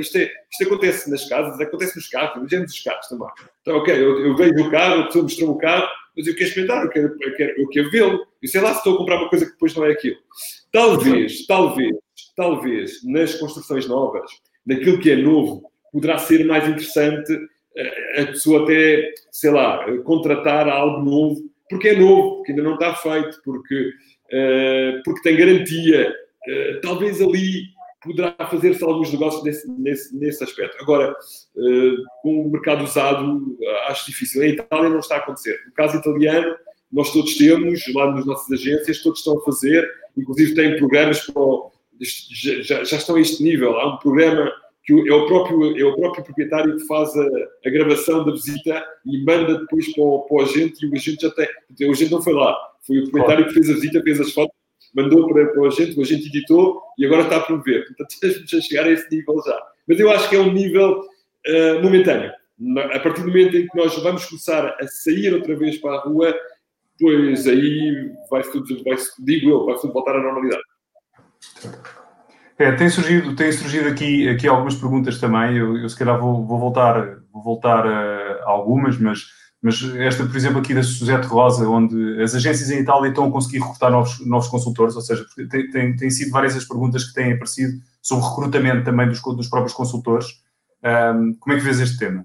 Isto, 0.00 0.18
é, 0.18 0.30
isto 0.50 0.64
acontece 0.64 1.10
nas 1.10 1.28
casas, 1.28 1.60
acontece 1.60 1.96
nos 1.96 2.08
carros, 2.08 2.42
nos 2.42 2.62
dos 2.62 2.80
carros 2.80 3.08
também. 3.08 3.28
Então, 3.62 3.76
ok, 3.76 3.94
eu, 3.94 4.26
eu 4.26 4.36
vejo 4.36 4.66
o 4.66 4.70
carro, 4.70 5.02
a 5.02 5.06
pessoa 5.06 5.24
mostrou 5.24 5.50
o 5.50 5.58
carro, 5.58 5.88
mas 6.16 6.26
eu 6.26 6.34
quero 6.34 6.48
experimentar, 6.48 6.84
eu 6.84 6.90
quero, 6.90 7.16
eu 7.20 7.34
quero, 7.34 7.60
eu 7.60 7.68
quero 7.68 7.90
vê-lo. 7.90 8.26
E 8.42 8.48
sei 8.48 8.60
lá 8.60 8.72
se 8.72 8.78
estou 8.78 8.94
a 8.94 8.98
comprar 8.98 9.18
uma 9.18 9.28
coisa 9.28 9.44
que 9.44 9.52
depois 9.52 9.74
não 9.74 9.84
é 9.84 9.92
aquilo. 9.92 10.16
Talvez, 10.72 11.46
talvez, 11.46 11.96
talvez, 12.34 13.04
nas 13.04 13.34
construções 13.34 13.86
novas, 13.86 14.30
naquilo 14.64 15.00
que 15.00 15.10
é 15.10 15.16
novo, 15.16 15.70
poderá 15.92 16.18
ser 16.18 16.44
mais 16.44 16.68
interessante 16.68 17.32
eh, 17.76 18.22
a 18.22 18.26
pessoa 18.26 18.62
até, 18.62 19.12
sei 19.30 19.50
lá, 19.50 19.84
contratar 20.02 20.68
algo 20.68 21.04
novo, 21.04 21.42
porque 21.68 21.88
é 21.88 21.98
novo, 21.98 22.36
porque 22.36 22.52
ainda 22.52 22.62
não 22.62 22.74
está 22.74 22.94
feito, 22.94 23.40
porque, 23.44 23.90
uh, 24.32 25.02
porque 25.04 25.22
tem 25.22 25.36
garantia 25.36 26.10
uh, 26.10 26.80
talvez 26.80 27.20
ali 27.20 27.75
poderá 28.06 28.34
fazer-se 28.48 28.84
alguns 28.84 29.12
negócios 29.12 29.42
nesse, 29.42 29.70
nesse, 29.70 30.16
nesse 30.16 30.44
aspecto. 30.44 30.76
Agora, 30.80 31.12
uh, 31.12 31.96
com 32.22 32.46
o 32.46 32.50
mercado 32.50 32.84
usado, 32.84 33.58
acho 33.88 34.06
difícil. 34.06 34.42
Em 34.42 34.50
Itália 34.50 34.88
não 34.88 35.00
está 35.00 35.16
a 35.16 35.18
acontecer. 35.18 35.58
No 35.66 35.72
caso 35.72 35.98
italiano, 35.98 36.56
nós 36.92 37.12
todos 37.12 37.36
temos, 37.36 37.82
lá 37.94 38.12
nas 38.12 38.24
nossas 38.24 38.50
agências, 38.52 39.02
todos 39.02 39.18
estão 39.18 39.38
a 39.38 39.44
fazer, 39.44 39.88
inclusive 40.16 40.54
têm 40.54 40.76
programas 40.76 41.20
para 41.20 41.42
o, 41.42 41.70
já, 42.00 42.84
já, 42.84 42.96
estão 42.96 43.16
a 43.16 43.20
este 43.20 43.42
nível. 43.42 43.76
Há 43.78 43.94
um 43.94 43.98
programa 43.98 44.50
que 44.84 44.92
é 44.92 45.14
o 45.14 45.26
próprio, 45.26 45.76
é 45.76 45.84
o 45.84 45.96
próprio 45.96 46.24
proprietário 46.24 46.76
que 46.76 46.86
faz 46.86 47.14
a, 47.16 47.26
a 47.66 47.70
gravação 47.70 48.24
da 48.24 48.32
visita 48.32 48.84
e 49.04 49.24
manda 49.24 49.58
depois 49.58 49.92
para 49.92 50.04
o, 50.04 50.20
para 50.20 50.36
o 50.36 50.40
agente 50.42 50.84
e 50.84 50.88
o 50.88 50.94
agente 50.94 51.22
já 51.22 51.30
tem. 51.32 51.48
O 51.88 51.90
agente 51.90 52.12
não 52.12 52.22
foi 52.22 52.34
lá, 52.34 52.56
foi 52.86 52.98
o 52.98 53.10
proprietário 53.10 53.46
que 53.46 53.54
fez 53.54 53.70
a 53.70 53.74
visita, 53.74 54.02
fez 54.02 54.20
as 54.20 54.32
fotos, 54.32 54.55
mandou 54.96 55.28
para, 55.28 55.46
para 55.46 55.60
o 55.60 55.66
agente, 55.66 55.98
o 55.98 56.02
agente 56.02 56.28
editou 56.28 56.82
e 56.98 57.04
agora 57.04 57.22
está 57.22 57.36
a 57.36 57.40
promover. 57.40 57.86
Portanto, 57.86 58.16
a 58.56 58.60
chegar 58.60 58.86
a 58.86 58.90
esse 58.90 59.14
nível 59.14 59.40
já. 59.44 59.62
Mas 59.86 60.00
eu 60.00 60.10
acho 60.10 60.28
que 60.28 60.36
é 60.36 60.40
um 60.40 60.52
nível 60.52 61.00
uh, 61.00 61.82
momentâneo. 61.82 62.32
A 62.94 62.98
partir 63.00 63.20
do 63.20 63.28
momento 63.28 63.56
em 63.56 63.66
que 63.68 63.76
nós 63.76 63.94
vamos 64.02 64.24
começar 64.24 64.74
a 64.80 64.86
sair 64.86 65.34
outra 65.34 65.54
vez 65.54 65.76
para 65.76 65.96
a 65.96 66.00
rua, 66.00 66.34
pois 66.98 67.46
aí 67.46 68.10
vai 68.30 68.42
tudo, 68.42 68.82
vai, 68.82 68.96
digo 69.18 69.50
eu, 69.50 69.66
vai 69.66 69.74
tudo 69.76 69.92
voltar 69.92 70.16
à 70.16 70.22
normalidade. 70.22 70.62
É, 72.58 72.72
tem 72.72 72.88
surgido, 72.88 73.36
tem 73.36 73.52
surgido 73.52 73.88
aqui, 73.90 74.26
aqui 74.30 74.48
algumas 74.48 74.74
perguntas 74.74 75.20
também. 75.20 75.58
Eu, 75.58 75.76
eu 75.76 75.88
se 75.90 75.98
calhar 75.98 76.18
vou, 76.18 76.46
vou 76.46 76.58
voltar, 76.58 77.18
vou 77.30 77.42
voltar 77.42 77.86
a, 77.86 78.42
a, 78.44 78.50
algumas, 78.50 78.98
mas, 78.98 79.26
mas 79.66 79.82
esta, 79.96 80.24
por 80.24 80.36
exemplo, 80.36 80.60
aqui 80.60 80.72
da 80.72 80.82
Suzette 80.84 81.26
Rosa, 81.26 81.68
onde 81.68 82.22
as 82.22 82.36
agências 82.36 82.70
em 82.70 82.78
Itália 82.78 83.08
estão 83.08 83.26
a 83.26 83.32
conseguir 83.32 83.58
recrutar 83.58 83.90
novos, 83.90 84.24
novos 84.24 84.46
consultores, 84.48 84.94
ou 84.94 85.02
seja, 85.02 85.26
tem, 85.50 85.68
tem, 85.70 85.96
tem 85.96 86.08
sido 86.08 86.30
várias 86.30 86.54
as 86.56 86.64
perguntas 86.64 87.02
que 87.02 87.14
têm 87.14 87.32
aparecido 87.32 87.82
sobre 88.00 88.24
recrutamento 88.28 88.84
também 88.84 89.08
dos, 89.08 89.20
dos 89.20 89.48
próprios 89.48 89.74
consultores. 89.74 90.40
Um, 90.84 91.34
como 91.34 91.56
é 91.56 91.58
que 91.58 91.64
vês 91.64 91.80
este 91.80 91.98
tema? 91.98 92.24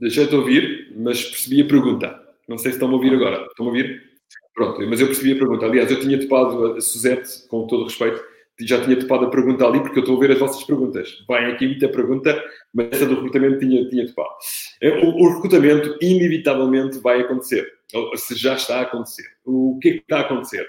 Deixei-te 0.00 0.34
ouvir, 0.34 0.90
mas 0.96 1.22
percebi 1.22 1.60
a 1.60 1.68
pergunta. 1.68 2.18
Não 2.48 2.56
sei 2.56 2.70
se 2.70 2.76
estão 2.76 2.88
a 2.88 2.94
ouvir 2.94 3.12
agora. 3.12 3.44
Estão 3.44 3.66
a 3.66 3.68
ouvir? 3.68 4.02
Pronto, 4.54 4.80
mas 4.88 5.00
eu 5.00 5.08
percebi 5.08 5.32
a 5.32 5.38
pergunta. 5.38 5.66
Aliás, 5.66 5.90
eu 5.90 6.00
tinha 6.00 6.18
topado 6.18 6.76
a 6.76 6.80
Suzette, 6.80 7.46
com 7.48 7.66
todo 7.66 7.82
o 7.82 7.84
respeito, 7.84 8.24
já 8.60 8.80
tinha 8.82 8.96
topado 8.96 9.26
a 9.26 9.30
pergunta 9.30 9.66
ali, 9.66 9.80
porque 9.80 9.98
eu 9.98 10.02
estou 10.02 10.16
a 10.16 10.20
ver 10.20 10.32
as 10.32 10.38
vossas 10.38 10.62
perguntas. 10.64 11.24
Vai 11.26 11.50
aqui 11.50 11.66
muita 11.66 11.88
pergunta, 11.88 12.42
mas 12.72 12.88
essa 12.92 13.06
do 13.06 13.16
recrutamento 13.16 13.58
tinha, 13.58 13.88
tinha 13.88 14.06
topado. 14.06 14.30
É, 14.80 14.90
o, 15.04 15.08
o 15.10 15.34
recrutamento, 15.34 15.96
inevitavelmente, 16.00 16.98
vai 16.98 17.20
acontecer. 17.20 17.66
Ou 17.92 18.16
se 18.16 18.34
já 18.36 18.54
está 18.54 18.78
a 18.78 18.82
acontecer. 18.82 19.24
O 19.44 19.78
que 19.80 19.88
é 19.88 19.92
que 19.92 19.98
está 19.98 20.18
a 20.18 20.20
acontecer? 20.20 20.66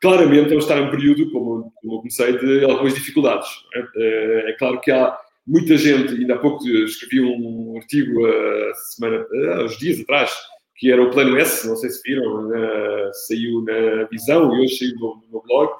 Claramente, 0.00 0.48
vamos 0.48 0.64
estar 0.64 0.78
em 0.78 0.86
um 0.86 0.90
período, 0.90 1.30
como, 1.32 1.72
como 1.76 1.94
eu 1.94 1.98
comecei, 1.98 2.38
de 2.38 2.64
algumas 2.64 2.94
dificuldades. 2.94 3.48
É, 3.74 3.80
é, 3.96 4.50
é 4.50 4.52
claro 4.54 4.80
que 4.80 4.90
há 4.90 5.16
muita 5.46 5.76
gente, 5.76 6.14
ainda 6.14 6.34
há 6.34 6.38
pouco 6.38 6.66
escrevi 6.66 7.20
um 7.20 7.76
artigo, 7.76 8.26
a 8.26 8.74
semana, 8.74 9.26
há 9.54 9.64
uns 9.64 9.78
dias 9.78 10.00
atrás, 10.00 10.32
que 10.76 10.92
era 10.92 11.02
o 11.02 11.10
Plano 11.10 11.38
S, 11.38 11.66
não 11.66 11.76
sei 11.76 11.90
se 11.90 12.02
viram, 12.02 12.48
uh, 12.48 13.14
saiu 13.26 13.62
na 13.62 14.04
Visão 14.10 14.54
e 14.54 14.64
hoje 14.64 14.76
saiu 14.76 14.94
no, 14.96 15.22
no 15.32 15.42
blog, 15.42 15.72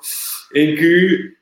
em 0.54 0.74
que 0.74 1.35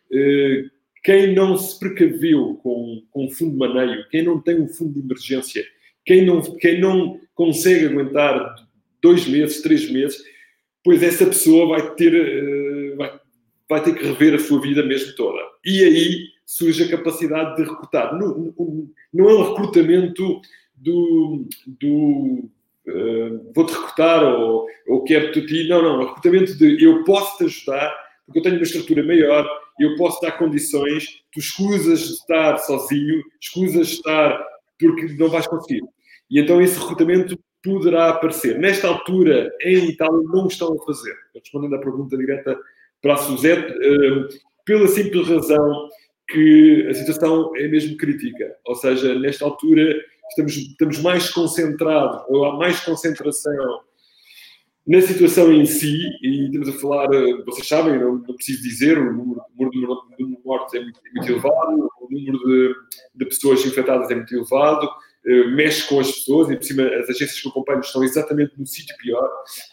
quem 1.04 1.34
não 1.34 1.56
se 1.56 1.78
precaveu 1.78 2.58
com, 2.62 3.02
com 3.10 3.26
um 3.26 3.30
fundo 3.30 3.52
de 3.52 3.58
maneio, 3.58 4.08
quem 4.08 4.22
não 4.22 4.40
tem 4.40 4.60
um 4.60 4.68
fundo 4.68 4.94
de 4.94 5.00
emergência, 5.00 5.62
quem 6.04 6.24
não, 6.24 6.40
quem 6.40 6.80
não 6.80 7.20
consegue 7.34 7.86
aguentar 7.86 8.54
dois 9.02 9.26
meses, 9.28 9.60
três 9.60 9.90
meses, 9.90 10.22
pois 10.82 11.02
essa 11.02 11.26
pessoa 11.26 11.68
vai 11.68 11.94
ter, 11.94 12.14
uh, 12.14 12.96
vai, 12.96 13.20
vai 13.68 13.82
ter 13.82 13.94
que 13.94 14.04
rever 14.04 14.34
a 14.34 14.38
sua 14.38 14.60
vida 14.62 14.82
mesmo 14.82 15.14
toda. 15.14 15.38
E 15.64 15.84
aí 15.84 16.28
surge 16.46 16.84
a 16.84 16.90
capacidade 16.96 17.56
de 17.56 17.68
recrutar. 17.68 18.18
Não, 18.18 18.54
não, 19.12 19.30
é 19.30 19.34
um 19.34 19.50
recrutamento 19.50 20.40
do, 20.74 21.46
do 21.66 22.50
uh, 22.86 23.52
vou-te 23.54 23.72
recrutar 23.72 24.24
ou, 24.24 24.66
ou 24.88 25.04
quero-te 25.04 25.46
ti. 25.46 25.68
Não, 25.68 25.82
não. 25.82 26.02
É 26.02 26.06
recrutamento 26.06 26.56
de 26.56 26.82
eu 26.82 27.04
posso 27.04 27.38
te 27.38 27.44
ajudar 27.44 28.03
porque 28.24 28.38
eu 28.38 28.42
tenho 28.42 28.56
uma 28.56 28.62
estrutura 28.62 29.02
maior, 29.02 29.48
eu 29.78 29.96
posso 29.96 30.20
dar 30.20 30.32
condições, 30.32 31.04
tu 31.32 31.40
escusas 31.40 32.00
de 32.00 32.12
estar 32.14 32.58
sozinho, 32.58 33.22
escusas 33.40 33.88
de 33.88 33.94
estar 33.94 34.44
porque 34.78 35.14
não 35.18 35.28
vais 35.28 35.46
conseguir. 35.46 35.82
E 36.30 36.40
então 36.40 36.60
esse 36.60 36.78
recrutamento 36.78 37.38
poderá 37.62 38.10
aparecer. 38.10 38.58
Nesta 38.58 38.88
altura, 38.88 39.50
em 39.62 39.88
Itália, 39.90 40.20
não 40.24 40.46
estão 40.46 40.74
a 40.74 40.84
fazer. 40.84 41.14
Respondendo 41.34 41.74
à 41.74 41.78
pergunta 41.78 42.16
direta 42.16 42.58
para 43.00 43.14
a 43.14 43.18
Suzette, 43.18 43.72
uh, 43.72 44.28
pela 44.64 44.86
simples 44.88 45.28
razão 45.28 45.88
que 46.28 46.86
a 46.88 46.94
situação 46.94 47.54
é 47.56 47.68
mesmo 47.68 47.96
crítica. 47.96 48.56
Ou 48.66 48.74
seja, 48.74 49.18
nesta 49.18 49.44
altura 49.44 49.94
estamos, 50.28 50.56
estamos 50.56 50.98
mais 51.00 51.30
concentrados, 51.30 52.22
ou 52.28 52.44
há 52.44 52.56
mais 52.56 52.80
concentração 52.80 53.80
na 54.86 55.00
situação 55.00 55.50
em 55.52 55.64
si, 55.64 55.98
e 56.22 56.46
estamos 56.46 56.68
a 56.68 56.72
falar, 56.72 57.12
eh, 57.14 57.42
vocês 57.46 57.66
sabem, 57.66 57.98
não, 57.98 58.16
não 58.16 58.34
preciso 58.34 58.62
dizer, 58.62 58.98
o 58.98 59.12
número, 59.12 59.40
o 59.58 59.64
número 59.64 60.02
de 60.18 60.38
mortes 60.44 60.74
é 60.74 60.80
muito, 60.80 61.00
é 61.04 61.10
muito, 61.10 61.32
elevado, 61.32 61.90
o 62.00 62.08
número 62.10 62.38
de, 62.38 62.74
de, 63.14 63.24
pessoas 63.24 63.64
infectadas 63.64 64.10
é 64.10 64.14
muito 64.14 64.34
elevado, 64.34 64.86
uh, 64.86 65.50
mexe 65.52 65.88
com 65.88 66.00
as 66.00 66.12
pessoas, 66.12 66.50
e 66.50 66.56
por 66.56 66.64
cima 66.64 66.82
as 66.82 67.08
agências 67.08 67.40
que 67.40 67.48
eu 67.48 67.50
acompanho 67.50 67.80
estão 67.80 68.04
exatamente 68.04 68.52
no 68.58 68.66
sítio 68.66 68.94
pior, 68.98 69.26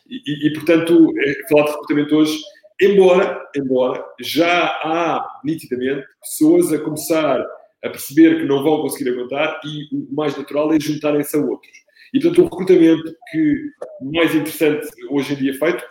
e, 0.10 0.22
e, 0.26 0.48
e 0.48 0.54
portanto, 0.54 1.12
é, 1.18 1.48
falar 1.50 1.66
de 1.66 1.72
recrutamento 1.72 2.16
hoje, 2.16 2.40
embora, 2.80 3.50
embora 3.54 4.06
já 4.22 4.68
há 4.68 5.42
nitidamente 5.44 6.08
pessoas 6.22 6.72
a 6.72 6.80
começar 6.80 7.46
a 7.84 7.90
perceber 7.90 8.40
que 8.40 8.46
não 8.46 8.64
vão 8.64 8.82
conseguir 8.82 9.10
aguentar 9.10 9.60
e 9.66 9.88
o 9.96 10.16
mais 10.16 10.38
natural 10.38 10.72
é 10.72 10.80
juntarem-se 10.80 11.36
a 11.36 11.40
outros. 11.40 11.72
E, 12.14 12.20
portanto, 12.20 12.42
o 12.42 12.44
recrutamento 12.44 13.16
que 13.32 13.56
mais 14.02 14.36
interessante 14.36 14.88
hoje 15.10 15.34
em 15.34 15.38
dia 15.38 15.52
é 15.52 15.54
feito, 15.54 15.84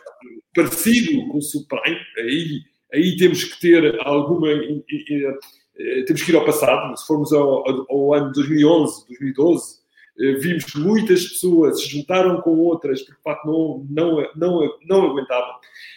parecido 0.54 1.28
com 1.28 1.38
o 1.38 1.42
subprime, 1.42 1.98
aí, 2.18 2.60
aí 2.92 3.16
temos 3.16 3.44
que 3.44 3.60
ter 3.60 3.98
alguma... 4.02 4.48
Eh, 4.52 6.02
temos 6.02 6.22
que 6.22 6.30
ir 6.30 6.36
ao 6.36 6.44
passado. 6.44 6.94
Se 6.96 7.06
formos 7.06 7.32
ao, 7.32 7.64
ao 7.90 8.14
ano 8.14 8.32
2011, 8.32 9.06
2012, 9.08 9.80
eh, 10.20 10.32
vimos 10.34 10.64
que 10.64 10.78
muitas 10.78 11.26
pessoas 11.26 11.80
se 11.80 11.88
juntaram 11.88 12.40
com 12.42 12.58
outras 12.58 13.00
porque, 13.00 13.16
de 13.16 13.22
facto, 13.22 13.46
não, 13.46 13.86
não, 13.88 14.26
não, 14.36 14.78
não 14.86 15.10
aguentavam. 15.10 15.54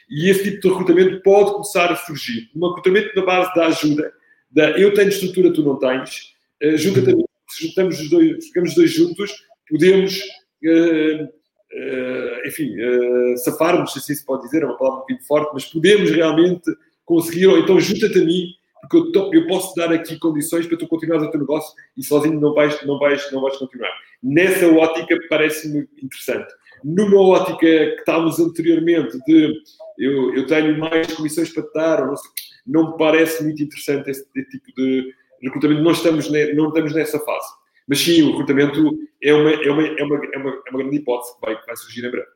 E 0.10 0.30
esse 0.30 0.44
tipo 0.44 0.62
de 0.62 0.70
recrutamento 0.70 1.22
pode 1.22 1.52
começar 1.52 1.92
a 1.92 1.96
surgir. 1.96 2.50
Um 2.56 2.68
recrutamento 2.68 3.14
na 3.16 3.26
base 3.26 3.54
da 3.54 3.68
ajuda, 3.68 4.14
da 4.50 4.72
eu 4.80 4.94
tenho 4.94 5.10
estrutura, 5.10 5.52
tu 5.52 5.64
não 5.64 5.78
tens, 5.78 6.34
uh, 6.64 6.78
junta-te 6.78 7.14
juntamos 7.60 8.00
os 8.00 8.10
dois, 8.10 8.46
ficamos 8.48 8.70
os 8.70 8.76
dois 8.76 8.92
juntos, 8.92 9.32
podemos, 9.70 10.20
uh, 10.64 11.24
uh, 11.24 12.48
enfim, 12.48 12.76
uh, 12.80 13.38
safar-nos, 13.38 13.94
se 13.94 14.00
assim 14.00 14.16
se 14.16 14.26
pode 14.26 14.44
dizer, 14.44 14.64
é 14.64 14.66
uma 14.66 14.78
palavra 14.78 15.00
um 15.00 15.02
bocadinho 15.02 15.28
forte, 15.28 15.52
mas 15.54 15.66
podemos 15.66 16.12
realmente 16.12 16.72
conseguir, 17.06 17.48
ou 17.48 17.58
então 17.58 17.80
junta-te 17.80 18.20
a 18.20 18.26
mim, 18.26 18.48
porque 18.90 19.18
eu, 19.18 19.34
eu, 19.34 19.48
posso 19.48 19.74
dar 19.76 19.92
aqui 19.94 20.20
condições 20.20 20.68
para 20.68 20.78
tu 20.78 20.88
continuares 20.88 21.26
o 21.26 21.32
teu 21.32 21.40
negócio 21.40 21.74
e 21.96 22.04
sozinho 22.04 22.40
não 22.40 22.54
vais, 22.54 22.86
não 22.86 23.00
vais, 23.00 23.32
não 23.32 23.42
vais 23.42 23.58
continuar. 23.58 23.92
Nessa 24.22 24.68
ótica 24.68 25.18
parece-me 25.30 25.88
interessante. 26.02 26.54
Numa 26.84 27.22
ótica 27.22 27.60
que 27.60 27.96
estávamos 28.00 28.40
anteriormente 28.40 29.18
de 29.26 29.54
eu, 29.98 30.36
eu 30.36 30.46
tenho 30.48 30.78
mais 30.78 31.14
comissões 31.14 31.50
para 31.50 31.64
te 31.64 31.74
dar, 31.74 32.02
ou 32.02 32.08
não 32.08 32.18
sei, 32.18 32.32
não 32.66 32.92
me 32.92 32.98
parece 32.98 33.44
muito 33.44 33.64
interessante 33.64 34.10
esse, 34.10 34.26
tipo 34.26 34.74
de 34.76 35.14
recrutamento. 35.42 35.82
Não 35.82 35.92
estamos, 35.92 36.30
ne, 36.30 36.54
não 36.54 36.70
estamos 36.70 36.94
nessa 36.94 37.20
fase. 37.20 37.48
Mas 37.88 38.00
sim, 38.00 38.22
o 38.24 38.32
recrutamento 38.32 38.98
é 39.22 39.34
uma, 39.34 39.50
é 39.52 39.72
uma, 39.72 39.84
é 39.84 40.04
uma, 40.04 40.16
é 40.16 40.38
uma, 40.38 40.50
é 40.68 40.70
uma 40.70 40.80
grande 40.80 40.98
hipótese 40.98 41.34
que 41.36 41.42
vai, 41.42 41.56
vai 41.66 41.76
surgir 41.76 42.06
em 42.06 42.12
breve. 42.12 42.28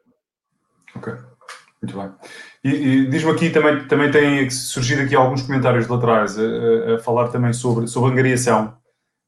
Ok, 0.95 1.13
muito 1.81 1.97
bem. 1.97 2.11
E, 2.63 2.69
e 2.69 3.09
diz-me 3.09 3.31
aqui, 3.31 3.49
também, 3.49 3.87
também 3.87 4.11
tem 4.11 4.49
surgido 4.49 5.01
aqui 5.03 5.15
alguns 5.15 5.43
comentários 5.43 5.87
laterais 5.87 6.37
a, 6.37 6.95
a, 6.95 6.99
falar 6.99 7.29
também 7.29 7.53
sobre, 7.53 7.87
sobre 7.87 8.11
angariação. 8.11 8.77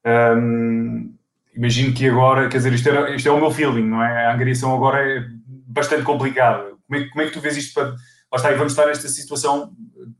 Um, 0.05 1.15
imagino 1.55 1.93
que 1.93 2.07
agora, 2.07 2.49
quer 2.49 2.57
dizer, 2.57 2.73
isto, 2.73 2.89
era, 2.89 3.15
isto 3.15 3.27
é 3.27 3.31
o 3.31 3.39
meu 3.39 3.51
feeling, 3.51 3.85
não 3.85 4.03
é? 4.03 4.27
A 4.27 4.33
angariação 4.33 4.75
agora 4.75 4.99
é 4.99 5.25
bastante 5.67 6.03
complicada. 6.03 6.71
Como 6.87 6.99
é, 6.99 7.09
como 7.09 7.21
é 7.21 7.25
que 7.27 7.33
tu 7.33 7.39
vês 7.39 7.55
isto 7.57 7.73
para 7.73 7.95
lá 8.31 8.37
está, 8.37 8.51
e 8.51 8.55
vamos 8.55 8.73
estar 8.73 8.85
nesta 8.85 9.07
situação 9.07 9.73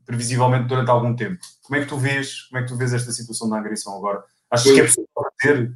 previsivelmente 0.05 0.67
durante 0.67 0.89
algum 0.89 1.15
tempo. 1.15 1.37
Como 1.61 1.79
é 1.79 1.83
que 1.83 1.87
tu 1.87 1.97
vês, 1.97 2.41
como 2.43 2.59
é 2.59 2.63
que 2.63 2.69
tu 2.69 2.75
vês 2.75 2.93
esta 2.93 3.11
situação 3.11 3.49
da 3.49 3.59
agressão 3.59 3.95
agora? 3.95 4.23
Achas 4.49 4.71
que 4.71 4.79
é 4.79 4.83
possível 4.83 5.07
fazer? 5.41 5.71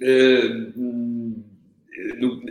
Uh, 0.00 1.44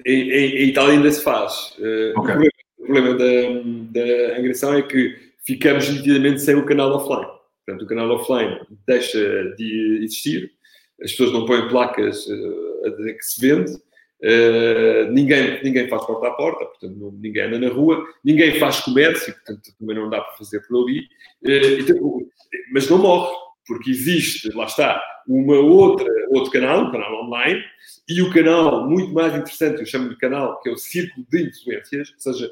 em, 0.06 0.32
em, 0.32 0.70
Itália 0.70 0.93
ainda 0.93 1.12
se 1.12 1.24
faz. 1.24 1.76
Uh, 1.80 2.20
okay. 2.20 2.20
O 2.20 2.24
problema, 2.24 2.52
o 2.78 2.86
problema 2.86 3.14
da, 3.14 4.02
da 4.02 4.38
agressão 4.38 4.74
é 4.74 4.82
que 4.82 5.16
ficamos 5.45 5.89
nitidamente 5.89 6.41
sem 6.41 6.56
o 6.56 6.66
canal 6.66 6.91
offline. 6.91 7.32
Portanto, 7.66 7.86
o 7.86 7.88
canal 7.88 8.10
offline 8.12 8.60
deixa 8.86 9.56
de 9.58 10.00
existir, 10.04 10.52
as 11.02 11.12
pessoas 11.12 11.32
não 11.32 11.45
põem 11.45 11.68
placas 11.70 12.26
uh, 12.28 12.86
a 12.86 12.89
dizer 12.89 13.14
que 13.14 13.24
se 13.26 13.41
vende, 13.41 13.72
Uh, 14.20 15.12
ninguém, 15.12 15.64
ninguém 15.64 15.88
faz 15.88 16.04
porta 16.04 16.28
a 16.30 16.32
porta, 16.32 16.66
portanto, 16.66 16.98
não, 16.98 17.12
ninguém 17.12 17.43
anda 17.43 17.60
na 17.60 17.70
rua, 17.70 18.04
ninguém 18.24 18.58
faz 18.60 18.80
comércio, 18.80 19.32
portanto, 19.32 19.70
também 19.78 19.95
não 19.95 20.10
dá 20.10 20.22
para 20.22 20.38
fazer 20.38 20.60
por 20.62 20.84
ali, 20.84 21.02
uh, 21.02 21.80
então, 21.80 22.22
mas 22.74 22.89
não 22.89 22.98
morre, 22.98 23.32
porque 23.68 23.91
existe, 23.91 24.49
lá 24.53 24.65
está, 24.65 25.01
uma 25.28 25.57
outra, 25.57 26.07
outro 26.30 26.51
canal, 26.51 26.86
um 26.86 26.91
canal 26.91 27.26
online, 27.26 27.61
e 28.07 28.22
o 28.22 28.32
canal 28.32 28.89
muito 28.89 29.13
mais 29.13 29.34
interessante, 29.36 29.80
eu 29.80 29.86
chamo 29.86 30.09
de 30.09 30.18
canal, 30.18 30.59
que 30.61 30.70
é 30.70 30.72
o 30.72 30.78
círculo 30.78 31.26
de 31.30 31.49
influências, 31.49 32.11
ou 32.13 32.20
seja, 32.20 32.51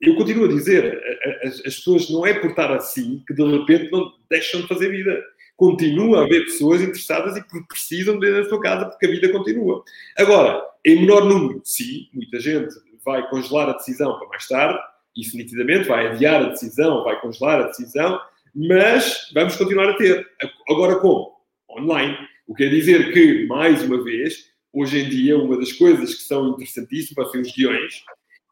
eu 0.00 0.16
continuo 0.16 0.46
a 0.46 0.48
dizer, 0.48 1.00
as, 1.44 1.60
as 1.60 1.76
pessoas 1.76 2.10
não 2.10 2.26
é 2.26 2.34
por 2.34 2.50
estar 2.50 2.72
assim 2.72 3.22
que 3.26 3.32
de 3.32 3.44
repente 3.44 3.90
não 3.92 4.12
deixam 4.28 4.60
de 4.62 4.66
fazer 4.66 4.90
vida 4.90 5.22
continua 5.56 6.20
a 6.20 6.24
haver 6.24 6.44
pessoas 6.44 6.82
interessadas 6.82 7.36
e 7.36 7.42
que 7.42 7.66
precisam 7.68 8.18
de 8.18 8.26
ir 8.26 8.42
da 8.42 8.48
sua 8.48 8.60
casa 8.60 8.86
porque 8.86 9.06
a 9.06 9.10
vida 9.10 9.30
continua. 9.30 9.84
Agora, 10.18 10.60
em 10.84 11.00
menor 11.00 11.24
número, 11.24 11.60
sim, 11.64 12.08
muita 12.12 12.40
gente 12.40 12.74
vai 13.04 13.28
congelar 13.30 13.68
a 13.68 13.74
decisão 13.74 14.18
para 14.18 14.28
mais 14.28 14.48
tarde, 14.48 14.80
isso 15.16 15.36
nitidamente 15.36 15.86
vai 15.86 16.08
adiar 16.08 16.42
a 16.42 16.48
decisão, 16.48 17.04
vai 17.04 17.20
congelar 17.20 17.60
a 17.60 17.66
decisão, 17.68 18.18
mas 18.54 19.30
vamos 19.34 19.56
continuar 19.56 19.90
a 19.90 19.96
ter. 19.96 20.26
Agora 20.68 20.96
como? 20.96 21.32
Online. 21.70 22.16
O 22.46 22.54
que 22.54 22.64
quer 22.64 22.70
dizer 22.70 23.12
que, 23.12 23.46
mais 23.46 23.82
uma 23.82 24.02
vez, 24.02 24.50
hoje 24.72 25.00
em 25.00 25.08
dia, 25.08 25.38
uma 25.38 25.56
das 25.56 25.72
coisas 25.72 26.14
que 26.14 26.22
são 26.22 26.50
interessantíssimas 26.50 27.30
são 27.30 27.40
os 27.40 27.52
guiões, 27.52 28.02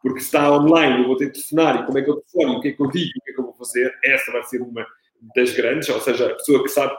porque 0.03 0.21
se 0.21 0.27
está 0.27 0.51
online, 0.53 1.03
eu 1.03 1.07
vou 1.07 1.17
ter 1.17 1.27
que 1.27 1.33
telefonar 1.33 1.83
e 1.83 1.87
como 1.87 1.99
é 1.99 2.03
que 2.03 2.11
eu 2.11 2.17
telefono, 2.17 2.59
o 2.59 2.61
que 2.61 2.69
é 2.69 2.73
que 2.73 2.83
eu 2.83 2.91
digo, 2.91 3.11
o 3.11 3.25
que 3.25 3.31
é 3.31 3.35
que 3.35 3.41
eu 3.41 3.45
vou 3.45 3.55
fazer, 3.55 3.93
essa 4.05 4.33
vai 4.33 4.43
ser 4.45 4.63
uma 4.63 4.87
das 5.35 5.53
grandes, 5.53 5.89
ou 5.89 6.01
seja, 6.01 6.27
a 6.27 6.35
pessoa 6.35 6.63
que 6.63 6.69
sabe, 6.69 6.95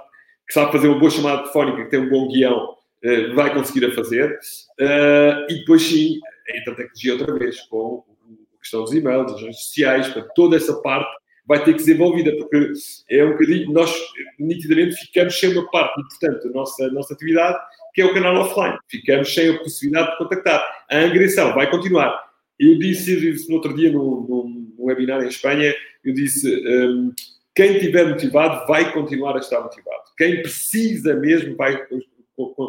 que 0.47 0.53
sabe 0.53 0.71
fazer 0.71 0.87
uma 0.87 0.99
boa 0.99 1.09
chamada 1.09 1.39
telefónica, 1.39 1.83
que 1.83 1.89
tem 1.89 1.99
um 1.99 2.09
bom 2.09 2.27
guião, 2.27 2.75
uh, 3.03 3.35
vai 3.35 3.53
conseguir 3.53 3.85
a 3.85 3.95
fazer. 3.95 4.37
Uh, 4.79 5.49
e 5.49 5.55
depois, 5.59 5.81
sim, 5.81 6.19
entra 6.55 6.73
a 6.73 6.75
tecnologia 6.75 7.13
outra 7.13 7.33
vez, 7.39 7.61
com 7.61 8.03
a 8.55 8.59
questão 8.59 8.83
dos 8.83 8.93
e-mails, 8.93 9.31
das 9.31 9.41
redes 9.41 9.63
sociais, 9.63 10.07
para 10.09 10.21
toda 10.35 10.55
essa 10.55 10.79
parte 10.81 11.20
vai 11.51 11.61
ter 11.65 11.73
que 11.73 11.79
ser 11.79 11.95
desenvolvida, 11.95 12.31
porque 12.37 12.71
é 13.09 13.25
um 13.25 13.31
bocadinho, 13.31 13.73
nós 13.73 13.93
nitidamente 14.39 14.95
ficamos 14.95 15.37
sem 15.37 15.51
uma 15.51 15.69
parte 15.69 15.99
importante 15.99 16.47
da 16.47 16.53
nossa, 16.53 16.87
nossa 16.91 17.13
atividade, 17.13 17.59
que 17.93 18.01
é 18.01 18.05
o 18.05 18.13
canal 18.13 18.37
offline. 18.37 18.77
Ficamos 18.87 19.33
sem 19.33 19.49
a 19.49 19.57
possibilidade 19.59 20.11
de 20.11 20.17
contactar. 20.17 20.65
A 20.89 20.99
agressão 21.01 21.53
vai 21.53 21.69
continuar. 21.69 22.23
Eu 22.57 22.79
disse 22.79 23.29
isso 23.29 23.49
no 23.49 23.55
outro 23.55 23.75
dia, 23.75 23.91
num, 23.91 24.25
num 24.29 24.75
webinar 24.79 25.21
em 25.23 25.27
Espanha, 25.27 25.75
eu 26.05 26.13
disse, 26.13 26.47
um, 26.65 27.11
quem 27.53 27.75
estiver 27.75 28.07
motivado 28.07 28.65
vai 28.65 28.93
continuar 28.93 29.35
a 29.35 29.39
estar 29.39 29.59
motivado. 29.59 30.03
Quem 30.17 30.41
precisa 30.41 31.15
mesmo 31.15 31.57
vai 31.57 31.85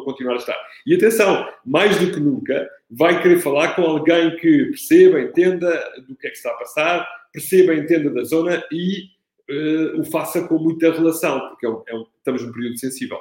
continuar 0.04 0.34
a 0.34 0.38
estar. 0.38 0.56
E 0.84 0.96
atenção, 0.96 1.48
mais 1.64 1.96
do 2.00 2.10
que 2.10 2.18
nunca, 2.18 2.68
vai 2.90 3.22
querer 3.22 3.38
falar 3.38 3.76
com 3.76 3.82
alguém 3.82 4.34
que 4.38 4.64
perceba, 4.64 5.20
entenda 5.20 5.70
do 6.08 6.16
que 6.16 6.26
é 6.26 6.30
que 6.30 6.36
está 6.36 6.50
a 6.50 6.54
passar, 6.54 7.21
perceba, 7.32 7.74
entenda 7.74 8.10
da 8.10 8.24
zona 8.24 8.62
e 8.70 9.06
uh, 9.50 10.00
o 10.00 10.04
faça 10.04 10.46
com 10.46 10.58
muita 10.58 10.92
relação, 10.92 11.40
porque 11.48 11.66
é 11.66 11.68
um, 11.68 11.82
é 11.86 11.94
um, 11.94 12.06
estamos 12.18 12.42
num 12.42 12.52
período 12.52 12.78
sensível. 12.78 13.18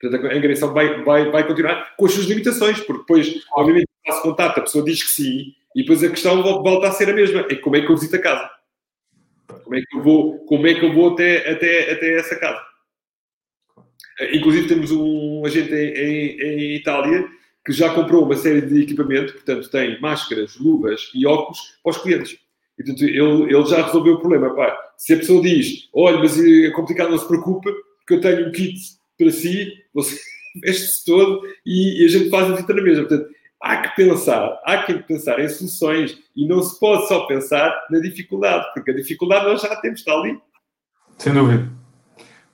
Portanto, 0.00 0.26
a 0.26 0.34
agressão 0.34 0.74
vai, 0.74 1.02
vai, 1.04 1.30
vai 1.30 1.46
continuar 1.46 1.96
com 1.96 2.06
as 2.06 2.12
suas 2.12 2.26
limitações, 2.26 2.80
porque 2.80 3.00
depois, 3.00 3.44
obviamente, 3.52 3.88
faço 4.06 4.22
contato, 4.22 4.58
a 4.58 4.62
pessoa 4.62 4.84
diz 4.84 5.02
que 5.02 5.10
sim, 5.10 5.54
e 5.74 5.82
depois 5.82 6.02
a 6.02 6.10
questão 6.10 6.42
volta 6.42 6.88
a 6.88 6.92
ser 6.92 7.08
a 7.10 7.14
mesma. 7.14 7.46
É 7.50 7.54
como 7.56 7.76
é 7.76 7.80
que 7.80 7.90
eu 7.90 7.96
visito 7.96 8.16
a 8.16 8.18
casa? 8.18 8.50
Como 9.62 9.74
é 9.74 9.80
que 9.80 9.96
eu 9.96 10.02
vou, 10.02 10.38
como 10.46 10.66
é 10.66 10.74
que 10.74 10.84
eu 10.84 10.92
vou 10.92 11.12
até, 11.12 11.50
até, 11.50 11.92
até 11.92 12.18
essa 12.18 12.36
casa? 12.36 12.62
Inclusive 14.32 14.68
temos 14.68 14.90
um 14.90 15.44
agente 15.44 15.74
em, 15.74 15.92
em, 15.94 16.40
em 16.40 16.76
Itália 16.76 17.28
que 17.64 17.72
já 17.72 17.92
comprou 17.92 18.24
uma 18.24 18.36
série 18.36 18.62
de 18.62 18.82
equipamento, 18.82 19.32
portanto 19.32 19.70
tem 19.70 20.00
máscaras, 20.00 20.56
luvas 20.56 21.10
e 21.14 21.26
óculos 21.26 21.78
para 21.82 21.90
os 21.90 21.98
clientes. 21.98 22.38
E, 22.78 22.84
portanto, 22.84 23.04
ele, 23.04 23.54
ele 23.54 23.66
já 23.66 23.84
resolveu 23.84 24.14
o 24.14 24.20
problema. 24.20 24.54
Pá. 24.54 24.76
Se 24.96 25.14
a 25.14 25.16
pessoa 25.16 25.42
diz, 25.42 25.88
olha, 25.94 26.18
mas 26.18 26.38
é 26.38 26.70
complicado, 26.70 27.10
não 27.10 27.18
se 27.18 27.26
preocupe, 27.28 27.70
porque 27.98 28.14
eu 28.14 28.20
tenho 28.20 28.48
um 28.48 28.52
kit 28.52 28.78
para 29.18 29.30
si, 29.30 29.72
você 29.94 30.18
veste-se 30.62 31.04
todo 31.04 31.42
e, 31.64 32.02
e, 32.02 32.04
a 32.06 32.08
gente 32.08 32.30
faz 32.30 32.46
a 32.46 32.54
visita 32.54 32.74
na 32.74 32.82
mesma. 32.82 33.04
Portanto, 33.04 33.28
há 33.62 33.76
que 33.78 33.96
pensar, 33.96 34.60
há 34.64 34.82
que 34.82 34.94
pensar 34.94 35.38
em 35.40 35.48
soluções 35.48 36.18
e 36.34 36.46
não 36.46 36.62
se 36.62 36.78
pode 36.78 37.08
só 37.08 37.26
pensar 37.26 37.74
na 37.90 37.98
dificuldade, 37.98 38.66
porque 38.74 38.90
a 38.90 38.96
dificuldade 38.96 39.46
nós 39.46 39.60
já 39.62 39.74
temos, 39.76 40.00
está 40.00 40.12
ali. 40.12 40.38
Sem 41.18 41.32
dúvida. 41.32 41.76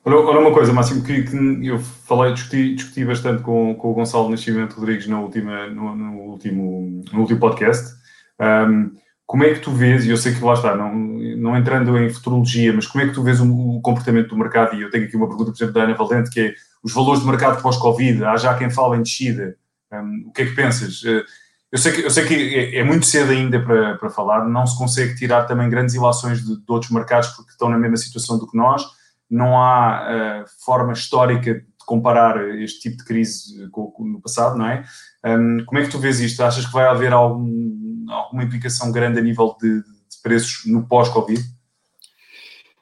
Olha 0.04 0.40
uma 0.40 0.52
coisa, 0.52 0.72
Máximo, 0.72 1.04
que, 1.04 1.22
que, 1.22 1.66
eu 1.66 1.78
falei, 1.78 2.32
discuti, 2.32 2.74
discuti 2.74 3.04
bastante 3.04 3.40
com, 3.44 3.72
com 3.76 3.92
o 3.92 3.94
Gonçalo 3.94 4.28
Nascimento 4.28 4.74
Rodrigues 4.74 5.06
no, 5.06 5.22
última, 5.22 5.68
no, 5.68 5.94
no, 5.94 6.12
último, 6.22 7.02
no 7.12 7.20
último 7.20 7.38
podcast. 7.38 7.94
Um, 8.40 8.96
como 9.26 9.44
é 9.44 9.54
que 9.54 9.60
tu 9.60 9.70
vês, 9.70 10.04
e 10.04 10.10
eu 10.10 10.16
sei 10.16 10.34
que 10.34 10.44
lá 10.44 10.54
está, 10.54 10.76
não, 10.76 10.94
não 10.94 11.56
entrando 11.56 11.96
em 11.98 12.10
futurologia, 12.10 12.72
mas 12.72 12.86
como 12.86 13.02
é 13.02 13.08
que 13.08 13.14
tu 13.14 13.22
vês 13.22 13.40
o, 13.40 13.76
o 13.76 13.80
comportamento 13.80 14.28
do 14.28 14.36
mercado? 14.36 14.76
E 14.76 14.82
eu 14.82 14.90
tenho 14.90 15.04
aqui 15.04 15.16
uma 15.16 15.28
pergunta, 15.28 15.50
por 15.50 15.56
exemplo, 15.56 15.74
da 15.74 15.82
Ana 15.84 15.94
Valente, 15.94 16.30
que 16.30 16.40
é 16.40 16.54
os 16.82 16.92
valores 16.92 17.20
de 17.20 17.26
mercado 17.26 17.62
pós-Covid, 17.62 18.24
há 18.24 18.36
já 18.36 18.54
quem 18.54 18.70
fala 18.70 18.96
em 18.96 19.02
descida. 19.02 19.56
Um, 19.92 20.26
o 20.28 20.32
que 20.32 20.42
é 20.42 20.46
que 20.46 20.54
pensas? 20.54 21.02
Uh, 21.02 21.22
eu 21.70 21.78
sei 21.78 21.92
que, 21.92 22.00
eu 22.02 22.10
sei 22.10 22.26
que 22.26 22.34
é, 22.34 22.78
é, 22.80 22.84
muito 22.84 23.06
cedo 23.06 23.30
ainda 23.30 23.58
para, 23.58 23.96
para 23.96 24.10
falar, 24.10 24.46
não 24.46 24.66
se 24.66 24.76
consegue 24.76 25.14
tirar 25.14 25.44
também 25.44 25.70
grandes 25.70 25.94
ilações 25.94 26.44
de, 26.44 26.56
de 26.56 26.64
outros 26.68 26.90
mercados 26.90 27.28
porque 27.30 27.52
estão 27.52 27.70
na 27.70 27.78
mesma 27.78 27.96
situação 27.96 28.38
do 28.38 28.46
que 28.46 28.56
nós, 28.56 28.84
não 29.30 29.56
há 29.58 30.42
uh, 30.42 30.44
forma 30.62 30.92
histórica 30.92 31.54
de 31.54 31.86
comparar 31.86 32.36
este 32.58 32.80
tipo 32.80 32.98
de 32.98 33.04
crise 33.04 33.68
com, 33.70 33.86
com 33.90 34.04
no 34.04 34.20
passado, 34.20 34.58
não 34.58 34.66
é? 34.66 34.84
Um, 35.24 35.64
como 35.64 35.80
é 35.80 35.84
que 35.84 35.90
tu 35.90 35.98
vês 35.98 36.20
isto? 36.20 36.42
Achas 36.42 36.66
que 36.66 36.72
vai 36.72 36.84
haver 36.84 37.12
algum, 37.12 37.91
alguma 38.08 38.44
implicação 38.44 38.90
grande 38.90 39.18
a 39.18 39.22
nível 39.22 39.56
de, 39.60 39.80
de 39.82 40.22
preços 40.22 40.66
no 40.66 40.86
pós-Covid? 40.86 41.40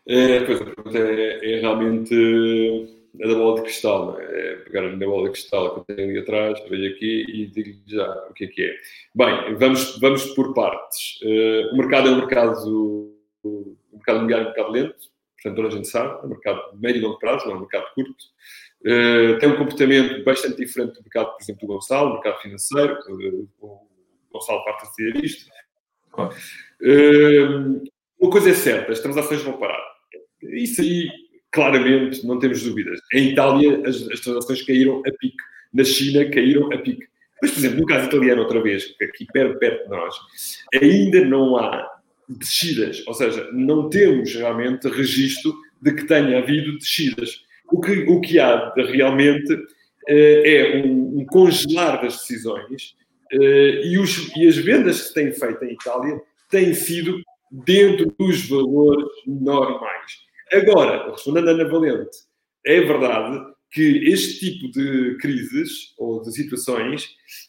É, 0.06 0.40
pois, 0.44 0.60
a 0.60 0.64
pergunta 0.64 0.98
é, 0.98 1.54
é 1.54 1.60
realmente 1.60 2.14
a 3.22 3.28
da 3.28 3.34
bola 3.34 3.56
de 3.56 3.62
cristal, 3.62 4.20
é? 4.20 4.24
é 4.24 4.56
pegar 4.56 4.82
na 4.82 5.06
bola 5.06 5.24
de 5.24 5.32
cristal 5.32 5.84
que 5.84 5.92
eu 5.92 5.96
tenho 5.96 6.10
ali 6.10 6.18
atrás, 6.18 6.60
vejo 6.68 6.94
aqui 6.94 7.24
e 7.28 7.46
digo 7.46 7.80
já 7.86 8.08
o 8.28 8.32
que 8.32 8.44
é 8.44 8.46
que 8.48 8.62
é. 8.62 8.74
Bem, 9.14 9.54
vamos, 9.56 9.98
vamos 9.98 10.24
por 10.34 10.54
partes. 10.54 11.20
Uh, 11.22 11.74
o 11.74 11.76
mercado 11.76 12.08
é 12.08 12.12
um 12.12 12.16
mercado, 12.16 13.14
o 13.42 13.76
mercado 13.92 14.18
imobiliário 14.18 14.46
é 14.46 14.50
um 14.50 14.54
mercado 14.54 14.72
lento, 14.72 14.96
portanto 15.34 15.56
toda 15.56 15.68
a 15.68 15.70
gente 15.70 15.88
sabe, 15.88 16.22
é 16.22 16.26
um 16.26 16.28
mercado 16.28 16.72
de 16.72 16.80
médio 16.80 17.00
e 17.00 17.02
longo 17.02 17.18
prazo, 17.18 17.46
não 17.46 17.54
é 17.54 17.56
um 17.56 17.60
mercado 17.60 17.86
curto. 17.94 18.24
Uh, 18.82 19.38
tem 19.38 19.48
um 19.48 19.58
comportamento 19.58 20.24
bastante 20.24 20.56
diferente 20.56 20.94
do 20.94 21.02
mercado, 21.02 21.32
por 21.32 21.42
exemplo, 21.42 21.60
do 21.66 21.74
Gonçalo, 21.74 22.14
mercado 22.14 22.40
financeiro, 22.40 22.98
o 23.60 23.89
Gonçalo 24.32 24.64
parte 24.64 24.86
a 24.86 24.90
dizer 24.90 25.24
isto. 25.24 25.50
Claro. 26.10 26.34
uma 28.20 28.30
coisa 28.30 28.50
é 28.50 28.54
certa, 28.54 28.92
as 28.92 29.00
transações 29.00 29.42
vão 29.42 29.58
parar. 29.58 29.80
Isso 30.42 30.80
aí 30.80 31.08
claramente, 31.50 32.24
não 32.26 32.38
temos 32.38 32.62
dúvidas. 32.62 33.00
Em 33.12 33.30
Itália, 33.30 33.82
as, 33.86 34.08
as 34.10 34.20
transações 34.20 34.62
caíram 34.62 35.02
a 35.06 35.12
pique. 35.18 35.36
Na 35.72 35.84
China, 35.84 36.28
caíram 36.30 36.72
a 36.72 36.78
pique. 36.78 37.06
Mas, 37.42 37.52
por 37.52 37.58
exemplo, 37.58 37.80
no 37.80 37.86
caso 37.86 38.06
italiano, 38.06 38.42
outra 38.42 38.60
vez, 38.62 38.94
aqui 39.00 39.26
perto, 39.32 39.58
perto 39.58 39.84
de 39.84 39.88
nós, 39.88 40.14
ainda 40.74 41.24
não 41.24 41.56
há 41.56 41.88
descidas. 42.28 43.02
Ou 43.06 43.14
seja, 43.14 43.48
não 43.52 43.88
temos 43.88 44.34
realmente 44.34 44.88
registro 44.88 45.54
de 45.80 45.94
que 45.94 46.06
tenha 46.06 46.38
havido 46.38 46.78
descidas. 46.78 47.42
O 47.72 47.80
que, 47.80 47.92
o 48.08 48.20
que 48.20 48.38
há 48.38 48.70
de, 48.70 48.82
realmente 48.82 49.52
eh, 50.08 50.42
é 50.44 50.76
um, 50.84 51.20
um, 51.20 51.24
congelar 51.24 52.02
das 52.02 52.18
decisões 52.18 52.96
e, 53.32 53.98
os, 53.98 54.34
e 54.36 54.46
as 54.46 54.56
vendas 54.56 55.08
que 55.08 55.14
têm 55.14 55.32
feito 55.32 55.64
em 55.64 55.72
Itália 55.72 56.20
têm 56.50 56.74
sido 56.74 57.20
dentro 57.50 58.14
dos 58.18 58.48
valores 58.48 59.08
normais. 59.26 60.12
Agora, 60.52 61.10
respondendo 61.10 61.48
a 61.48 61.52
Ana 61.52 61.68
Valente, 61.68 62.18
é 62.64 62.80
verdade 62.80 63.40
que 63.72 64.08
este 64.08 64.40
tipo 64.40 64.72
de 64.72 65.16
crises 65.18 65.94
ou 65.96 66.20
de 66.22 66.32
situações 66.32 67.04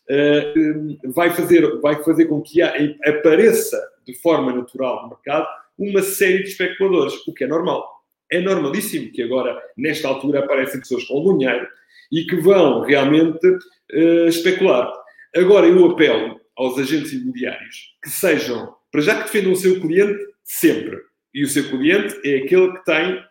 uh, 0.10 1.12
vai, 1.12 1.32
fazer, 1.32 1.80
vai 1.80 2.04
fazer 2.04 2.26
com 2.26 2.42
que 2.42 2.62
apareça 2.62 3.82
de 4.06 4.14
forma 4.20 4.54
natural 4.54 5.04
no 5.04 5.10
mercado 5.10 5.48
uma 5.78 6.02
série 6.04 6.44
de 6.44 6.50
especuladores, 6.50 7.16
o 7.28 7.34
que 7.34 7.44
é 7.44 7.48
normal. 7.48 7.88
É 8.32 8.40
normalíssimo 8.40 9.12
que 9.12 9.24
agora, 9.24 9.60
nesta 9.76 10.08
altura, 10.08 10.40
aparecem 10.40 10.80
pessoas 10.80 11.04
com 11.06 11.38
dinheiro 11.38 11.68
e 12.12 12.24
que 12.26 12.36
vão 12.36 12.82
realmente 12.82 13.48
uh, 13.48 14.28
especular. 14.28 14.94
Agora, 15.36 15.66
eu 15.66 15.86
apelo 15.92 16.40
aos 16.58 16.78
agentes 16.78 17.14
imobiliários 17.14 17.96
que 18.04 18.10
sejam, 18.10 18.76
para 18.92 19.02
já 19.02 19.16
que 19.16 19.24
defendam 19.24 19.54
o 19.54 19.56
seu 19.56 19.80
cliente 19.80 20.20
sempre 20.44 21.00
e 21.34 21.44
o 21.44 21.48
seu 21.48 21.70
cliente 21.70 22.20
é 22.26 22.38
aquele 22.40 22.74
que 22.74 22.84
tem 22.84 23.24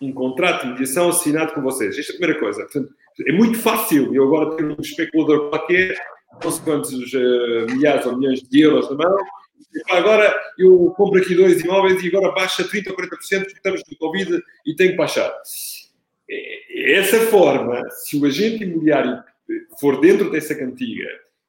um 0.00 0.12
contrato 0.12 0.62
de 0.62 0.72
mediação 0.72 1.08
assinado 1.08 1.52
com 1.52 1.62
vocês. 1.62 1.96
Esta 1.96 2.12
é 2.12 2.14
a 2.14 2.18
primeira 2.18 2.40
coisa. 2.40 2.62
Portanto, 2.62 2.92
é 3.26 3.32
muito 3.32 3.58
fácil 3.58 4.12
eu 4.14 4.24
agora 4.24 4.56
ter 4.56 4.64
um 4.64 4.76
especulador 4.80 5.50
qualquer, 5.50 5.96
não 6.42 6.50
sei 6.50 6.64
quantos 6.64 6.92
uh, 6.92 7.72
milhares 7.72 8.04
ou 8.06 8.18
milhões 8.18 8.42
de 8.42 8.60
euros 8.60 8.90
na 8.90 8.96
mão, 8.96 9.16
e, 9.72 9.92
agora 9.92 10.34
eu 10.58 10.92
compro 10.96 11.20
aqui 11.20 11.34
dois 11.34 11.60
imóveis 11.60 12.02
e 12.02 12.08
agora 12.08 12.32
baixa 12.32 12.64
30% 12.64 12.88
ou 12.90 12.96
40% 12.96 13.08
porque 13.18 13.52
estamos 13.52 13.82
no 13.88 13.96
Covid 13.98 14.42
e 14.66 14.74
tenho 14.74 14.90
que 14.90 14.96
baixar. 14.96 15.32
É, 16.28 16.92
essa 16.98 17.20
forma, 17.26 17.80
se 17.90 18.16
o 18.16 18.24
agente 18.24 18.64
imobiliário 18.64 19.22
for 19.80 20.00
dentro 20.00 20.30
dessa 20.30 20.54
cantiga 20.54 21.08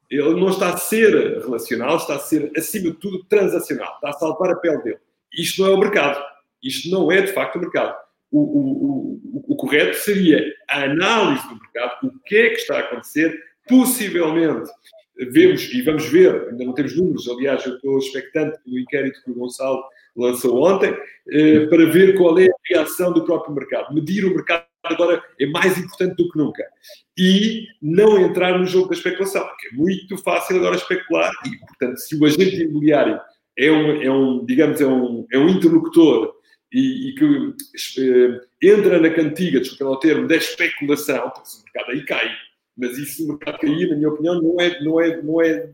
Ele 0.10 0.39
não 0.39 0.49
está 0.49 0.74
a 0.74 0.78
ser 0.78 1.39
relacional, 1.39 1.97
está 1.97 2.16
a 2.16 2.20
ser, 2.20 2.51
acima 2.56 2.91
de 2.91 2.97
tudo, 2.97 3.24
transacional. 3.26 3.95
Está 3.95 4.10
a 4.10 4.14
salvar 4.14 4.51
a 4.51 4.56
pele 4.56 4.82
dele. 4.84 4.99
Isto 5.34 5.62
não 5.62 5.72
é 5.72 5.74
o 5.74 5.80
mercado. 5.80 6.24
Isto 6.64 6.89
não 6.89 7.12
é, 7.12 7.22
de 7.22 7.34
facto, 7.34 7.58
o 7.58 7.60
mercado. 7.60 7.95
O, 8.32 8.39
o, 8.39 9.22
o, 9.34 9.53
o 9.53 9.56
correto 9.56 9.97
seria 9.97 10.43
a 10.70 10.84
análise 10.84 11.47
do 11.47 11.60
mercado, 11.60 12.08
o 12.08 12.20
que 12.26 12.36
é 12.36 12.49
que 12.49 12.56
está 12.56 12.78
a 12.78 12.82
acontecer, 12.82 13.39
possivelmente 13.68 14.70
vemos 15.32 15.64
e 15.74 15.82
vamos 15.82 16.06
ver, 16.10 16.49
ainda 16.49 16.66
não 16.66 16.74
temos 16.74 16.95
números, 16.95 17.28
aliás, 17.30 17.66
eu 17.66 17.76
estou 17.76 17.97
expectante 17.97 18.60
pelo 18.64 18.80
inquérito 18.80 19.24
que 19.24 19.32
o 19.32 19.34
Gonçalo 19.34 19.84
lançou 20.16 20.64
ontem, 20.64 20.95
eh, 21.32 21.66
para 21.68 21.86
ver 21.86 22.18
qual 22.18 22.38
é 22.39 22.47
a 22.47 22.56
reação 22.66 23.12
do 23.14 23.24
próprio 23.24 23.53
mercado. 23.53 23.93
Medir 23.93 24.26
o 24.26 24.34
mercado 24.34 24.64
agora 24.86 25.23
é 25.39 25.45
mais 25.47 25.77
importante 25.77 26.15
do 26.15 26.29
que 26.29 26.38
nunca. 26.38 26.63
E 27.17 27.67
não 27.81 28.19
entrar 28.19 28.57
no 28.57 28.65
jogo 28.65 28.89
da 28.89 28.95
especulação, 28.95 29.45
porque 29.47 29.67
é 29.67 29.77
muito 29.77 30.17
fácil 30.17 30.57
agora 30.57 30.75
especular 30.75 31.31
e, 31.45 31.57
portanto, 31.59 31.97
se 31.97 32.15
o 32.15 32.25
agente 32.25 32.63
imobiliário 32.63 33.19
é 33.57 33.71
um, 33.71 34.01
é 34.01 34.11
um 34.11 34.45
digamos, 34.45 34.81
é 34.81 34.88
um, 34.88 35.25
é 35.31 35.38
um 35.38 35.49
interlocutor 35.49 36.36
e, 36.71 37.09
e 37.09 37.15
que 37.15 37.53
eh, 38.01 38.41
entra 38.61 38.99
na 38.99 39.09
cantiga, 39.09 39.61
desculpa 39.61 39.86
o 39.93 39.99
termo, 39.99 40.27
da 40.27 40.36
especulação, 40.36 41.27
o 41.27 41.63
mercado 41.63 41.91
aí 41.91 42.05
cai. 42.05 42.29
Mas 42.77 42.97
isso, 42.97 43.23
o 43.23 43.29
mercado 43.29 43.59
cair, 43.59 43.89
na 43.89 43.95
minha 43.95 44.09
opinião, 44.09 44.41
não 44.41 44.59
é, 44.59 44.83
não 44.83 45.01
é, 45.01 45.21
não 45.21 45.41
é, 45.41 45.69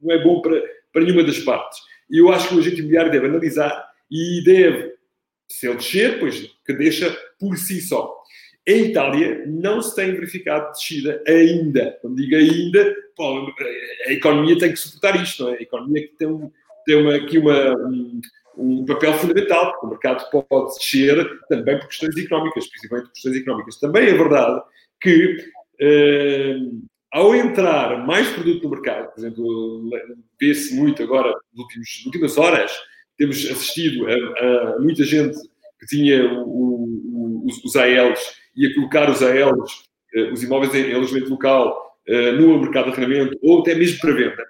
não 0.00 0.14
é 0.14 0.22
bom 0.22 0.40
para, 0.40 0.62
para 0.92 1.02
nenhuma 1.02 1.24
das 1.24 1.40
partes. 1.40 1.80
E 2.08 2.18
eu 2.18 2.30
acho 2.30 2.48
que 2.48 2.54
o 2.54 2.58
agente 2.58 2.78
imobiliário 2.78 3.10
deve 3.10 3.26
analisar 3.26 3.90
e 4.10 4.42
deve, 4.44 4.94
se 5.48 5.66
ele 5.66 5.76
descer, 5.76 6.20
pois 6.20 6.40
que 6.64 6.72
deixa 6.74 7.16
por 7.40 7.56
si 7.56 7.80
só. 7.80 8.20
Em 8.66 8.90
Itália 8.90 9.42
não 9.46 9.80
se 9.80 9.96
tem 9.96 10.12
verificado 10.12 10.70
descida 10.72 11.22
ainda. 11.26 11.98
Quando 12.02 12.16
digo 12.16 12.36
ainda, 12.36 12.94
a 14.06 14.12
economia 14.12 14.58
tem 14.58 14.70
que 14.70 14.78
suportar 14.78 15.20
isto, 15.20 15.44
não 15.44 15.54
é? 15.54 15.56
A 15.56 15.62
economia 15.62 16.06
que 16.06 16.14
tem, 16.16 16.52
tem 16.86 16.96
uma, 16.96 17.16
aqui 17.16 17.38
uma, 17.38 17.74
um, 17.88 18.20
um, 18.58 18.84
papel 18.84 19.14
fundamental, 19.14 19.72
porque 19.72 19.86
o 19.86 19.90
mercado 19.90 20.46
pode 20.48 20.74
descer 20.74 21.40
também 21.48 21.78
por 21.78 21.88
questões 21.88 22.16
económicas, 22.16 22.68
principalmente 22.68 23.06
por 23.06 23.12
questões 23.14 23.36
económicas. 23.36 23.80
Também 23.80 24.08
é 24.08 24.12
verdade 24.12 24.62
que 25.00 25.36
eh, 25.80 26.56
ao 27.10 27.34
entrar 27.34 28.06
mais 28.06 28.28
produto 28.28 28.62
no 28.64 28.70
mercado, 28.70 29.12
por 29.12 29.18
exemplo, 29.18 29.90
vê-se 30.38 30.74
muito 30.74 31.02
agora, 31.02 31.34
nas 31.56 32.04
últimas 32.06 32.38
horas, 32.38 32.70
temos 33.18 33.44
assistido 33.50 34.06
a, 34.06 34.12
a, 34.14 34.78
muita 34.78 35.02
gente 35.02 35.36
que 35.80 35.86
tinha 35.86 36.32
o, 36.32 36.84
os, 37.50 37.64
os 37.64 37.76
ALs 37.76 38.20
e 38.56 38.66
a 38.66 38.74
colocar 38.74 39.10
os 39.10 39.22
ALs, 39.22 39.84
eh, 40.14 40.32
os 40.32 40.42
imóveis 40.42 40.74
em 40.74 40.94
alojamento 40.94 41.30
local, 41.30 41.98
eh, 42.06 42.32
no 42.32 42.60
mercado 42.60 42.86
de 42.86 42.92
arrendamento 42.92 43.38
ou 43.42 43.60
até 43.60 43.74
mesmo 43.74 44.00
para 44.00 44.12
venda. 44.12 44.46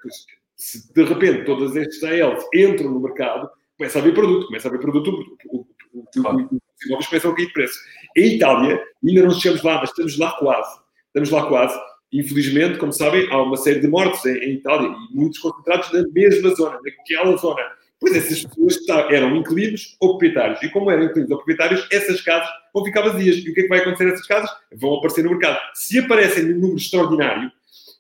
Se 0.57 0.93
de 0.93 1.05
repente 1.05 1.45
todas 1.45 1.75
estas 1.77 2.03
ALs 2.05 2.45
entram 2.55 2.91
no 2.91 3.01
mercado, 3.01 3.49
começa 3.77 3.99
a 3.99 4.03
haver 4.03 4.15
produto, 4.15 4.47
começa 4.47 4.69
a 4.69 4.71
haver 4.71 4.81
produto, 4.81 5.11
o, 5.49 5.59
o, 5.59 5.67
os 5.97 6.17
imóveis 6.17 7.07
começam 7.09 7.31
a 7.31 7.35
cair 7.35 7.47
de 7.47 7.53
preço. 7.53 7.79
Em 8.17 8.37
Itália, 8.37 8.81
ainda 9.07 9.23
não 9.23 9.31
chegamos 9.31 9.63
lá, 9.63 9.79
mas 9.81 9.91
estamos 9.91 10.19
lá 10.19 10.33
quase. 10.33 10.81
Estamos 11.09 11.31
lá 11.31 11.47
quase 11.47 11.79
Infelizmente, 12.13 12.79
como 12.79 12.93
sabem, 12.93 13.29
há 13.31 13.41
uma 13.41 13.57
série 13.57 13.81
de 13.81 13.87
mortes 13.87 14.25
em, 14.27 14.37
em 14.39 14.55
Itália 14.55 14.89
e 14.89 15.17
muitos 15.17 15.39
concentrados 15.39 15.93
na 15.93 16.03
mesma 16.13 16.53
zona, 16.57 16.79
naquela 16.85 17.37
zona. 17.37 17.63
Pois 18.01 18.17
essas 18.17 18.45
pessoas 18.45 18.79
eram 19.11 19.37
inquilinos 19.37 19.95
ou 20.01 20.11
proprietários. 20.11 20.63
E 20.63 20.71
como 20.71 20.91
eram 20.91 21.05
inquilinos 21.05 21.31
ou 21.31 21.37
proprietários, 21.37 21.87
essas 21.93 22.23
casas 22.23 22.49
vão 22.73 22.85
ficar 22.85 23.03
vazias. 23.03 23.37
E 23.37 23.51
o 23.51 23.55
que 23.55 23.61
é 23.61 23.63
que 23.65 23.69
vai 23.69 23.81
acontecer 23.81 24.07
nessas 24.07 24.27
casas? 24.27 24.51
Vão 24.75 24.95
aparecer 24.95 25.23
no 25.23 25.31
mercado. 25.31 25.59
Se 25.75 25.99
aparecem 25.99 26.45
num 26.45 26.59
número 26.59 26.79
extraordinário, 26.79 27.53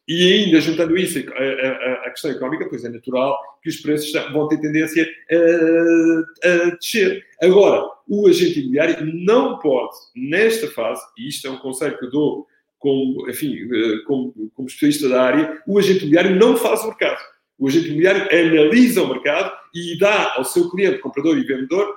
e 0.08 0.32
ainda 0.32 0.60
juntando 0.60 0.96
isso 0.96 1.20
à, 2.04 2.10
questão 2.10 2.32
económica, 2.32 2.68
pois 2.68 2.84
é 2.84 2.88
natural 2.88 3.38
que 3.62 3.68
os 3.68 3.76
preços 3.76 4.10
vão 4.32 4.48
ter 4.48 4.58
tendência 4.58 5.06
a, 5.30 6.48
a, 6.48 6.70
descer. 6.76 7.24
Agora, 7.40 7.88
o 8.08 8.26
agente 8.26 8.58
imobiliário 8.58 9.06
não 9.14 9.60
pode, 9.60 9.94
nesta 10.16 10.66
fase, 10.72 11.00
e 11.16 11.28
isto 11.28 11.46
é 11.46 11.50
um 11.50 11.58
conselho 11.58 11.96
que 11.96 12.06
eu 12.06 12.10
dou 12.10 12.46
como, 12.76 13.30
enfim, 13.30 13.56
eh, 13.72 13.98
como, 14.06 14.32
como 14.54 14.66
especialista 14.66 15.08
da 15.08 15.22
área, 15.22 15.62
o 15.64 15.78
agente 15.78 15.98
imobiliário 15.98 16.34
não 16.34 16.56
faz 16.56 16.82
o 16.82 16.88
mercado. 16.88 17.20
O 17.60 17.68
agente 17.68 17.88
imobiliário 17.88 18.22
analisa 18.22 19.02
o 19.02 19.08
mercado 19.08 19.52
e 19.74 19.98
dá 19.98 20.34
ao 20.34 20.44
seu 20.44 20.70
cliente, 20.70 20.98
comprador 20.98 21.36
e 21.36 21.44
vendedor, 21.44 21.94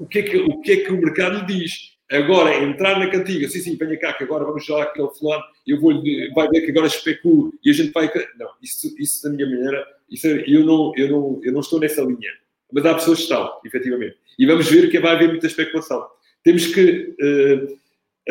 o 0.00 0.04
que 0.04 0.18
é 0.18 0.22
que 0.22 0.36
o, 0.36 0.60
que 0.60 0.72
é 0.72 0.76
que 0.78 0.92
o 0.92 1.00
mercado 1.00 1.38
lhe 1.38 1.60
diz. 1.60 1.96
Agora, 2.10 2.60
entrar 2.64 2.98
na 2.98 3.08
cantiga, 3.08 3.48
sim, 3.48 3.60
sim, 3.60 3.76
venha 3.76 3.96
cá, 3.96 4.12
que 4.12 4.24
agora 4.24 4.44
vamos 4.44 4.66
lá 4.66 4.82
aquele 4.82 5.08
fulano, 5.10 5.44
eu 5.64 5.80
vou 5.80 6.02
vai 6.34 6.48
ver 6.48 6.62
que 6.62 6.72
agora 6.72 6.88
especulo 6.88 7.52
e 7.64 7.70
a 7.70 7.72
gente 7.72 7.92
vai. 7.92 8.10
Não, 8.36 8.48
isso, 8.60 8.92
isso 8.98 9.22
da 9.22 9.30
minha 9.30 9.48
maneira, 9.48 9.86
isso, 10.10 10.26
é, 10.26 10.42
eu, 10.44 10.66
não, 10.66 10.92
eu, 10.96 11.08
não, 11.08 11.40
eu 11.44 11.52
não 11.52 11.60
estou 11.60 11.78
nessa 11.78 12.02
linha. 12.02 12.32
Mas 12.72 12.84
há 12.84 12.94
pessoas 12.94 13.18
que 13.18 13.24
estão, 13.24 13.60
efetivamente. 13.64 14.16
E 14.36 14.44
vamos 14.44 14.68
ver 14.68 14.90
que 14.90 14.98
vai 14.98 15.14
haver 15.14 15.28
muita 15.28 15.46
especulação. 15.46 16.04
Temos 16.42 16.66
que 16.66 17.14
uh, 17.20 17.78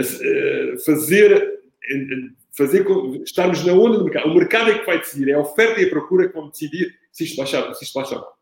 uh, 0.02 0.80
fazer 0.84 1.60
fazer 2.56 2.86
estarmos 3.24 3.64
na 3.66 3.74
onda 3.74 3.98
do 3.98 4.04
mercado. 4.04 4.30
O 4.30 4.36
mercado 4.36 4.72
é 4.72 4.80
que 4.80 4.86
vai 4.86 5.00
decidir, 5.00 5.30
é 5.30 5.34
a 5.34 5.40
oferta 5.40 5.82
e 5.82 5.86
a 5.86 5.90
procura 5.90 6.28
que 6.28 6.36
vão 6.36 6.50
decidir 6.50 6.94
se 7.12 7.24
isto 7.24 7.38
baixar, 7.38 7.74
se 7.74 7.84
isto 7.84 8.00
baixar 8.00 8.18
ou 8.18 8.22
não. 8.22 8.40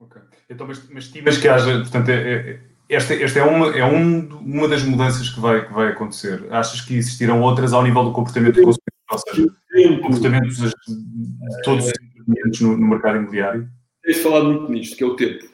Ok. 0.00 0.22
Então, 0.48 0.66
mas, 0.66 0.88
mas 1.22 1.38
que 1.38 1.48
haja, 1.48 1.80
portanto, 1.80 2.08
é, 2.08 2.14
é, 2.14 2.60
esta, 2.88 3.14
esta 3.14 3.38
é, 3.38 3.42
uma, 3.42 3.76
é 3.76 3.84
um, 3.84 4.28
uma 4.38 4.66
das 4.66 4.82
mudanças 4.82 5.28
que 5.28 5.38
vai, 5.38 5.66
que 5.66 5.72
vai 5.72 5.88
acontecer. 5.88 6.44
Achas 6.50 6.80
que 6.80 6.96
existirão 6.96 7.40
outras 7.42 7.72
ao 7.72 7.82
nível 7.82 8.04
do 8.04 8.12
comportamento 8.12 8.56
do 8.56 8.62
consumidor, 8.62 8.80
ou 9.10 9.18
seja, 9.18 9.46
o 9.94 10.00
comportamento 10.00 10.48
de 10.48 11.62
todos 11.62 11.86
os 11.86 11.92
intervenientes 12.02 12.60
no, 12.60 12.76
no 12.76 12.86
mercado 12.88 13.18
imobiliário? 13.18 13.68
Tens 14.02 14.18
falado 14.18 14.46
muito 14.46 14.72
nisto, 14.72 14.96
que 14.96 15.04
é 15.04 15.06
o 15.06 15.14
tempo. 15.14 15.44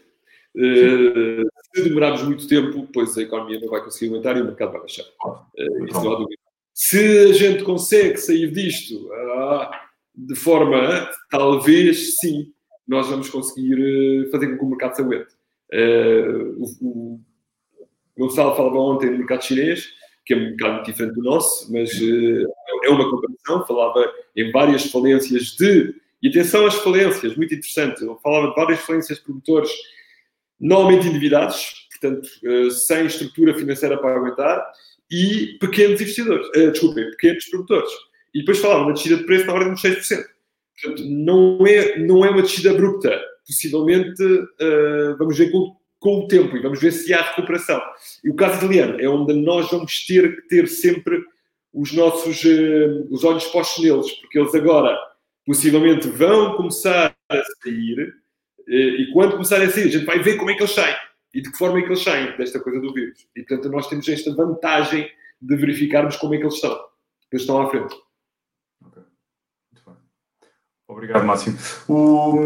Uh, 0.56 1.44
se 1.74 1.82
demorarmos 1.82 2.22
muito 2.22 2.48
tempo, 2.48 2.88
pois 2.92 3.18
a 3.18 3.22
economia 3.22 3.60
não 3.60 3.68
vai 3.68 3.82
conseguir 3.82 4.10
aumentar 4.10 4.36
e 4.38 4.40
o 4.40 4.46
mercado 4.46 4.72
vai 4.72 4.80
baixar. 4.80 5.04
Uh, 5.04 5.84
isso 5.84 6.02
não 6.02 6.12
há 6.12 6.18
dúvida. 6.18 6.45
Se 6.78 7.30
a 7.30 7.32
gente 7.32 7.64
consegue 7.64 8.18
sair 8.18 8.52
disto 8.52 9.10
ah, 9.10 9.70
de 10.14 10.34
forma, 10.34 11.10
talvez 11.30 12.18
sim, 12.18 12.52
nós 12.86 13.08
vamos 13.08 13.30
conseguir 13.30 13.80
eh, 13.80 14.30
fazer 14.30 14.48
com 14.48 14.58
que 14.58 14.64
o 14.64 14.68
mercado 14.68 14.94
se 14.94 15.00
aguente. 15.00 15.34
Uh, 15.72 16.62
o, 16.82 17.14
o 17.14 17.20
Gonçalo 18.18 18.54
falava 18.54 18.76
ontem 18.76 19.10
no 19.10 19.16
mercado 19.16 19.42
chinês, 19.42 19.88
que 20.26 20.34
é 20.34 20.36
um 20.36 20.50
mercado 20.50 20.84
diferente 20.84 21.14
do 21.14 21.22
nosso, 21.22 21.72
mas 21.72 21.90
uh, 21.94 22.46
é 22.84 22.90
uma 22.90 23.10
comparação. 23.10 23.66
Falava 23.66 24.12
em 24.36 24.50
várias 24.52 24.84
falências 24.90 25.56
de. 25.56 25.94
E 26.22 26.28
atenção 26.28 26.66
às 26.66 26.74
falências, 26.74 27.36
muito 27.36 27.54
interessante. 27.54 28.04
Falava 28.22 28.48
de 28.48 28.54
várias 28.54 28.80
falências 28.80 29.16
de 29.16 29.24
produtores, 29.24 29.70
normalmente 30.60 31.08
endividados, 31.08 31.88
portanto, 31.90 32.28
uh, 32.44 32.70
sem 32.70 33.06
estrutura 33.06 33.54
financeira 33.54 33.96
para 33.96 34.16
aguentar, 34.16 34.62
e 35.10 35.56
pequenos 35.60 36.00
investidores, 36.00 36.46
uh, 36.48 36.70
desculpem, 36.70 37.10
pequenos 37.10 37.44
produtores. 37.46 37.90
E 38.34 38.40
depois 38.40 38.58
falavam 38.58 38.84
uma 38.84 38.92
descida 38.92 39.16
de 39.16 39.24
preço 39.24 39.46
na 39.46 39.54
ordem 39.54 39.72
dos 39.72 39.82
6%. 39.82 40.24
Portanto, 40.82 41.04
não 41.08 41.66
é, 41.66 41.98
não 41.98 42.24
é 42.24 42.30
uma 42.30 42.42
descida 42.42 42.70
abrupta. 42.70 43.18
Possivelmente, 43.46 44.22
uh, 44.22 45.16
vamos 45.18 45.38
ver 45.38 45.50
com, 45.50 45.76
com 45.98 46.20
o 46.20 46.28
tempo 46.28 46.56
e 46.56 46.60
vamos 46.60 46.80
ver 46.80 46.92
se 46.92 47.14
há 47.14 47.22
recuperação. 47.22 47.80
E 48.24 48.30
o 48.30 48.34
caso 48.34 48.58
italiano 48.58 49.00
é 49.00 49.08
onde 49.08 49.32
nós 49.34 49.70
vamos 49.70 50.04
ter 50.04 50.36
que 50.36 50.42
ter 50.48 50.68
sempre 50.68 51.22
os 51.72 51.92
nossos 51.92 52.42
uh, 52.44 53.06
os 53.10 53.22
olhos 53.22 53.44
postos 53.46 53.84
neles, 53.84 54.10
porque 54.12 54.38
eles 54.38 54.54
agora 54.54 54.98
possivelmente 55.44 56.08
vão 56.08 56.56
começar 56.56 57.14
a 57.28 57.42
sair 57.62 58.14
uh, 58.66 58.72
e 58.72 59.10
quando 59.12 59.32
começarem 59.32 59.68
a 59.68 59.70
sair, 59.70 59.84
a 59.84 59.90
gente 59.90 60.04
vai 60.04 60.18
ver 60.18 60.36
como 60.36 60.50
é 60.50 60.54
que 60.54 60.62
eles 60.62 60.72
saem 60.72 60.96
e 61.36 61.42
de 61.42 61.52
que 61.52 61.58
forma 61.58 61.78
é 61.78 61.82
que 61.82 61.88
eles 61.88 62.02
saem 62.02 62.34
desta 62.38 62.58
coisa 62.58 62.80
do 62.80 62.94
vírus. 62.94 63.28
E, 63.36 63.42
portanto, 63.42 63.70
nós 63.70 63.86
temos 63.88 64.08
esta 64.08 64.34
vantagem 64.34 65.06
de 65.38 65.56
verificarmos 65.56 66.16
como 66.16 66.34
é 66.34 66.38
que 66.38 66.44
eles 66.44 66.54
estão. 66.54 66.72
Eles 67.30 67.42
estão 67.42 67.60
à 67.60 67.68
frente. 67.68 67.94
Ok. 68.82 69.02
Muito 69.70 69.84
bem. 69.84 69.96
Obrigado, 70.88 71.26
Máximo. 71.26 71.58
O... 71.88 72.38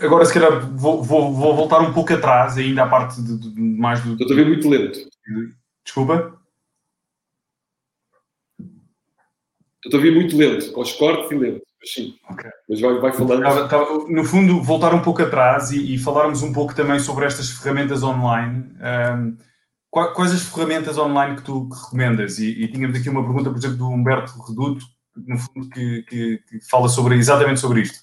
Agora, 0.00 0.24
se 0.24 0.32
calhar, 0.32 0.72
vou, 0.72 1.02
vou, 1.02 1.34
vou, 1.34 1.56
voltar 1.56 1.80
um 1.80 1.92
pouco 1.92 2.14
atrás, 2.14 2.56
ainda 2.56 2.84
à 2.84 2.88
parte 2.88 3.20
de, 3.20 3.38
de 3.38 3.60
mais 3.60 4.04
do... 4.04 4.12
Estou 4.12 4.30
a 4.30 4.36
ver 4.36 4.46
muito 4.46 4.68
lento. 4.68 5.00
Desculpa? 5.84 6.40
Estou 9.84 9.98
a 9.98 10.04
ouvir 10.04 10.14
muito 10.14 10.36
lento, 10.36 10.70
com 10.70 10.80
os 10.80 10.92
cortes 10.92 11.28
e 11.32 11.34
lento. 11.34 11.66
Mas 11.80 11.92
sim, 11.92 12.18
okay. 12.28 12.50
mas 12.68 12.80
vai, 12.80 12.98
vai 12.98 13.12
falando. 13.12 14.08
no 14.08 14.24
fundo, 14.24 14.60
voltar 14.62 14.92
um 14.94 15.02
pouco 15.02 15.22
atrás 15.22 15.70
e, 15.70 15.94
e, 15.94 15.98
falarmos 15.98 16.42
um 16.42 16.52
pouco 16.52 16.74
também 16.74 16.98
sobre 16.98 17.24
estas 17.24 17.50
ferramentas 17.50 18.02
online. 18.02 18.72
Um, 18.80 19.36
quais 19.88 20.32
as 20.32 20.42
ferramentas 20.42 20.98
online 20.98 21.36
que 21.36 21.44
tu 21.44 21.68
recomendas? 21.68 22.38
E, 22.38 22.50
e, 22.50 22.68
tínhamos 22.68 22.98
aqui 22.98 23.08
uma 23.08 23.22
pergunta, 23.22 23.50
por 23.50 23.58
exemplo, 23.58 23.76
do 23.76 23.88
Humberto 23.88 24.32
Reduto, 24.42 24.84
no 25.16 25.38
fundo, 25.38 25.68
que, 25.70 26.02
que, 26.02 26.38
que 26.48 26.60
fala 26.68 26.88
sobre, 26.88 27.14
exatamente 27.16 27.60
sobre 27.60 27.82
isto. 27.82 28.00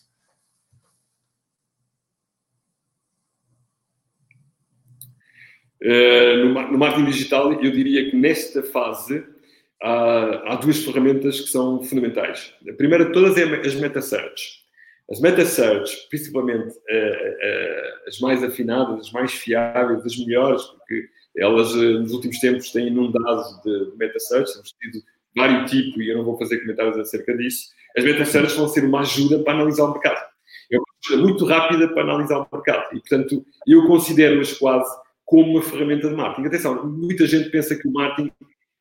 Uh, 5.83 6.45
no, 6.45 6.71
no 6.71 6.77
marketing 6.77 7.05
digital, 7.05 7.51
eu 7.53 7.71
diria 7.71 8.09
que 8.09 8.15
nesta 8.15 8.63
fase 8.63 9.34
há, 9.81 10.53
há, 10.53 10.55
duas 10.55 10.83
ferramentas 10.83 11.41
que 11.41 11.49
são 11.49 11.83
fundamentais. 11.83 12.53
A 12.69 12.73
primeira 12.73 13.05
de 13.05 13.11
todas 13.11 13.37
é 13.37 13.43
as 13.43 13.75
meta-search. 13.75 14.65
As 15.09 15.19
meta-search, 15.19 16.07
principalmente 16.09 16.69
uh, 16.69 16.71
uh, 16.71 18.07
as 18.07 18.19
mais 18.19 18.43
afinadas, 18.43 18.99
as 19.07 19.11
mais 19.11 19.31
fiáveis, 19.33 20.03
as 20.03 20.17
melhores, 20.17 20.63
porque 20.63 21.07
elas 21.37 21.73
uh, 21.75 21.99
nos 21.99 22.11
últimos 22.11 22.39
tempos 22.39 22.71
têm 22.71 22.87
inundado 22.87 23.43
de, 23.63 23.91
de 23.91 23.97
meta-search, 23.97 24.51
temos 24.51 24.73
tido 24.81 25.03
vários 25.35 25.69
tipos 25.69 26.01
e 26.01 26.09
eu 26.09 26.17
não 26.17 26.23
vou 26.23 26.37
fazer 26.37 26.59
comentários 26.59 26.97
acerca 26.97 27.37
disso. 27.37 27.67
As 27.95 28.03
meta-search 28.03 28.55
vão 28.55 28.67
ser 28.67 28.83
uma 28.83 29.01
ajuda 29.01 29.39
para 29.43 29.53
analisar 29.53 29.85
o 29.85 29.91
mercado. 29.91 30.25
É 30.71 30.77
uma 30.77 30.85
ajuda 31.05 31.21
muito 31.21 31.45
rápida 31.45 31.87
para 31.89 32.01
analisar 32.01 32.39
o 32.39 32.47
mercado 32.51 32.87
e, 32.93 32.99
portanto, 32.99 33.45
eu 33.67 33.85
considero-as 33.85 34.53
quase 34.53 34.89
como 35.23 35.51
uma 35.51 35.61
ferramenta 35.61 36.09
de 36.09 36.15
marketing. 36.15 36.47
Atenção, 36.47 36.85
muita 36.85 37.27
gente 37.27 37.49
pensa 37.49 37.75
que 37.75 37.87
o 37.87 37.91
marketing 37.91 38.31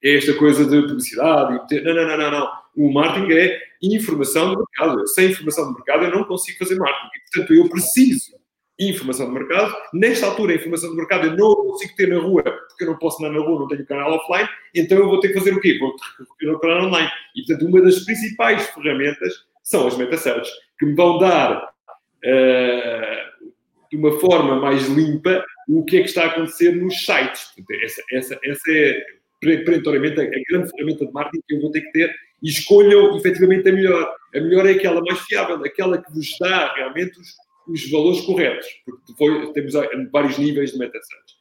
é 0.05 0.17
esta 0.17 0.35
coisa 0.35 0.67
de 0.67 0.83
publicidade. 0.83 1.61
Não, 1.83 1.95
não, 1.95 2.07
não, 2.07 2.19
não, 2.19 2.31
não. 2.31 2.53
O 2.77 2.93
marketing 2.93 3.33
é 3.33 3.59
informação 3.83 4.53
do 4.53 4.59
mercado. 4.59 5.07
Sem 5.09 5.31
informação 5.31 5.67
do 5.69 5.75
mercado 5.75 6.05
eu 6.05 6.11
não 6.11 6.25
consigo 6.25 6.59
fazer 6.59 6.77
marketing. 6.77 7.09
Portanto, 7.33 7.55
eu 7.55 7.69
preciso 7.71 8.35
informação 8.79 9.27
do 9.27 9.33
mercado. 9.33 9.75
Nesta 9.95 10.27
altura, 10.27 10.53
a 10.53 10.57
informação 10.57 10.91
do 10.91 10.97
mercado 10.97 11.27
eu 11.27 11.37
não 11.37 11.55
consigo 11.55 11.95
ter 11.97 12.09
na 12.09 12.19
rua, 12.19 12.43
porque 12.43 12.85
eu 12.85 12.89
não 12.89 12.99
posso 12.99 13.25
andar 13.25 13.39
na 13.39 13.45
rua, 13.45 13.61
não 13.61 13.69
tenho 13.69 13.87
canal 13.87 14.13
offline, 14.13 14.49
então 14.75 14.99
eu 14.99 15.09
vou 15.09 15.21
ter 15.21 15.29
que 15.29 15.39
fazer 15.39 15.55
o 15.55 15.61
quê? 15.61 15.79
Vou 15.79 15.95
ter 16.39 16.47
no 16.47 16.59
canal 16.59 16.87
online. 16.87 17.09
E, 17.37 17.45
portanto, 17.45 17.69
uma 17.69 17.81
das 17.81 18.01
principais 18.01 18.69
ferramentas 18.71 19.33
são 19.63 19.87
as 19.87 19.97
meta-search, 19.97 20.51
que 20.79 20.87
me 20.87 20.95
vão 20.95 21.19
dar 21.19 21.73
uh, 22.25 23.51
de 23.91 23.97
uma 23.97 24.19
forma 24.19 24.57
mais 24.57 24.89
limpa 24.89 25.45
o 25.69 25.85
que 25.85 25.99
é 25.99 26.01
que 26.01 26.09
está 26.09 26.25
a 26.25 26.27
acontecer 26.27 26.75
nos 26.75 27.05
sites. 27.05 27.53
Portanto, 27.55 27.81
essa, 27.85 28.03
essa, 28.11 28.41
essa 28.43 28.73
é 28.73 29.03
perentoriamente 29.65 30.21
a, 30.21 30.25
grande 30.25 30.71
ferramenta 30.71 31.07
de 31.07 31.13
marketing 31.13 31.45
que 31.47 31.55
eu 31.55 31.61
vou 31.61 31.71
ter 31.71 31.81
que 31.83 31.93
ter 31.93 32.15
e 32.43 32.49
escolham 32.49 33.17
efetivamente 33.17 33.69
a 33.69 33.73
melhor. 33.73 34.17
A 34.35 34.41
melhor 34.41 34.67
é 34.67 34.73
aquela 34.73 35.01
mais 35.01 35.21
fiável, 35.21 35.57
aquela 35.65 35.99
que 35.99 36.13
vos 36.13 36.37
dá 36.41 36.75
realmente 36.75 37.19
os, 37.19 37.29
os 37.69 37.91
valores 37.91 38.21
corretos, 38.23 38.67
porque 38.85 39.03
depois 39.09 39.51
temos 39.53 39.73
vários 40.11 40.39
níveis 40.39 40.73
de 40.73 40.79
meta-search. 40.79 41.35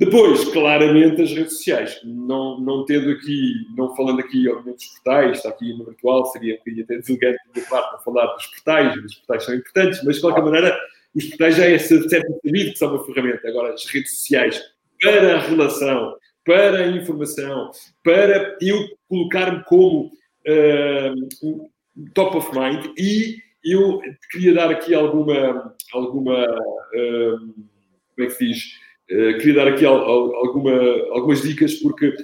Depois, 0.00 0.44
claramente, 0.46 1.20
as 1.20 1.30
redes 1.30 1.58
sociais. 1.58 2.00
Não, 2.02 2.58
não 2.58 2.86
tendo 2.86 3.10
aqui, 3.10 3.52
não 3.76 3.94
falando 3.94 4.20
aqui, 4.20 4.48
obviamente, 4.48 4.78
dos 4.78 4.86
portais, 4.94 5.36
está 5.36 5.50
aqui 5.50 5.76
no 5.76 5.84
virtual, 5.84 6.24
seria 6.24 6.54
um 6.54 6.82
até 6.82 6.96
deselegante 6.96 7.38
da 7.54 7.60
parte 7.68 7.90
para 7.90 7.98
falar 7.98 8.26
dos 8.28 8.46
portais, 8.46 8.96
os 8.96 9.14
portais 9.16 9.44
são 9.44 9.54
importantes, 9.54 10.02
mas 10.02 10.14
de 10.14 10.22
qualquer 10.22 10.42
maneira, 10.42 10.80
os 11.14 11.26
portais 11.26 11.56
já 11.56 11.66
é 11.66 11.78
certo 11.78 12.08
sabido 12.08 12.72
que 12.72 12.76
são 12.76 12.94
uma 12.94 13.04
ferramenta. 13.04 13.46
Agora, 13.46 13.74
as 13.74 13.84
redes 13.84 14.20
sociais, 14.20 14.62
para 15.02 15.36
a 15.36 15.40
relação, 15.40 16.16
para 16.50 16.80
a 16.80 16.88
informação, 16.88 17.70
para 18.02 18.58
eu 18.60 18.76
colocar-me 19.08 19.62
como 19.66 20.06
uh, 20.48 21.70
top 22.12 22.38
of 22.38 22.50
mind 22.58 22.86
e 22.98 23.36
eu 23.64 24.00
queria 24.32 24.54
dar 24.54 24.68
aqui 24.68 24.92
alguma, 24.92 25.76
alguma 25.92 26.42
uh, 26.42 27.38
como 27.38 28.18
é 28.18 28.26
que 28.26 28.46
diz? 28.46 28.64
Uh, 29.12 29.38
queria 29.38 29.54
dar 29.54 29.68
aqui 29.68 29.84
alguma, 29.84 30.72
algumas 31.12 31.40
dicas 31.42 31.74
porque 31.74 32.16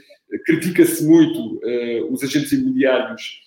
critica-se 0.45 1.07
muito 1.07 1.61
os 2.11 2.21
agentes 2.25 2.51
imobiliários 2.51 3.43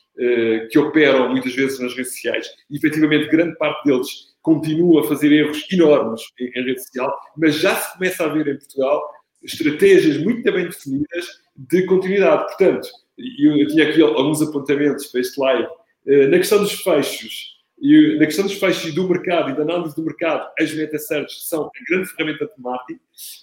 que 0.72 0.80
operam 0.80 1.30
muitas 1.30 1.54
vezes 1.54 1.78
nas 1.78 1.94
redes 1.94 2.14
sociais 2.14 2.48
e 2.70 2.78
efetivamente 2.78 3.30
grande 3.30 3.58
parte 3.58 3.84
deles 3.84 4.30
continua 4.42 5.02
a 5.02 5.04
fazer 5.04 5.30
erros 5.30 5.66
enormes 5.74 6.22
em, 6.40 6.48
em 6.58 6.64
rede 6.64 6.82
social, 6.82 7.14
mas 7.36 7.56
já 7.56 7.76
se 7.76 7.94
começa 7.94 8.24
a 8.24 8.28
ver 8.30 8.48
em 8.48 8.58
Portugal 8.58 9.02
estratégias 9.44 10.18
muito 10.18 10.44
bem 10.44 10.66
definidas 10.66 11.42
de 11.56 11.86
continuidade. 11.86 12.46
Portanto, 12.46 12.90
eu, 13.18 13.58
eu 13.58 13.68
tinha 13.68 13.90
aqui 13.90 14.02
alguns 14.02 14.42
apontamentos 14.42 15.08
para 15.08 15.22
este 15.22 15.40
live. 15.40 15.68
Eh, 16.08 16.28
na 16.28 16.38
questão 16.38 16.60
dos 16.60 16.74
fechos, 16.74 17.60
e 17.82 18.18
na 18.20 18.26
questão 18.26 18.46
dos 18.46 18.60
fechos 18.60 18.94
do 18.94 19.08
mercado 19.08 19.52
e 19.52 19.56
da 19.56 19.62
análise 19.62 19.96
do 19.96 20.04
mercado, 20.04 20.50
as 20.60 20.74
meta-search 20.74 21.48
são 21.48 21.66
a 21.66 21.70
grande 21.90 22.10
ferramenta 22.10 22.50
marketing. 22.58 23.00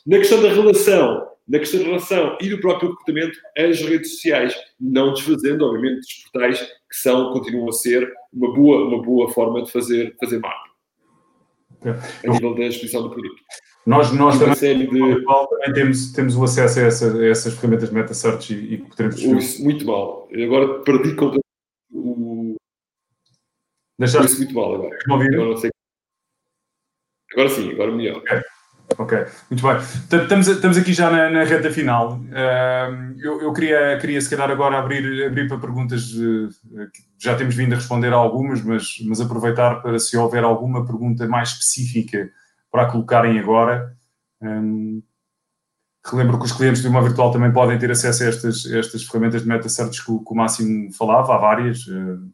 Na 0.07 0.19
questão 0.19 0.43
da 0.43 0.49
relação, 0.49 1.29
na 1.49 1.59
questão 1.59 1.81
da 1.81 1.87
relação 1.87 2.39
e 2.41 2.51
do 2.51 2.61
próprio 2.61 2.91
recrutamento, 2.91 3.39
as 3.57 3.81
redes 3.81 4.13
sociais, 4.17 4.55
não 4.79 5.15
desfazendo, 5.15 5.65
obviamente, 5.65 6.01
dos 6.01 6.15
portais 6.25 6.61
que 6.61 6.97
são, 6.97 7.33
continuam 7.33 7.69
a 7.69 7.73
ser 7.73 8.13
uma 8.33 8.53
boa, 8.53 8.85
uma 8.87 9.03
boa 9.03 9.33
forma 9.33 9.63
de 9.63 9.73
fazer, 9.73 10.15
fazer 10.21 10.39
marketing. 10.39 10.77
A 12.27 12.33
nível 12.33 12.55
da 12.55 12.65
exposição 12.65 13.03
do 13.03 13.11
produto. 13.11 13.37
Nós, 13.87 14.11
nós 14.11 14.37
também, 14.37 14.55
série 14.57 14.87
de... 14.89 15.25
também 15.25 15.73
temos, 15.73 16.13
temos 16.13 16.37
o 16.37 16.43
acesso 16.43 16.81
a, 16.81 16.83
essa, 16.83 17.17
a 17.17 17.29
essas 17.29 17.55
ferramentas 17.55 17.89
de 17.89 17.95
meta-search 17.95 18.53
e, 18.53 18.75
e. 18.75 19.39
Isso, 19.39 19.63
muito 19.63 19.87
mal. 19.87 20.29
Agora 20.35 20.81
perdi 20.81 21.15
conta 21.15 21.39
o... 21.93 22.57
Deixaste... 23.97 24.27
Isso 24.27 24.39
muito 24.39 24.55
mal 24.55 24.75
agora. 24.75 24.99
Agora, 25.09 25.57
sei... 25.57 25.71
agora 27.33 27.49
sim, 27.49 27.71
agora 27.71 27.93
melhor. 27.93 28.17
Okay. 28.19 28.43
Ok, 28.99 29.19
muito 29.51 29.63
bem. 29.63 29.77
Estamos, 30.23 30.47
estamos 30.47 30.79
aqui 30.79 30.93
já 30.93 31.11
na, 31.11 31.29
na 31.29 31.45
reta 31.45 31.71
final. 31.71 32.21
eu, 33.19 33.43
eu 33.43 33.53
queria, 33.53 33.99
queria, 34.01 34.21
se 34.21 34.31
calhar, 34.31 34.51
agora 34.51 34.79
abrir, 34.79 35.27
abrir 35.27 35.49
para 35.49 35.59
perguntas. 35.59 36.09
já 37.19 37.37
temos 37.37 37.55
vindo 37.55 37.73
a 37.73 37.77
responder 37.77 38.13
a 38.13 38.17
algumas, 38.17 38.63
mas, 38.63 38.97
mas 39.05 39.21
aproveitar 39.21 39.83
para 39.83 39.99
se 39.99 40.17
houver 40.17 40.45
alguma 40.45 40.85
pergunta 40.85 41.27
mais 41.27 41.51
específica 41.51 42.31
para 42.77 42.91
colocarem 42.91 43.39
agora. 43.39 43.97
Um, 44.43 45.03
relembro 46.05 46.39
que 46.39 46.45
os 46.45 46.53
clientes 46.53 46.83
de 46.83 46.89
uma 46.89 47.01
virtual 47.01 47.33
também 47.33 47.51
podem 47.51 47.79
ter 47.79 47.91
acesso 47.91 48.23
a 48.23 48.27
estas, 48.27 48.67
estas 48.67 49.03
ferramentas 49.03 49.41
de 49.43 49.49
meta-search 49.49 50.05
que, 50.05 50.07
que, 50.07 50.33
o 50.33 50.35
Máximo 50.35 50.93
falava, 50.93 51.35
há 51.35 51.39
várias, 51.39 51.87
uh, 51.87 52.31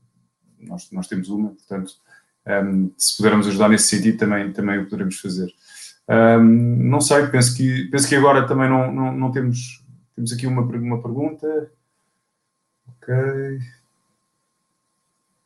nós, 0.58 0.90
nós 0.90 1.06
temos 1.06 1.28
uma, 1.28 1.50
portanto, 1.50 1.92
um, 2.64 2.92
se 2.98 3.16
pudermos 3.16 3.46
ajudar 3.46 3.68
nesse 3.68 3.86
sentido, 3.86 4.18
também, 4.18 4.52
também 4.52 4.80
o 4.80 4.84
poderemos 4.84 5.20
fazer. 5.20 5.48
Um, 6.08 6.88
não 6.90 7.00
sei, 7.00 7.28
penso 7.28 7.56
que, 7.56 7.84
penso 7.84 8.08
que 8.08 8.16
agora 8.16 8.44
também 8.44 8.68
não, 8.68 8.92
não, 8.92 9.12
não 9.12 9.30
temos, 9.30 9.80
temos 10.16 10.32
aqui 10.32 10.48
uma, 10.48 10.62
uma 10.62 11.00
pergunta. 11.00 11.70
Ok. 12.88 13.14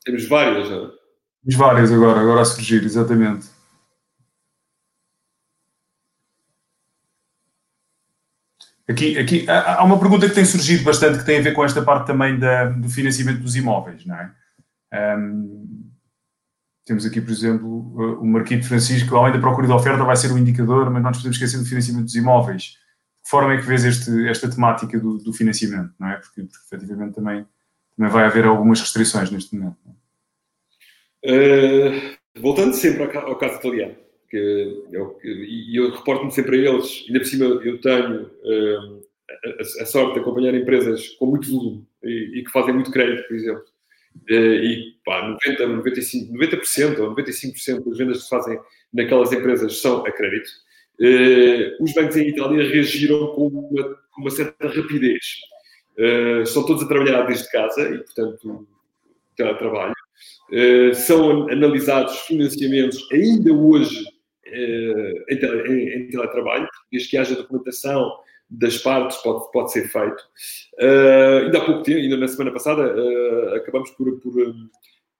Temos 0.06 0.26
várias, 0.26 0.70
não 0.70 0.86
é? 0.86 0.90
Temos 1.42 1.56
várias 1.58 1.92
agora, 1.92 2.18
agora 2.18 2.40
a 2.40 2.44
surgir, 2.46 2.82
exatamente. 2.82 3.55
Aqui, 8.88 9.18
aqui 9.18 9.44
há 9.50 9.82
uma 9.82 9.98
pergunta 9.98 10.28
que 10.28 10.34
tem 10.34 10.44
surgido 10.44 10.84
bastante 10.84 11.18
que 11.18 11.26
tem 11.26 11.38
a 11.38 11.42
ver 11.42 11.52
com 11.52 11.64
esta 11.64 11.82
parte 11.82 12.06
também 12.06 12.38
da, 12.38 12.66
do 12.66 12.88
financiamento 12.88 13.40
dos 13.40 13.56
imóveis, 13.56 14.06
não 14.06 14.14
é? 14.14 14.30
Um, 15.18 15.90
temos 16.84 17.04
aqui, 17.04 17.20
por 17.20 17.32
exemplo, 17.32 17.68
o 18.20 18.24
Marquito 18.24 18.68
Francisco, 18.68 19.16
além 19.16 19.32
da 19.32 19.40
procura 19.40 19.66
de 19.66 19.72
oferta, 19.72 20.04
vai 20.04 20.14
ser 20.14 20.30
um 20.30 20.38
indicador, 20.38 20.88
mas 20.88 21.02
não 21.02 21.10
nos 21.10 21.18
podemos 21.18 21.36
esquecer 21.36 21.58
do 21.58 21.64
financiamento 21.64 22.04
dos 22.04 22.14
imóveis. 22.14 22.62
De 22.62 23.24
que 23.24 23.30
forma 23.30 23.54
é 23.54 23.56
que 23.56 23.66
vês 23.66 23.84
este, 23.84 24.28
esta 24.28 24.48
temática 24.48 25.00
do, 25.00 25.18
do, 25.18 25.32
financiamento, 25.32 25.92
não 25.98 26.08
é? 26.08 26.16
Porque, 26.18 26.42
porque 26.44 26.64
efetivamente 26.64 27.16
também, 27.16 27.44
também 27.96 28.12
vai 28.12 28.24
haver 28.24 28.44
algumas 28.44 28.80
restrições 28.80 29.32
neste 29.32 29.56
momento. 29.56 29.76
Uh, 31.24 32.16
voltando 32.40 32.72
sempre 32.74 33.02
ao, 33.02 33.30
ao 33.30 33.36
caso 33.36 33.56
italiano 33.56 33.96
que 34.36 34.84
eu, 34.92 35.18
e 35.24 35.76
eu 35.76 35.90
reporto-me 35.90 36.30
sempre 36.30 36.56
a 36.56 36.70
eles, 36.70 37.04
ainda 37.06 37.20
por 37.20 37.26
cima 37.26 37.44
eu 37.44 37.80
tenho 37.80 38.22
uh, 38.24 39.02
a, 39.58 39.82
a, 39.82 39.86
sorte 39.86 40.14
de 40.14 40.20
acompanhar 40.20 40.54
empresas 40.54 41.08
com 41.10 41.26
muito 41.26 41.50
volume 41.50 41.86
e, 42.02 42.38
e 42.40 42.44
que 42.44 42.50
fazem 42.50 42.74
muito 42.74 42.90
crédito, 42.90 43.26
por 43.26 43.36
exemplo. 43.36 43.64
Uh, 44.30 44.34
e 44.34 44.94
pá, 45.04 45.28
90, 45.46 45.66
95, 45.66 46.32
90% 46.32 46.98
ou 47.00 47.14
95% 47.14 47.84
das 47.84 47.98
vendas 47.98 48.16
que 48.18 48.22
se 48.24 48.30
fazem 48.30 48.58
naquelas 48.92 49.32
empresas 49.32 49.80
são 49.80 50.04
a 50.04 50.12
crédito. 50.12 50.50
Uh, 51.00 51.82
os 51.82 51.92
bancos 51.92 52.16
em 52.16 52.28
Itália 52.28 52.68
reagiram 52.68 53.28
com 53.28 53.48
uma, 53.48 53.84
com 54.10 54.20
uma 54.20 54.30
certa 54.30 54.68
rapidez. 54.68 55.24
Uh, 55.98 56.42
estão 56.42 56.64
todos 56.64 56.82
a 56.82 56.88
trabalhar 56.88 57.22
desde 57.22 57.50
casa 57.50 57.88
e, 57.88 57.98
portanto, 57.98 58.66
teletrabalho. 59.36 59.94
Uh, 60.50 60.94
são 60.94 61.48
analisados 61.50 62.18
financiamentos 62.20 63.06
ainda 63.12 63.52
hoje 63.52 64.15
em, 64.52 65.88
em, 65.96 66.08
teletrabalho, 66.08 66.68
desde 66.90 67.08
que 67.08 67.16
haja 67.16 67.34
documentação 67.34 68.12
das 68.48 68.78
partes, 68.78 69.16
pode, 69.18 69.50
pode 69.52 69.72
ser 69.72 69.88
feito. 69.88 70.22
Uh, 70.80 71.44
ainda 71.44 71.58
há 71.58 71.64
pouco 71.64 71.82
tempo, 71.82 71.98
ainda 71.98 72.16
na 72.16 72.28
semana 72.28 72.52
passada, 72.52 72.94
uh, 72.94 73.54
acabamos 73.56 73.90
por, 73.90 74.20
por, 74.20 74.32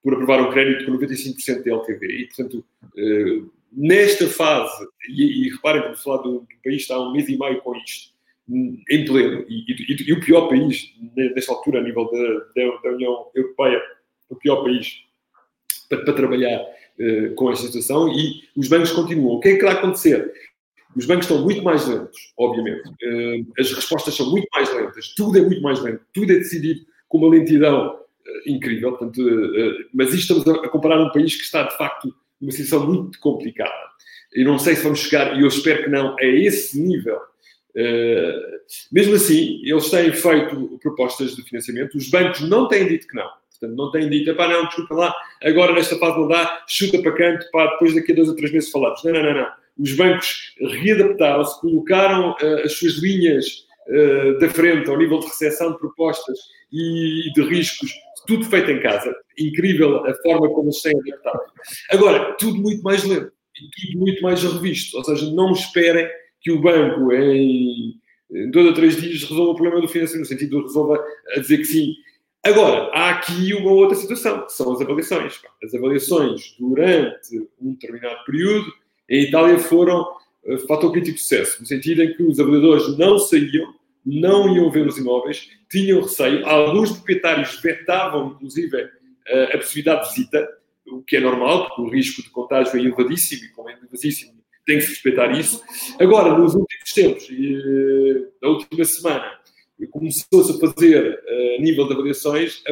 por, 0.03 0.14
aprovar 0.14 0.41
um 0.41 0.51
crédito 0.51 0.87
com 0.87 0.99
95% 0.99 1.62
de 1.62 1.70
LTV. 1.70 2.07
E, 2.07 2.27
portanto, 2.27 2.64
uh, 2.85 3.51
nesta 3.72 4.29
fase, 4.29 4.87
e, 5.09 5.47
e 5.47 5.51
reparem, 5.51 5.81
estamos 5.81 6.01
a 6.01 6.03
falar 6.03 6.22
do, 6.22 6.41
do 6.41 6.47
país 6.62 6.83
está 6.83 6.95
há 6.95 7.01
um 7.01 7.12
mês 7.12 7.29
e 7.29 7.37
meio 7.37 7.61
com 7.62 7.74
isto, 7.77 8.14
em 8.49 9.05
pleno, 9.05 9.45
e, 9.49 9.64
e, 9.72 10.09
e, 10.09 10.12
o 10.12 10.20
pior 10.20 10.49
país, 10.49 10.95
nesta 11.16 11.53
altura, 11.53 11.81
a 11.81 11.83
nível 11.83 12.09
da, 12.09 12.62
da, 12.62 12.77
da 12.81 12.91
União 12.91 13.27
Europeia, 13.35 13.83
o 14.29 14.37
pior 14.37 14.62
país 14.62 15.05
para, 15.89 16.05
para 16.05 16.14
trabalhar 16.14 16.64
uh, 16.99 17.34
com 17.34 17.51
esta 17.51 17.66
situação 17.66 18.09
e 18.09 18.42
os 18.57 18.68
bancos 18.68 18.92
continuam. 18.92 19.36
O 19.36 19.40
que 19.40 19.49
é 19.51 19.57
que 19.57 19.64
vai 19.64 19.74
acontecer? 19.74 20.32
Os 20.97 21.05
bancos 21.05 21.26
estão 21.26 21.42
muito 21.42 21.62
mais 21.62 21.86
lentos, 21.86 22.32
obviamente. 22.38 22.88
Eh, 23.03 23.42
as 23.59 23.70
respostas 23.70 24.14
são 24.14 24.30
muito 24.30 24.49
mais 24.55 24.72
lentas. 24.74 25.12
Tudo 25.14 25.36
é 25.36 25.42
muito 25.42 25.61
mais 25.61 25.78
lento. 25.82 26.01
Tudo 26.14 26.32
é 26.32 26.36
decidido 26.36 26.80
com 27.07 27.18
uma 27.18 27.28
lentidão 27.28 28.01
eh, 28.26 28.51
incrível. 28.51 28.92
Portanto, 28.92 29.22
mas 29.92 30.14
isto 30.14 30.38
estamos 30.38 30.64
a 30.64 30.68
comparar 30.70 30.99
um 30.99 31.12
país 31.12 31.36
que 31.36 31.42
está, 31.42 31.64
de 31.64 31.76
facto, 31.76 32.14
numa 32.40 32.51
situação 32.51 32.86
muito 32.86 33.20
complicada. 33.20 33.74
E 34.34 34.42
não 34.42 34.59
sei 34.59 34.74
se 34.74 34.84
vamos 34.84 35.01
chegar, 35.01 35.38
e 35.38 35.42
eu 35.42 35.49
espero 35.49 35.84
que 35.84 35.90
não, 35.90 36.16
a 36.18 36.24
esse 36.24 36.80
nível. 36.80 37.20
mesmo 38.90 39.16
assim, 39.16 39.61
eles 39.64 39.90
têm 39.90 40.11
feito 40.14 40.78
propostas 40.80 41.36
de 41.36 41.42
financiamento. 41.42 41.94
Os 41.99 42.09
bancos 42.09 42.40
não 42.40 42.68
têm 42.68 42.88
dito 42.88 43.07
que 43.07 43.14
não. 43.14 43.28
Portanto, 43.59 43.76
não 43.76 43.90
têm 43.90 44.09
dito, 44.09 44.34
pá, 44.34 44.48
não, 44.48 44.66
desculpa 44.66 44.94
lá, 44.94 45.14
agora 45.42 45.72
nesta 45.72 45.96
fase 45.98 46.18
não 46.18 46.28
dá, 46.28 46.64
chuta 46.66 47.00
para 47.00 47.12
canto, 47.12 47.46
pá, 47.50 47.66
depois 47.66 47.94
daqui 47.94 48.12
a 48.12 48.14
dois 48.14 48.28
ou 48.28 48.36
três 48.36 48.52
meses 48.52 48.70
falamos. 48.70 49.02
Não, 49.04 49.12
não, 49.12 49.22
não, 49.22 49.34
não. 49.34 49.48
Os 49.78 49.92
bancos 49.92 50.54
readaptaram-se, 50.61 51.61
colocaram 51.61 52.30
uh, 52.30 52.64
as 52.64 52.72
suas 52.72 52.94
linhas 52.94 53.46
uh, 53.88 54.38
da 54.38 54.48
frente 54.48 54.88
ao 54.88 54.98
nível 54.98 55.18
de 55.18 55.26
recepção 55.26 55.72
de 55.72 55.78
propostas 55.78 56.38
e, 56.72 57.30
de 57.34 57.42
riscos, 57.42 57.90
tudo 58.26 58.44
feito 58.46 58.70
em 58.70 58.80
casa. 58.80 59.14
Incrível 59.38 60.04
a 60.07 60.14
forma 60.22 60.48
como 60.48 60.64
eles 60.64 60.82
têm 60.82 60.98
adaptado. 60.98 61.52
Agora, 61.90 62.34
tudo 62.38 62.61
muito 62.61 62.82
mais 62.82 63.04
lento 63.04 63.30
e 63.57 63.88
tudo 63.88 63.98
muito 64.00 64.22
mais 64.22 64.42
revisto. 64.42 64.96
Ou 64.96 65.04
seja, 65.04 65.30
não 65.30 65.52
esperem 65.52 66.09
que 66.40 66.50
o 66.50 66.61
banco 66.61 67.12
em 67.12 67.94
dois 68.50 68.66
ou 68.66 68.74
três 68.74 69.00
dias 69.00 69.22
resolva 69.22 69.52
o 69.52 69.54
problema 69.54 69.80
do 69.80 69.88
financiamento, 69.88 70.28
no 70.28 70.34
sentido 70.34 70.59
de 70.59 70.62
resolva 70.66 71.04
a 71.34 71.40
dizer 71.40 71.59
que 71.59 71.64
sim, 71.64 71.94
Agora, 72.47 72.88
há 72.92 73.11
aqui 73.11 73.53
uma 73.55 73.72
outra 73.72 73.97
situação, 73.97 74.47
que 74.47 74.53
são 74.53 74.72
as 74.72 74.80
avaliações. 74.80 75.40
As 75.64 75.74
avaliações 75.74 76.55
durante 76.61 77.38
um 77.61 77.72
determinado 77.72 78.24
período 78.24 78.72
em 79.09 79.24
Itália 79.24 79.59
foram 79.59 80.07
uh, 80.44 80.59
fator 80.68 80.92
crítico 80.92 81.16
de 81.16 81.22
sucesso, 81.22 81.61
no 81.61 81.66
sentido 81.66 82.05
em 82.05 82.14
que 82.14 82.22
os 82.22 82.38
avaliadores 82.38 82.97
não 82.97 83.18
saíam, 83.18 83.74
não 84.05 84.55
iam 84.55 84.70
ver 84.70 84.86
os 84.86 84.97
imóveis, 84.97 85.51
tinham 85.68 86.03
receio, 86.03 86.47
alguns 86.47 86.92
proprietários 86.92 87.61
vetavam, 87.61 88.36
inclusive, 88.36 88.80
uh, 88.80 88.90
a 89.53 89.59
possibilidade 89.59 90.05
de 90.05 90.14
visita, 90.14 90.49
o 90.86 91.03
que 91.03 91.16
é 91.16 91.20
normal, 91.20 91.66
porque 91.66 91.82
o 91.82 91.88
risco 91.88 92.22
de 92.22 92.30
contágio 92.30 92.76
é 92.76 92.80
elevadíssimo, 92.80 93.44
e 93.44 93.49
como 93.49 93.70
é 93.70 93.72
elevadíssimo, 93.72 94.34
tem 94.64 94.78
que 94.78 94.84
se 94.84 94.90
respeitar 94.90 95.32
isso. 95.32 95.61
Agora, 95.99 96.38
nos 96.38 96.55
últimos 96.55 96.92
tempos, 96.92 97.28
e, 97.28 97.57
uh, 97.57 98.28
na 98.40 98.49
última 98.51 98.84
semana, 98.84 99.36
começou-se 99.91 100.53
a 100.53 100.59
fazer, 100.59 101.20
a 101.59 101.61
nível 101.61 101.87
de 101.87 101.93
avaliações, 101.93 102.62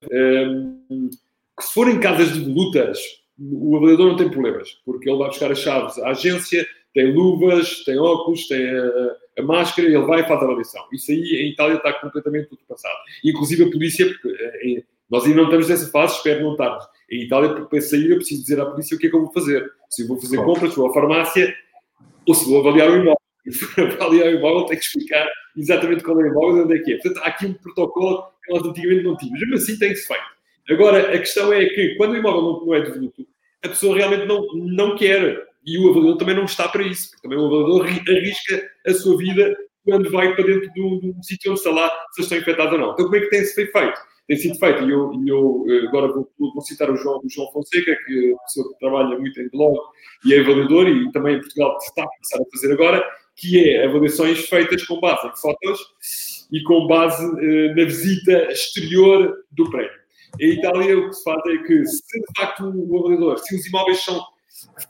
que 0.00 1.64
se 1.64 1.74
forem 1.74 2.00
casas 2.00 2.32
de 2.32 2.40
volutas, 2.40 2.98
o 3.38 3.76
avaliador 3.76 4.08
não 4.08 4.16
tem 4.16 4.30
problemas, 4.30 4.70
porque 4.84 5.08
ele 5.08 5.18
vai 5.18 5.28
buscar 5.28 5.50
as 5.50 5.58
chaves 5.58 5.98
à 5.98 6.10
agência, 6.10 6.66
tem 6.94 7.12
luvas, 7.12 7.84
tem 7.84 7.98
óculos, 7.98 8.46
tem 8.46 8.68
a, 8.68 9.16
a 9.38 9.42
máscara, 9.42 9.88
ele 9.88 10.04
vai 10.04 10.20
e 10.20 10.28
faz 10.28 10.40
a 10.40 10.44
avaliação. 10.44 10.84
Isso 10.92 11.10
aí 11.10 11.18
em 11.18 11.50
Itália 11.52 11.76
está 11.76 11.92
completamente 11.94 12.50
ultrapassado. 12.50 12.98
Inclusive 13.24 13.64
a 13.64 13.70
polícia, 13.70 14.06
porque 14.06 14.28
é, 14.28 14.82
nós 15.10 15.24
ainda 15.24 15.36
não 15.36 15.44
estamos 15.44 15.68
nessa 15.68 15.90
fase, 15.90 16.16
espero 16.16 16.42
não 16.42 16.52
estarmos. 16.52 16.84
Em 17.10 17.24
Itália, 17.24 17.66
para 17.66 17.80
sair, 17.80 18.10
eu 18.10 18.16
preciso 18.16 18.42
dizer 18.42 18.60
à 18.60 18.66
polícia 18.66 18.96
o 18.96 19.00
que 19.00 19.06
é 19.06 19.10
que 19.10 19.16
eu 19.16 19.22
vou 19.22 19.32
fazer. 19.32 19.70
Se 19.90 20.02
eu 20.02 20.08
vou 20.08 20.20
fazer 20.20 20.36
compras, 20.38 20.70
se 20.70 20.76
vou 20.76 20.90
à 20.90 20.94
farmácia, 20.94 21.54
ou 22.26 22.34
se 22.34 22.48
vou 22.48 22.60
avaliar 22.60 22.90
o 22.90 22.96
imóvel. 22.96 23.21
avaliar 24.00 24.28
o 24.28 24.38
imóvel, 24.38 24.66
tem 24.66 24.78
que 24.78 24.84
explicar 24.84 25.28
exatamente 25.56 26.02
qual 26.02 26.20
é 26.20 26.24
o 26.24 26.26
imóvel 26.28 26.58
e 26.58 26.64
onde 26.64 26.76
é 26.76 26.78
que 26.80 26.92
é. 26.92 26.98
Portanto, 26.98 27.24
há 27.24 27.28
aqui 27.28 27.46
um 27.46 27.54
protocolo 27.54 28.24
que 28.44 28.52
nós 28.52 28.64
antigamente 28.64 29.04
não 29.04 29.16
tínhamos. 29.16 29.40
Mas 29.48 29.62
assim 29.62 29.78
tem-se 29.78 30.06
feito. 30.06 30.24
Agora, 30.70 31.14
a 31.14 31.18
questão 31.18 31.52
é 31.52 31.64
que 31.66 31.94
quando 31.96 32.12
o 32.12 32.16
imóvel 32.16 32.42
não, 32.42 32.66
não 32.66 32.74
é 32.74 32.80
devoluto, 32.82 33.26
a 33.64 33.68
pessoa 33.68 33.96
realmente 33.96 34.26
não, 34.26 34.46
não 34.54 34.96
quer. 34.96 35.46
E 35.64 35.78
o 35.78 35.90
avaliador 35.90 36.18
também 36.18 36.34
não 36.34 36.44
está 36.44 36.68
para 36.68 36.82
isso. 36.82 37.10
Porque 37.10 37.22
também 37.22 37.38
o 37.38 37.46
avaliador 37.46 37.86
arrisca 37.86 38.70
a 38.86 38.94
sua 38.94 39.16
vida 39.16 39.56
quando 39.84 40.10
vai 40.10 40.34
para 40.34 40.44
dentro 40.44 40.72
de 40.72 40.80
um, 40.80 41.22
sítio 41.22 41.50
onde 41.50 41.60
está 41.60 41.70
lá 41.70 41.90
se 42.12 42.22
estão 42.22 42.38
infectados 42.38 42.72
ou 42.72 42.78
não. 42.78 42.92
Então, 42.92 43.04
como 43.04 43.16
é 43.16 43.20
que 43.20 43.30
tem-se 43.30 43.54
feito? 43.54 43.98
Tem 44.28 44.36
sido 44.36 44.58
feito, 44.58 44.84
e 44.84 44.90
eu, 44.90 45.12
eu 45.26 45.64
eh, 45.68 45.86
agora 45.88 46.06
vou, 46.06 46.30
vou, 46.38 46.62
citar 46.62 46.88
o 46.88 46.96
João, 46.96 47.18
o 47.18 47.28
João 47.28 47.50
Fonseca, 47.50 47.96
que 48.06 48.28
é 48.28 48.32
uma 48.32 48.42
pessoa 48.44 48.68
que 48.72 48.78
trabalha 48.78 49.18
muito 49.18 49.40
em 49.40 49.48
blog 49.48 49.76
e 50.24 50.32
é 50.32 50.40
avaliador, 50.40 50.88
e 50.88 51.10
também 51.10 51.36
em 51.36 51.40
Portugal 51.40 51.76
está 51.82 52.04
a 52.04 52.06
começar 52.06 52.38
a 52.40 52.50
fazer 52.52 52.72
agora, 52.72 53.04
que 53.36 53.68
é 53.68 53.86
avaliações 53.86 54.46
feitas 54.48 54.84
com 54.84 55.00
base 55.00 55.26
em 55.26 55.36
fotos 55.36 55.80
e 56.52 56.62
com 56.62 56.86
base 56.86 57.24
uh, 57.24 57.68
na 57.76 57.84
visita 57.84 58.50
exterior 58.50 59.34
do 59.50 59.70
prédio. 59.70 60.02
Em 60.40 60.52
Itália, 60.52 60.98
o 60.98 61.08
que 61.08 61.16
se 61.16 61.24
faz 61.24 61.42
é 61.46 61.58
que, 61.58 61.84
se 61.84 62.20
de 62.20 62.26
facto 62.36 62.64
o 62.64 62.98
avaliador, 62.98 63.38
se 63.38 63.54
os 63.54 63.66
imóveis 63.66 64.02
são 64.02 64.24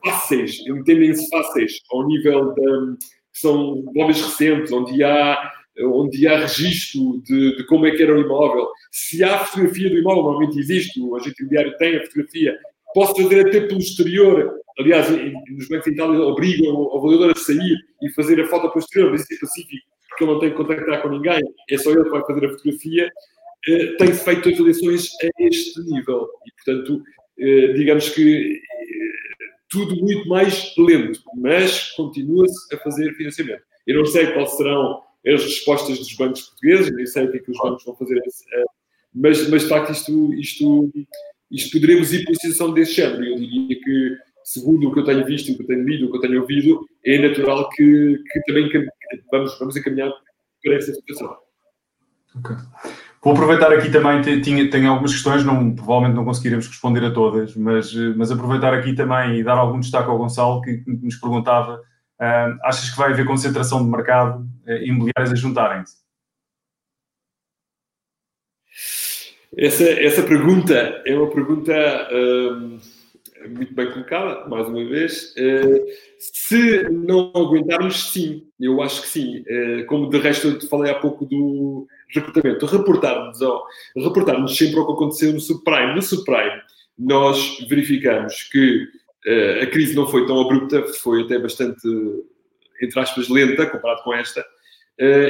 fáceis, 0.05 0.59
entendem-se 0.67 1.29
fáceis, 1.29 1.81
ao 1.91 2.07
nível 2.07 2.55
de. 2.55 2.97
são 3.33 3.83
imóveis 3.95 4.21
recentes, 4.21 4.73
onde 4.73 5.03
há, 5.03 5.53
onde 5.81 6.29
há 6.29 6.39
registro 6.41 7.23
de, 7.25 7.57
de, 7.57 7.67
como 7.67 7.87
é 7.87 7.91
que 7.91 8.03
era 8.03 8.15
o 8.15 8.21
imóvel, 8.21 8.69
se 8.91 9.25
há 9.25 9.39
fotografia 9.45 9.91
do 9.91 9.99
imóvel, 9.99 10.23
normalmente 10.25 10.59
existe, 10.59 11.01
o 11.01 11.17
agente 11.17 11.41
imobiliário 11.41 11.77
tem 11.79 11.97
a 11.97 12.03
fotografia, 12.05 12.59
posso 12.95 13.23
fazer 13.23 13.49
até 13.49 13.61
pelo 13.63 13.81
exterior 13.81 14.62
Aliás, 14.79 15.09
nos 15.11 15.69
bancos 15.69 15.87
em 15.87 15.93
Itália 15.93 16.21
obrigam 16.21 16.75
o 16.75 16.97
avaliador 16.97 17.33
a 17.33 17.35
sair 17.35 17.77
e 18.01 18.11
fazer 18.13 18.41
a 18.41 18.47
foto 18.47 18.73
posterior, 18.73 19.11
mas 19.11 19.23
isso 19.23 19.35
é 19.35 19.39
pacífico, 19.39 19.87
porque 20.09 20.25
ele 20.25 20.33
não 20.33 20.41
tem 20.41 20.51
que 20.51 20.57
contactar 20.57 21.03
com 21.03 21.09
ninguém, 21.09 21.41
é 21.71 21.79
só 21.79 21.91
ele 21.91 22.05
que 22.05 22.11
vai 22.11 22.25
fazer 22.25 22.47
a 22.47 22.49
fotografia. 22.51 23.11
Uh, 23.69 23.97
Tem-se 23.97 24.25
feito 24.25 24.49
as 24.49 24.59
eleições 24.59 25.11
a 25.23 25.45
este 25.45 25.81
nível 25.83 26.29
e, 26.47 26.53
portanto, 26.53 26.97
uh, 26.97 27.75
digamos 27.75 28.09
que 28.09 28.55
uh, 28.55 29.53
tudo 29.71 29.97
muito 29.97 30.29
mais 30.29 30.75
lento, 30.77 31.21
mas 31.37 31.93
continua-se 31.93 32.75
a 32.75 32.79
fazer 32.79 33.15
financiamento. 33.15 33.63
Eu 33.87 33.99
não 33.99 34.07
sei 34.07 34.33
quais 34.33 34.57
serão 34.57 35.03
as 35.27 35.43
respostas 35.45 35.99
dos 35.99 36.13
bancos 36.15 36.43
portugueses, 36.43 36.95
nem 36.95 37.07
sei 37.07 37.25
o 37.25 37.31
que 37.31 37.39
é 37.39 37.41
que 37.41 37.51
os 37.51 37.59
bancos 37.59 37.85
vão 37.85 37.95
fazer, 37.95 38.21
mas, 39.15 39.49
mas 39.49 39.63
de 39.63 39.69
facto 39.69 39.93
isto, 39.93 40.35
isto, 40.35 40.91
isto 41.51 41.71
poderemos 41.71 42.13
ir 42.13 42.25
para 42.25 42.33
uma 42.33 42.39
situação 42.41 42.75
desse 42.75 42.95
género. 42.95 43.25
Eu 43.25 43.37
diria 43.37 43.62
segundo 44.45 44.89
o 44.89 44.93
que 44.93 45.01
eu 45.01 45.05
tenho 45.05 45.25
visto, 45.25 45.53
o 45.53 45.57
que 45.57 45.63
eu 45.63 45.67
tenho 45.67 45.85
lido, 45.85 46.07
o 46.07 46.11
que 46.11 46.17
eu 46.17 46.21
tenho 46.21 46.41
ouvido, 46.41 46.81
é 47.05 47.19
natural 47.19 47.69
que, 47.71 48.19
que 48.31 48.41
também 48.47 48.71
vamos, 49.31 49.59
vamos 49.59 49.77
encaminhar 49.77 50.11
para 50.63 50.75
essa 50.75 50.93
situação. 50.93 51.37
Ok. 52.37 52.57
Vou 53.23 53.35
aproveitar 53.35 53.73
aqui 53.73 53.89
também, 53.91 54.21
tinha, 54.41 54.69
tenho 54.69 54.91
algumas 54.91 55.13
questões, 55.13 55.45
não, 55.45 55.75
provavelmente 55.75 56.17
não 56.17 56.25
conseguiremos 56.25 56.67
responder 56.67 57.05
a 57.05 57.13
todas, 57.13 57.55
mas, 57.55 57.95
mas 58.17 58.33
aproveitar 58.33 58.75
aqui 58.75 58.95
também 58.95 59.39
e 59.39 59.45
dar 59.45 59.59
algum 59.59 59.79
destaque 59.79 60.11
ao 60.11 60.19
Gonçalo, 60.19 60.61
que, 60.61 60.83
nos 60.87 61.17
perguntava, 61.17 61.77
uh, 61.77 62.59
achas 62.65 62.91
que 62.91 62.99
vai 62.99 63.13
haver 63.13 63.25
concentração 63.25 63.85
de 63.85 63.89
mercado 63.89 64.41
uh, 64.67 64.73
imobiliários 64.83 65.31
a 65.31 65.37
juntarem-se? 65.37 66.03
Essa, 69.57 69.85
essa 69.85 70.23
pergunta 70.23 71.03
é 71.07 71.17
uma 71.17 71.31
pergunta... 71.31 71.73
Uh 72.11 72.92
muito 73.49 73.75
bem 73.75 73.91
colocada, 73.91 74.49
mais 74.49 74.69
uma 74.69 74.85
vez. 74.85 75.35
Uh, 75.37 75.85
se 76.19 76.89
não 76.91 77.33
aguentarmos, 77.35 78.13
sim, 78.13 78.47
eu 78.61 78.81
acho 78.83 79.03
que 79.03 79.09
sim. 79.09 79.41
Uh, 79.41 79.87
como 79.87 80.09
de 80.09 80.19
resto 80.19 80.49
eu 80.49 80.59
te 80.59 80.69
falei 80.69 80.91
há 80.91 80.95
pouco 80.95 81.25
do 81.25 81.87
recrutamento, 82.15 82.67
reportarmos, 82.67 83.39
reportarmos 83.97 84.57
sempre 84.57 84.79
ao 84.79 84.87
que 84.87 84.93
aconteceu 84.93 85.33
no 85.33 85.41
subprime. 85.41 85.95
No 85.95 86.03
subprime, 86.03 86.61
nós 86.99 87.59
verificamos 87.69 88.45
que 88.45 88.85
uh, 89.27 89.63
a 89.63 89.67
crise 89.67 89.95
não 89.95 90.07
foi 90.07 90.27
tão 90.27 90.41
abrupta, 90.41 90.83
foi 91.03 91.23
até 91.23 91.39
bastante, 91.39 91.87
entre 92.81 93.01
aspas, 93.01 93.29
lenta 93.29 93.67
comparado 93.67 94.03
com 94.03 94.15
esta, 94.15 94.45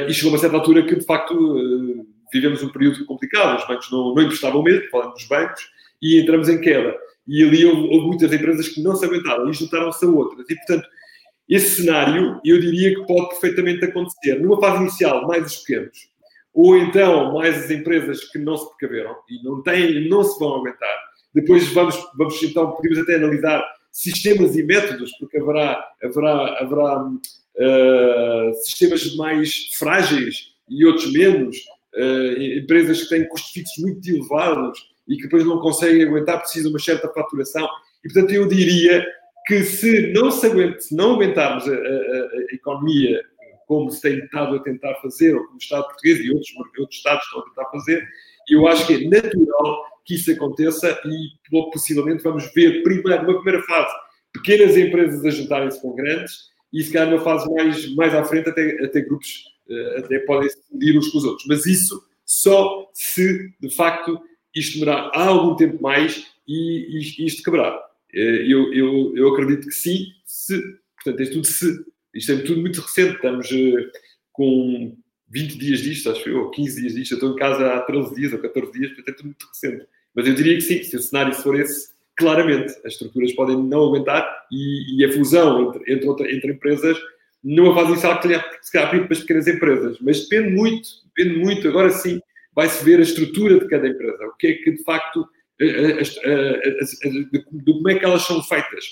e 0.07 0.13
chegou 0.13 0.29
a 0.29 0.33
uma 0.33 0.39
certa 0.39 0.57
altura 0.57 0.83
que, 0.83 0.95
de 0.95 1.05
facto, 1.05 2.05
vivemos 2.31 2.61
um 2.61 2.69
período 2.69 3.05
complicado. 3.05 3.57
Os 3.57 3.67
bancos 3.67 3.89
não, 3.91 4.13
não 4.13 4.21
emprestavam 4.21 4.61
mesmo, 4.61 4.87
falando 4.89 5.13
dos 5.13 5.25
bancos, 5.25 5.67
e 6.01 6.19
entramos 6.19 6.49
em 6.49 6.59
queda. 6.59 6.95
E 7.27 7.43
ali 7.43 7.65
houve, 7.65 7.81
houve 7.89 8.07
muitas 8.07 8.33
empresas 8.33 8.67
que 8.67 8.81
não 8.81 8.95
se 8.95 9.05
aguentaram 9.05 9.49
e 9.49 9.53
juntaram-se 9.53 10.05
a 10.05 10.09
outras. 10.09 10.49
E, 10.49 10.55
portanto, 10.55 10.87
esse 11.47 11.81
cenário 11.81 12.39
eu 12.43 12.59
diria 12.59 12.95
que 12.95 13.05
pode 13.05 13.29
perfeitamente 13.29 13.85
acontecer 13.85 14.39
numa 14.39 14.59
fase 14.59 14.81
inicial, 14.81 15.27
mais 15.27 15.45
os 15.45 15.57
pequenos, 15.57 15.97
ou 16.53 16.77
então 16.77 17.33
mais 17.33 17.65
as 17.65 17.71
empresas 17.71 18.23
que 18.25 18.39
não 18.39 18.55
se 18.57 18.67
precaveram 18.77 19.15
e 19.29 19.43
não 19.43 19.61
têm, 19.61 20.07
não 20.07 20.23
se 20.23 20.39
vão 20.39 20.55
aguentar. 20.55 20.97
Depois 21.33 21.67
vamos, 21.73 21.95
vamos 22.15 22.41
então, 22.43 22.71
podemos 22.71 22.99
até 22.99 23.15
analisar 23.15 23.63
sistemas 23.91 24.55
e 24.55 24.63
métodos, 24.63 25.11
porque 25.19 25.37
haverá, 25.37 25.83
haverá, 26.03 26.59
haverá 26.59 27.03
uh, 27.03 28.53
sistemas 28.63 29.15
mais 29.15 29.69
frágeis 29.77 30.53
e 30.69 30.85
outros 30.85 31.11
menos, 31.11 31.57
uh, 31.95 32.41
empresas 32.59 33.03
que 33.03 33.09
têm 33.09 33.27
custos 33.27 33.51
fixos 33.51 33.83
muito 33.83 34.09
elevados, 34.09 34.79
e 35.07 35.15
que 35.15 35.23
depois 35.23 35.45
não 35.45 35.59
conseguem 35.59 36.07
aguentar, 36.07 36.39
precisam 36.39 36.69
de 36.69 36.75
uma 36.75 36.83
certa 36.83 37.09
faturação. 37.09 37.67
E, 38.03 38.11
portanto, 38.11 38.31
eu 38.31 38.47
diria 38.47 39.05
que 39.45 39.63
se 39.63 40.13
não, 40.13 40.31
se 40.31 40.45
aguenta, 40.45 40.79
se 40.79 40.95
não 40.95 41.15
aguentarmos 41.15 41.67
a, 41.67 41.71
a, 41.71 41.75
a, 41.75 42.53
economia 42.53 43.21
como 43.67 43.91
se 43.91 44.01
tem 44.01 44.19
estado 44.19 44.55
a 44.55 44.59
tentar 44.59 44.95
fazer, 44.95 45.35
ou 45.35 45.43
como 45.43 45.55
o 45.55 45.57
Estado 45.57 45.85
português 45.85 46.19
e 46.19 46.29
outros, 46.31 46.49
outros 46.79 46.97
Estados 46.97 47.23
estão 47.25 47.41
a 47.41 47.43
tentar 47.45 47.65
fazer, 47.71 48.07
eu 48.49 48.67
acho 48.67 48.87
que 48.87 48.93
é 48.93 49.09
natural 49.09 49.85
que 50.05 50.15
isso 50.15 50.31
aconteça 50.31 50.99
e 51.05 51.71
possivelmente 51.71 52.23
vamos 52.23 52.51
ver, 52.53 52.83
primeiro, 52.83 53.23
numa 53.23 53.41
primeira 53.41 53.63
fase, 53.63 53.93
pequenas 54.33 54.75
empresas 54.75 55.23
a 55.25 55.29
juntarem-se 55.29 55.81
com 55.81 55.95
grandes 55.95 56.51
e 56.73 56.83
se 56.83 56.91
calhar 56.91 57.09
numa 57.09 57.23
fase 57.23 57.49
mais, 57.53 57.95
mais 57.95 58.13
à 58.13 58.23
frente 58.23 58.49
até, 58.49 58.83
até 58.83 59.01
grupos 59.01 59.45
uh, 59.69 59.99
até 59.99 60.19
podem 60.19 60.49
se 60.49 60.57
medir 60.71 60.97
uns 60.97 61.07
com 61.09 61.19
os 61.19 61.23
outros. 61.23 61.45
Mas 61.47 61.65
isso 61.65 62.03
só 62.25 62.89
se, 62.93 63.53
de 63.59 63.73
facto, 63.73 64.19
isto 64.55 64.79
demorar 64.79 65.11
algum 65.13 65.55
tempo 65.55 65.81
mais 65.81 66.27
e, 66.47 66.97
e 66.97 67.25
isto 67.25 67.43
quebrar. 67.43 67.75
Uh, 68.13 68.17
eu, 68.17 68.73
eu, 68.73 69.13
eu 69.15 69.33
acredito 69.33 69.67
que 69.67 69.73
sim, 69.73 70.07
se, 70.25 70.61
portanto, 70.95 71.21
é 71.21 71.31
tudo 71.31 71.45
se. 71.45 71.85
Isto 72.13 72.31
é 72.31 72.37
tudo 72.37 72.61
muito 72.61 72.79
recente, 72.79 73.15
estamos 73.15 73.49
uh, 73.49 73.91
com 74.31 74.95
20 75.29 75.57
dias 75.57 75.79
disto, 75.81 76.11
acho 76.11 76.29
eu, 76.29 76.43
ou 76.43 76.51
15 76.51 76.81
dias 76.81 76.93
disto, 76.93 77.13
eu 77.13 77.15
estou 77.15 77.31
em 77.31 77.35
casa 77.35 77.73
há 77.73 77.81
13 77.81 78.13
dias 78.13 78.33
ou 78.33 78.39
14 78.39 78.71
dias, 78.71 78.91
portanto 78.91 79.09
é 79.09 79.13
tudo 79.13 79.25
muito 79.25 79.47
recente. 79.47 79.87
Mas 80.15 80.27
eu 80.27 80.35
diria 80.35 80.55
que 80.55 80.61
sim, 80.61 80.83
se 80.83 80.95
o 80.95 81.01
cenário 81.01 81.33
for 81.33 81.59
esse, 81.59 81.89
claramente 82.15 82.71
as 82.85 82.93
estruturas 82.93 83.33
podem 83.33 83.57
não 83.57 83.85
aguentar 83.85 84.45
e, 84.51 84.99
e 84.99 85.05
a 85.05 85.11
fusão 85.11 85.69
entre, 85.69 85.91
entre, 85.91 86.07
outra, 86.07 86.31
entre 86.31 86.51
empresas 86.51 86.97
não 87.43 87.73
faz 87.73 87.89
isso 87.89 88.07
se 88.61 88.71
calhar 88.71 88.89
para 88.89 89.07
as 89.11 89.19
pequenas 89.19 89.47
empresas, 89.47 89.97
mas 89.99 90.21
depende 90.21 90.55
muito, 90.55 90.87
depende 91.15 91.39
muito, 91.39 91.67
agora 91.67 91.89
sim, 91.89 92.21
vai-se 92.55 92.83
ver 92.83 92.99
a 92.99 93.03
estrutura 93.03 93.59
de 93.59 93.67
cada 93.67 93.87
empresa, 93.87 94.25
o 94.25 94.37
que 94.37 94.47
é 94.47 94.53
que 94.53 94.71
de 94.71 94.83
facto, 94.83 95.27
de 95.59 97.43
como 97.65 97.89
é 97.89 97.99
que 97.99 98.05
elas 98.05 98.23
são 98.23 98.41
feitas. 98.43 98.85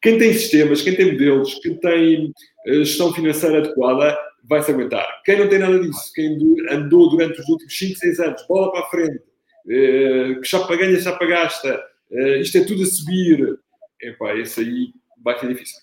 Quem 0.00 0.18
tem 0.18 0.32
sistemas, 0.32 0.82
quem 0.82 0.94
tem 0.94 1.12
modelos, 1.12 1.54
quem 1.56 1.74
tem 1.74 2.32
eh, 2.66 2.84
gestão 2.84 3.12
financeira 3.12 3.58
adequada, 3.58 4.16
vai 4.44 4.62
se 4.62 4.70
aguentar. 4.70 5.22
Quem 5.24 5.38
não 5.38 5.48
tem 5.48 5.58
nada 5.58 5.78
disso, 5.80 6.12
quem 6.14 6.38
andou 6.70 7.10
durante 7.10 7.40
os 7.40 7.48
últimos 7.48 7.76
5, 7.76 7.98
6 7.98 8.20
anos, 8.20 8.46
bola 8.46 8.70
para 8.70 8.80
a 8.80 8.90
frente, 8.90 9.22
eh, 9.68 10.34
que 10.40 10.50
para 10.50 10.76
ganha, 10.76 11.02
para 11.02 11.26
gasta, 11.26 11.84
eh, 12.12 12.38
isto 12.38 12.58
é 12.58 12.64
tudo 12.64 12.82
a 12.82 12.86
subir, 12.86 13.58
epá, 14.00 14.36
esse 14.36 14.60
aí 14.60 14.92
vai 15.22 15.38
ser 15.38 15.48
difícil. 15.48 15.80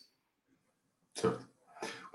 Certo. 1.14 1.55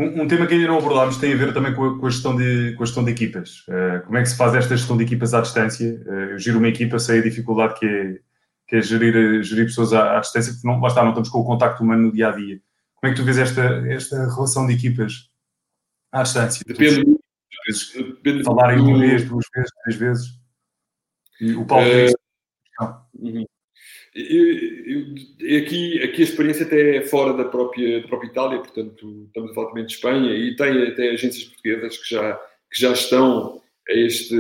Um, 0.01 0.22
um, 0.22 0.26
tema 0.28 0.46
que 0.46 0.55
ainda 0.55 0.66
não 0.66 0.78
abordámos 0.78 1.18
tem 1.18 1.34
a 1.34 1.36
ver 1.36 1.53
também 1.53 1.74
com 1.74 1.84
a, 1.84 1.98
com 1.98 2.07
a, 2.07 2.11
gestão, 2.11 2.34
de, 2.34 2.72
com 2.72 2.86
gestão 2.86 3.05
de 3.05 3.11
equipas. 3.11 3.66
Uh, 3.68 4.03
como 4.07 4.16
é 4.16 4.22
que 4.22 4.30
se 4.30 4.36
faz 4.36 4.55
esta 4.55 4.74
gestão 4.74 4.96
de 4.96 5.05
equipas 5.05 5.34
à 5.34 5.42
distância? 5.42 6.03
Uh, 6.07 6.30
eu 6.30 6.38
giro 6.38 6.57
uma 6.59 6.68
equipa, 6.68 6.98
sei 6.98 7.18
a 7.18 7.22
dificuldade 7.22 7.78
que 7.78 7.84
é, 7.84 8.18
que 8.66 8.76
é 8.76 8.80
gerir, 8.82 9.42
gerir 9.42 9.66
pessoas 9.66 9.92
à, 9.92 10.16
à 10.16 10.20
distância, 10.20 10.55
porque 10.55 10.66
não, 10.66 10.80
lá 10.80 10.88
está, 10.88 11.03
não 11.03 11.11
estamos 11.11 11.28
com 11.28 11.40
o 11.40 11.44
contacto 11.44 11.82
humano 11.82 12.05
no 12.05 12.12
dia 12.12 12.28
a 12.28 12.32
dia. 12.32 12.59
Como 12.94 13.11
é 13.11 13.14
que 13.14 13.20
tu 13.20 13.24
vês 13.24 13.36
esta, 13.36 13.62
esta 13.88 14.16
relação 14.16 14.66
de 14.66 14.72
equipas 14.72 15.28
à 16.11 16.22
distância? 16.22 16.64
Depende. 16.66 17.18
Vezes, 17.66 17.92
depende 17.92 18.42
falarem 18.42 18.80
uma 18.80 18.98
vez, 18.98 19.28
duas 19.28 19.44
vezes, 19.55 19.70
três 19.84 19.98
vezes. 19.98 20.28
E 21.42 21.53
o 21.55 21.66
Paulo 21.66 21.84
uh, 21.84 23.46
aqui, 24.14 26.02
aqui 26.02 26.20
a 26.20 26.24
experiência 26.24 26.66
até 26.66 26.96
é 26.96 27.02
fora 27.02 27.32
da 27.32 27.44
própria, 27.44 28.00
da 28.00 28.08
própria 28.08 28.28
Itália, 28.28 28.58
portanto, 28.58 29.24
estamos 29.26 29.50
a 29.50 29.54
falar 29.54 29.68
também 29.68 29.86
de 29.86 29.92
Espanha 29.92 30.34
e 30.34 30.56
tem 30.56 30.82
até 30.88 31.11
agências 31.11 31.44
portuguesas 31.44 31.96
que 31.98 32.14
já, 32.14 32.34
que 32.72 32.80
já 32.80 32.92
estão 32.92 33.62
a 33.88 33.92
este, 33.92 34.34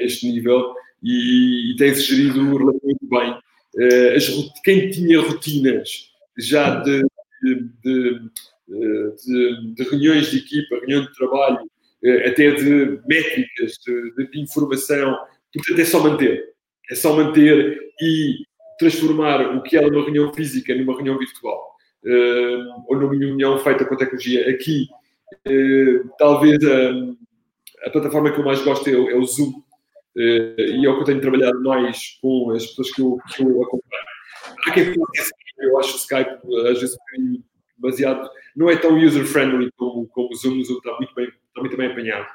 a 0.00 0.04
este 0.04 0.30
nível 0.30 0.74
e, 1.02 1.72
e 1.72 1.76
tem-se 1.76 2.02
gerido 2.02 2.56
relativamente 2.56 3.08
bem. 3.08 3.38
Uh, 3.76 4.16
as, 4.16 4.62
quem 4.62 4.90
tinha 4.90 5.20
rotinas 5.20 6.10
já 6.36 6.76
de, 6.82 7.02
de, 7.42 7.70
de, 7.84 8.20
de, 8.68 9.74
de 9.74 9.82
reuniões 9.84 10.30
de 10.30 10.38
equipa, 10.38 10.76
reunião 10.76 11.02
de 11.02 11.14
trabalho, 11.14 11.64
uh, 11.64 12.28
até 12.28 12.50
de 12.50 13.00
métricas, 13.06 13.78
de, 13.86 14.40
informação, 14.40 15.16
portanto 15.54 15.80
é 15.80 15.84
só 15.84 16.02
manter. 16.02 16.44
É 16.90 16.94
só 16.94 17.14
manter 17.14 17.78
e 18.00 18.47
transformar 18.78 19.56
o 19.56 19.62
que 19.62 19.76
era 19.76 19.88
uma 19.88 20.02
reunião 20.02 20.32
física 20.32 20.74
numa 20.74 20.94
reunião 20.94 21.18
virtual 21.18 21.76
uh, 22.04 22.84
ou 22.86 22.96
numa 22.96 23.14
reunião 23.14 23.58
feita 23.58 23.84
com 23.84 23.96
tecnologia. 23.96 24.48
Aqui, 24.50 24.88
uh, 25.46 26.08
talvez 26.18 26.58
a, 26.64 27.86
a, 27.86 27.90
plataforma 27.90 28.32
que 28.32 28.38
eu 28.38 28.44
mais 28.44 28.62
gosto 28.62 28.88
é, 28.88 28.92
é 28.92 29.16
o 29.16 29.24
Zoom 29.24 29.50
uh, 29.50 30.60
e 30.60 30.86
é 30.86 30.88
o 30.88 30.94
que 30.94 31.00
eu 31.00 31.04
tenho 31.04 31.20
trabalhado 31.20 31.62
mais 31.62 32.18
com 32.22 32.50
as 32.52 32.66
pessoas 32.66 32.92
que 32.92 33.02
eu, 33.02 33.18
que 33.34 33.42
eu 33.42 33.62
acompanho. 33.62 34.04
Há 34.66 34.70
quem 34.72 34.94
eu 35.58 35.78
acho 35.78 35.94
o 35.94 35.98
Skype 35.98 36.38
às 36.70 36.80
vezes 36.80 36.96
um 37.18 37.42
baseado, 37.78 38.28
não 38.56 38.70
é 38.70 38.76
tão 38.76 38.96
user-friendly 38.96 39.70
como, 39.76 40.06
como 40.08 40.30
o 40.30 40.34
Zoom, 40.34 40.58
o 40.58 40.64
Zoom 40.64 40.78
está 40.78 40.96
muito 40.96 41.14
bem, 41.14 41.26
está 41.26 41.60
muito 41.60 41.76
bem 41.76 41.86
apanhado. 41.88 42.26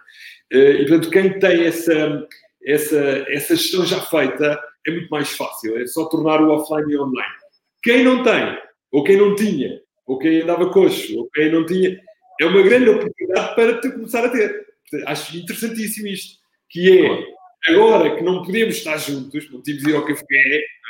e, 0.51 0.85
portanto, 0.87 1.09
quem 1.09 1.39
tem 1.39 1.65
essa, 1.65 2.27
essa, 2.65 3.25
essa 3.27 3.55
gestão 3.55 3.85
já 3.85 3.99
feita, 4.01 4.61
é 4.87 4.91
muito 4.91 5.09
mais 5.09 5.29
fácil. 5.31 5.77
É 5.77 5.87
só 5.87 6.05
tornar 6.05 6.41
o 6.41 6.51
offline 6.51 6.93
e 6.93 6.97
online. 6.97 7.33
Quem 7.81 8.03
não 8.03 8.23
tem, 8.23 8.57
ou 8.91 9.03
quem 9.03 9.17
não 9.17 9.35
tinha, 9.35 9.81
ou 10.05 10.17
quem 10.17 10.41
andava 10.41 10.69
coxo, 10.69 11.17
ou 11.17 11.29
quem 11.31 11.51
não 11.51 11.65
tinha, 11.65 11.99
é 12.39 12.45
uma 12.45 12.61
grande 12.61 12.89
oportunidade 12.89 13.55
para 13.55 13.81
te 13.81 13.91
começar 13.91 14.25
a 14.25 14.29
ter. 14.29 14.65
Acho 15.05 15.37
interessantíssimo 15.37 16.07
isto, 16.07 16.37
que 16.69 17.05
é 17.05 17.71
agora 17.71 18.15
que 18.15 18.23
não 18.23 18.43
podemos 18.43 18.75
estar 18.75 18.97
juntos, 18.97 19.49
não 19.51 19.61
tínhamos 19.61 19.87
ir 19.87 19.95
ao 19.95 20.05
café, 20.05 20.23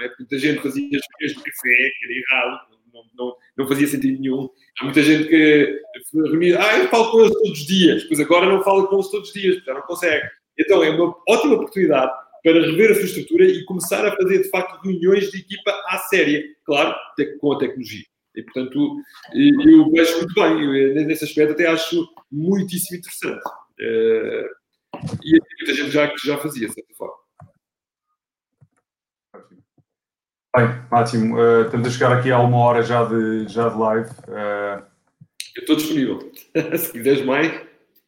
é? 0.01 0.09
muita 0.19 0.37
gente 0.37 0.61
fazia 0.61 0.85
as 0.85 1.05
reuniões 1.19 1.37
do 1.37 1.43
café, 1.43 1.91
que 1.99 2.05
era 2.05 2.13
errado, 2.13 2.61
não, 2.93 3.03
não, 3.15 3.35
não, 3.57 3.67
fazia 3.67 3.87
sentido 3.87 4.19
nenhum. 4.19 4.49
Há 4.79 4.85
muita 4.85 5.03
gente 5.03 5.27
que 5.29 5.81
reunia, 6.13 6.59
ah, 6.59 6.79
eu 6.79 6.89
falo 6.89 7.11
com 7.11 7.21
eles 7.21 7.33
todos 7.33 7.59
os 7.59 7.65
dias, 7.65 8.03
pois 8.05 8.19
agora 8.19 8.45
não 8.47 8.63
falo 8.63 8.87
com 8.87 8.95
eles 8.95 9.09
todos 9.09 9.29
os 9.29 9.33
dias, 9.33 9.63
já 9.63 9.73
não 9.73 9.81
consegue. 9.81 10.27
Então 10.59 10.83
é 10.83 10.89
uma 10.89 11.15
ótima 11.27 11.55
oportunidade 11.55 12.11
para 12.43 12.61
rever 12.61 12.91
a 12.91 12.95
sua 12.95 13.05
estrutura 13.05 13.45
e 13.45 13.63
começar 13.65 14.05
a 14.05 14.15
fazer, 14.15 14.41
de 14.41 14.49
facto, 14.49 14.81
reuniões 14.83 15.31
de 15.31 15.39
equipa 15.39 15.71
à 15.87 15.97
séria, 16.09 16.43
claro, 16.65 16.95
com 17.39 17.53
a 17.53 17.57
tecnologia. 17.57 18.05
E, 18.35 18.41
portanto, 18.43 18.97
eu 19.33 19.91
vejo 19.91 20.17
muito 20.17 20.33
bem, 20.33 21.05
nesse 21.05 21.23
aspecto 21.23 21.53
até 21.53 21.67
acho 21.67 22.07
muitíssimo 22.31 22.97
interessante. 22.97 23.43
Eh, 23.79 24.49
e 25.23 25.39
muita 25.59 25.73
gente 25.73 25.91
já, 25.91 26.11
já 26.23 26.37
fazia, 26.37 26.67
de 26.67 26.73
certa 26.73 26.93
forma. 26.95 27.15
Bem, 30.55 30.67
Máximo, 30.91 31.35
uh, 31.35 31.65
estamos 31.65 31.87
a 31.87 31.91
chegar 31.91 32.11
aqui 32.11 32.31
a 32.31 32.39
uma 32.39 32.57
hora 32.57 32.83
já 32.83 33.03
de, 33.05 33.47
já 33.47 33.69
de 33.69 33.77
live. 33.77 34.09
Uh... 34.27 34.85
Eu 35.55 35.61
estou 35.61 35.75
disponível. 35.75 36.31
Se 36.77 36.91
quiseres 36.91 37.25
mais, 37.25 37.51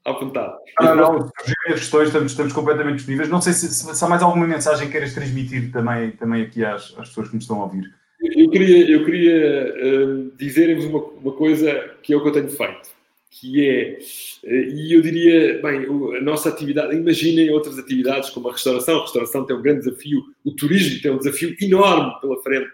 à 0.05 0.11
vontade. 0.11 0.53
Não, 0.79 0.95
não, 0.95 1.19
não. 1.19 1.31
as 1.67 1.79
questões, 1.79 2.07
estamos, 2.07 2.31
estamos 2.31 2.53
completamente 2.53 2.97
disponíveis. 2.97 3.27
Não 3.27 3.41
sei 3.41 3.53
se, 3.53 3.67
se, 3.73 3.95
se 3.95 4.05
há 4.05 4.07
mais 4.07 4.21
alguma 4.21 4.45
mensagem 4.45 4.85
que 4.85 4.91
queiras 4.91 5.13
transmitir 5.13 5.71
também, 5.71 6.11
também 6.11 6.43
aqui 6.43 6.63
às, 6.63 6.93
às 6.97 7.09
pessoas 7.09 7.29
que 7.29 7.35
nos 7.35 7.43
estão 7.43 7.59
a 7.59 7.63
ouvir. 7.65 7.91
Eu 8.21 8.49
queria, 8.49 8.89
eu 8.89 9.03
queria 9.03 9.73
uh, 9.75 10.31
dizer-vos 10.37 10.85
uma, 10.85 10.99
uma 10.99 11.31
coisa 11.33 11.95
que 12.01 12.13
é 12.13 12.15
o 12.15 12.21
que 12.21 12.29
eu 12.29 12.31
tenho 12.31 12.49
feito, 12.49 12.89
que 13.29 13.67
é, 13.67 13.99
uh, 14.43 14.69
e 14.71 14.93
eu 14.95 15.01
diria, 15.01 15.61
bem, 15.61 15.85
a 16.17 16.21
nossa 16.21 16.49
atividade, 16.49 16.95
imaginem 16.95 17.49
outras 17.49 17.77
atividades 17.77 18.29
como 18.29 18.47
a 18.47 18.51
restauração, 18.53 18.99
a 18.99 19.01
restauração 19.01 19.45
tem 19.45 19.55
um 19.55 19.61
grande 19.61 19.85
desafio, 19.85 20.23
o 20.43 20.51
turismo 20.51 21.01
tem 21.01 21.11
um 21.11 21.17
desafio 21.17 21.55
enorme 21.61 22.19
pela 22.21 22.41
frente. 22.41 22.69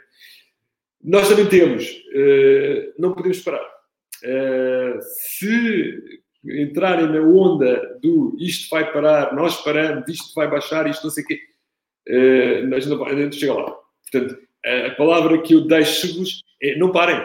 Nós 1.03 1.27
também 1.27 1.47
temos, 1.47 1.85
uh, 1.89 2.93
não 2.99 3.13
podemos 3.13 3.39
parar. 3.39 3.67
se 5.01 6.21
entrarem 6.45 7.07
na 7.07 7.21
onda 7.21 7.99
do 8.01 8.35
isto 8.39 8.69
vai 8.69 8.91
parar, 8.91 9.33
nós 9.35 9.61
paramos, 9.63 10.07
isto 10.07 10.33
vai 10.33 10.49
baixar, 10.49 10.87
isto 10.87 11.03
não 11.03 11.11
sei 11.11 11.23
o 11.23 11.27
quê, 11.27 11.39
uh, 12.09 12.75
a, 12.75 12.79
gente 12.79 12.89
não, 12.89 13.05
a 13.05 13.15
gente 13.15 13.35
chega 13.35 13.53
lá. 13.53 13.75
Portanto, 14.11 14.37
a, 14.65 14.87
a 14.87 14.95
palavra 14.95 15.41
que 15.41 15.53
eu 15.53 15.61
deixo-vos 15.61 16.41
é 16.61 16.75
não 16.77 16.91
parem. 16.91 17.19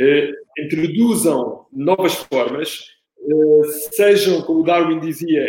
Uh, 0.00 0.32
introduzam 0.58 1.66
novas 1.72 2.14
formas, 2.14 2.86
uh, 3.18 3.64
sejam, 3.92 4.42
como 4.42 4.64
Darwin 4.64 5.00
dizia, 5.00 5.46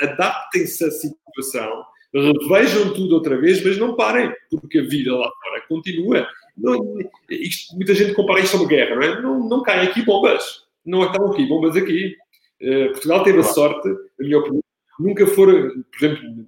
adaptem-se 0.00 0.84
à 0.84 0.90
situação, 0.90 1.84
revejam 2.12 2.94
tudo 2.94 3.14
outra 3.14 3.36
vez, 3.38 3.62
mas 3.64 3.78
não 3.78 3.96
parem, 3.96 4.32
porque 4.50 4.78
a 4.78 4.84
vida 4.84 5.14
lá 5.16 5.30
fora 5.42 5.62
continua. 5.68 6.26
Não, 6.56 6.96
isto, 7.28 7.74
muita 7.74 7.94
gente 7.94 8.14
compara 8.14 8.40
isto 8.40 8.56
a 8.56 8.60
uma 8.60 8.68
guerra, 8.68 8.94
não 8.94 9.02
é? 9.02 9.20
Não, 9.20 9.48
não 9.48 9.62
caem 9.62 9.88
aqui 9.88 10.02
bombas. 10.02 10.64
Não 10.84 11.02
acabam 11.02 11.32
aqui 11.32 11.46
bombas 11.46 11.76
aqui. 11.76 12.16
Eh, 12.60 12.88
Portugal 12.88 13.22
teve 13.22 13.40
a 13.40 13.44
sorte, 13.44 13.88
na 13.88 14.26
minha 14.26 14.38
opinião, 14.38 14.62
nunca 14.98 15.26
for, 15.26 15.46
por 15.50 15.96
exemplo, 16.04 16.46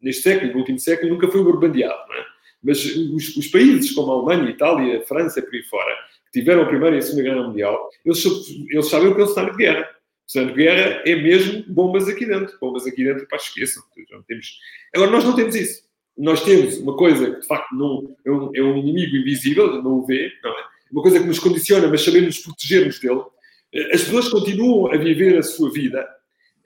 neste 0.00 0.22
século, 0.22 0.52
no 0.52 0.58
último 0.58 0.78
século, 0.78 1.12
nunca 1.12 1.28
foi 1.28 1.42
bombardeado, 1.42 2.12
é? 2.12 2.32
Mas 2.62 2.84
os, 2.84 3.36
os, 3.36 3.46
países 3.48 3.90
como 3.92 4.12
a 4.12 4.14
Alemanha, 4.14 4.50
Itália, 4.50 5.04
França, 5.06 5.42
por 5.42 5.54
aí 5.54 5.62
fora, 5.64 5.94
que 6.26 6.40
tiveram 6.40 6.62
a 6.62 6.66
Primeira 6.66 6.96
e 6.96 6.98
a 7.00 7.02
Segunda 7.02 7.22
Guerra 7.22 7.48
Mundial, 7.48 7.90
eles, 8.04 8.24
eles 8.70 8.86
sabem 8.86 9.08
o 9.08 9.14
que 9.14 9.20
é 9.20 9.24
o 9.24 9.28
cenário 9.28 9.56
de 9.56 9.58
guerra. 9.58 9.90
O 10.28 10.30
cenário 10.30 10.54
de 10.54 10.62
guerra 10.62 11.02
é 11.04 11.16
mesmo 11.16 11.64
bombas 11.66 12.08
aqui 12.08 12.24
dentro. 12.24 12.56
Bombas 12.60 12.86
aqui 12.86 13.02
dentro, 13.02 13.26
para 13.26 13.38
esqueçam. 13.38 13.82
Temos... 14.28 14.58
Agora, 14.94 15.10
nós 15.10 15.24
não 15.24 15.34
temos 15.34 15.56
isso. 15.56 15.82
Nós 16.16 16.44
temos 16.44 16.78
uma 16.78 16.96
coisa 16.96 17.32
que, 17.32 17.40
de 17.40 17.46
facto, 17.46 17.74
não, 17.74 18.16
é, 18.24 18.30
um, 18.30 18.50
é 18.54 18.62
um 18.62 18.76
inimigo 18.76 19.16
invisível, 19.16 19.82
não 19.82 19.98
o 19.98 20.06
vê, 20.06 20.30
não 20.44 20.50
é? 20.50 20.64
Uma 20.92 21.02
coisa 21.02 21.18
que 21.18 21.26
nos 21.26 21.38
condiciona, 21.38 21.88
mas 21.88 22.02
sabemos 22.02 22.38
proteger-nos 22.38 23.00
dele, 23.00 23.22
as 23.92 24.02
pessoas 24.02 24.28
continuam 24.28 24.92
a 24.92 24.96
viver 24.96 25.38
a 25.38 25.42
sua 25.42 25.70
vida, 25.70 26.06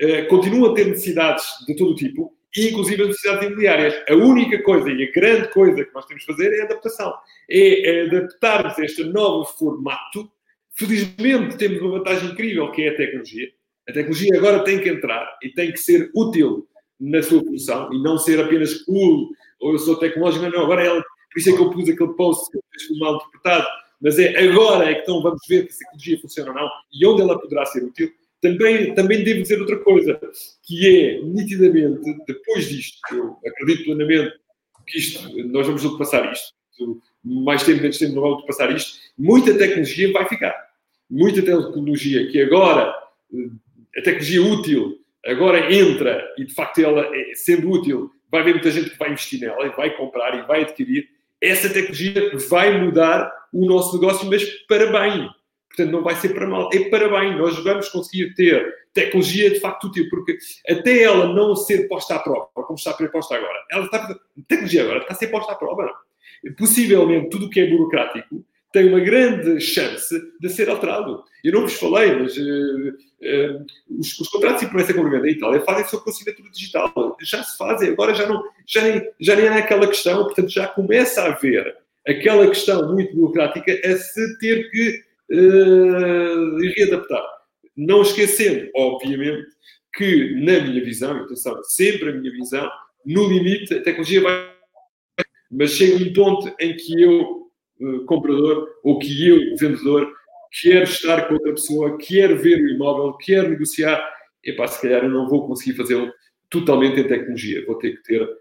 eh, 0.01 0.23
continuam 0.23 0.73
a 0.73 0.75
ter 0.75 0.87
necessidades 0.87 1.45
de 1.67 1.77
todo 1.77 1.95
tipo, 1.95 2.35
inclusive 2.57 3.03
as 3.03 3.09
necessidades 3.09 3.47
imobiliárias. 3.47 3.95
A 4.09 4.15
única 4.15 4.63
coisa 4.63 4.91
e 4.91 5.05
a 5.05 5.13
grande 5.13 5.49
coisa 5.49 5.85
que 5.85 5.95
nós 5.95 6.07
temos 6.07 6.23
de 6.23 6.27
fazer 6.27 6.53
é 6.53 6.63
a 6.63 6.65
adaptação. 6.65 7.13
É 7.49 8.03
adaptar-nos 8.07 8.79
a 8.79 8.85
este 8.85 9.05
novo 9.05 9.45
formato, 9.45 10.31
Felizmente 10.77 11.57
temos 11.57 11.81
uma 11.81 11.99
vantagem 11.99 12.31
incrível 12.31 12.71
que 12.71 12.83
é 12.83 12.91
a 12.91 12.97
tecnologia. 12.97 13.49
A 13.89 13.93
tecnologia 13.95 14.37
agora 14.37 14.63
tem 14.63 14.79
que 14.79 14.91
entrar 14.91 15.27
e 15.43 15.49
tem 15.49 15.73
que 15.73 15.79
ser 15.79 16.11
útil 16.15 16.69
na 17.01 17.23
sua 17.23 17.43
função 17.43 17.91
e 17.95 18.03
não 18.03 18.19
ser 18.19 18.39
apenas 18.39 18.75
cool 18.83 19.31
ou 19.59 19.73
eu 19.73 19.79
sou 19.79 19.97
tecnológico, 19.97 20.45
não, 20.51 20.65
agora 20.65 20.85
ela, 20.85 21.03
por 21.33 21.39
isso 21.39 21.49
é 21.49 21.53
que 21.55 21.63
eu 21.63 21.71
pus 21.71 21.89
aquele 21.89 22.13
post 22.13 22.51
que 22.51 22.59
fez 22.71 22.99
mal 22.99 23.17
interpretado, 23.17 23.67
mas 24.01 24.19
é 24.19 24.39
agora 24.39 24.91
é 24.91 24.95
que 24.95 25.01
então 25.03 25.23
vamos 25.23 25.41
ver 25.49 25.71
se 25.71 25.85
a 25.85 25.89
tecnologia 25.89 26.21
funciona 26.21 26.51
ou 26.51 26.57
não 26.57 26.71
e 26.93 27.07
onde 27.07 27.23
ela 27.23 27.39
poderá 27.39 27.65
ser 27.67 27.85
útil. 27.85 28.11
Também, 28.41 28.95
também 28.95 29.25
devo 29.25 29.43
dizer 29.43 29.61
outra 29.61 29.79
coisa, 29.79 30.21
que 30.63 30.87
é, 30.87 31.21
nitidamente, 31.23 32.01
depois 32.27 32.69
disto, 32.69 32.99
eu 33.13 33.39
acredito 33.47 33.85
plenamente 33.85 34.37
que 34.87 34.99
isto, 34.99 35.49
nós 35.49 35.67
vamos 35.67 35.85
ultrapassar 35.85 36.31
isto, 36.33 36.55
mais 37.25 37.65
tempo, 37.65 37.81
menos 37.81 37.99
tempo, 37.99 38.15
não 38.15 38.23
vamos 38.23 38.37
ultrapassar 38.37 38.75
isto, 38.77 38.99
muita 39.19 39.57
tecnologia 39.57 40.13
vai 40.13 40.29
ficar. 40.29 40.55
Muita 41.09 41.41
tecnologia 41.41 42.27
que 42.31 42.41
agora, 42.43 42.91
a 43.97 44.03
tecnologia 44.03 44.43
útil, 44.43 44.99
agora 45.25 45.73
entra 45.73 46.23
e, 46.37 46.45
de 46.45 46.55
facto, 46.55 46.79
ela, 46.79 47.09
é, 47.17 47.33
sendo 47.35 47.71
útil, 47.71 48.11
vai 48.31 48.43
haver 48.43 48.55
muita 48.55 48.71
gente 48.71 48.91
que 48.91 48.99
vai 48.99 49.11
investir 49.11 49.41
nela, 49.41 49.67
e 49.67 49.71
vai 49.71 49.97
comprar 49.97 50.37
e 50.37 50.47
vai 50.47 50.63
adquirir. 50.63 51.09
Essa 51.41 51.69
tecnologia 51.69 52.37
vai 52.49 52.81
mudar 52.81 53.33
o 53.53 53.67
nosso 53.67 53.99
negócio, 53.99 54.29
mas 54.29 54.45
para 54.67 54.87
bem. 54.87 55.29
Portanto, 55.69 55.93
não 55.93 56.03
vai 56.03 56.17
ser 56.17 56.31
para 56.31 56.47
mal, 56.47 56.71
é 56.73 56.89
para 56.89 57.09
bem. 57.09 57.37
Nós 57.37 57.63
vamos 57.63 57.89
conseguir 57.89 58.35
ter 58.35 58.75
tecnologia 58.95 59.51
de 59.51 59.61
facto 59.61 59.89
útil, 59.89 60.09
porque 60.09 60.39
até 60.69 61.03
ela 61.03 61.33
não 61.35 61.55
ser 61.55 61.87
posta 61.87 62.15
à 62.15 62.19
prova, 62.19 62.49
como 62.55 62.75
está 62.75 62.95
preposta 62.95 63.35
agora, 63.35 63.59
ela 63.71 63.85
está, 63.85 63.99
a 63.99 64.19
tecnologia 64.49 64.83
agora 64.83 65.01
está 65.01 65.13
a 65.13 65.17
ser 65.17 65.27
posta 65.29 65.53
à 65.53 65.55
prova. 65.55 65.93
Possivelmente, 66.57 67.29
tudo 67.29 67.47
o 67.47 67.51
que 67.51 67.61
é 67.61 67.69
burocrático 67.69 68.43
tem 68.73 68.89
uma 68.89 69.01
grande 69.01 69.59
chance 69.61 70.15
de 70.39 70.49
ser 70.51 70.69
alterado. 70.69 71.25
Eu 71.43 71.53
não 71.53 71.63
vos 71.63 71.75
falei, 71.75 72.15
mas 72.15 72.37
uh, 72.37 72.89
uh, 72.91 73.67
os, 73.99 74.19
os, 74.21 74.29
contratos 74.29 74.61
de 74.61 74.67
promessa 74.67 74.93
com 74.93 75.01
o 75.01 75.23
da 75.23 75.31
Itália 75.31 75.61
fazem-se 75.63 75.99
com 75.99 76.11
assinatura 76.11 76.51
digital. 76.51 77.17
Já 77.23 77.43
se 77.43 77.57
fazem, 77.57 77.91
agora 77.91 78.15
já, 78.15 78.27
não, 78.27 78.43
já, 78.67 78.83
nem, 78.83 79.11
já 79.19 79.35
nem 79.35 79.49
há 79.49 79.57
aquela 79.57 79.87
questão, 79.87 80.25
portanto 80.25 80.51
já 80.51 80.67
começa 80.67 81.23
a 81.23 81.29
haver 81.29 81.75
aquela 82.07 82.47
questão 82.49 82.93
muito 82.93 83.15
burocrática 83.15 83.73
a 83.73 83.97
se 83.97 84.39
ter 84.39 84.71
que 84.71 85.01
uh, 85.33 86.57
readaptar. 86.77 87.25
Não 87.77 88.03
esquecendo, 88.03 88.71
obviamente, 88.75 89.49
que 89.95 90.35
na 90.35 90.61
minha 90.61 90.85
visão, 90.85 91.17
atenção, 91.17 91.63
sempre 91.65 92.11
a 92.11 92.13
minha 92.13 92.31
visão, 92.33 92.71
no 93.05 93.29
limite 93.29 93.75
a 93.75 93.83
tecnologia 93.83 94.21
vai. 94.21 94.53
Mas 95.51 95.73
chega 95.73 95.97
um 95.97 96.13
ponto 96.13 96.55
em 96.61 96.77
que 96.77 97.03
eu 97.03 97.49
uh, 97.81 98.05
comprador 98.07 98.69
ou 98.83 98.99
que 98.99 99.29
eu, 99.29 99.57
vendedor, 99.57 100.13
quero 100.61 100.85
estar 100.85 101.27
com 101.27 101.35
outra 101.35 101.53
pessoa, 101.53 101.99
quero 101.99 102.39
ver 102.39 102.61
o 102.61 102.69
imóvel, 102.69 103.17
quero 103.19 103.51
negociar, 103.51 104.03
epá, 104.45 104.67
se 104.67 104.81
calhar 104.81 105.05
eu 105.05 105.11
não 105.11 105.29
vou 105.29 105.47
conseguir 105.47 105.77
fazê-lo 105.77 106.11
totalmente 106.51 107.01
em 107.01 107.09
tecnologia, 107.09 107.65
vou 107.67 107.77
ter 107.79 107.97
que 107.97 108.03
ter 108.03 108.23
uh, 108.23 108.37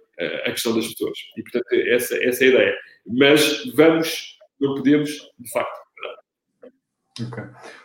a 0.46 0.52
questão 0.52 0.76
das 0.76 0.88
pessoas. 0.88 1.18
E, 1.38 1.42
portanto, 1.44 1.66
essa, 1.72 2.24
essa 2.24 2.44
é 2.44 2.48
a 2.48 2.52
ideia. 2.52 2.76
Mas 3.08 3.66
vamos, 3.76 4.38
não 4.60 4.76
podemos, 4.76 5.10
de 5.40 5.52
facto, 5.52 5.86
Ok. 7.22 7.42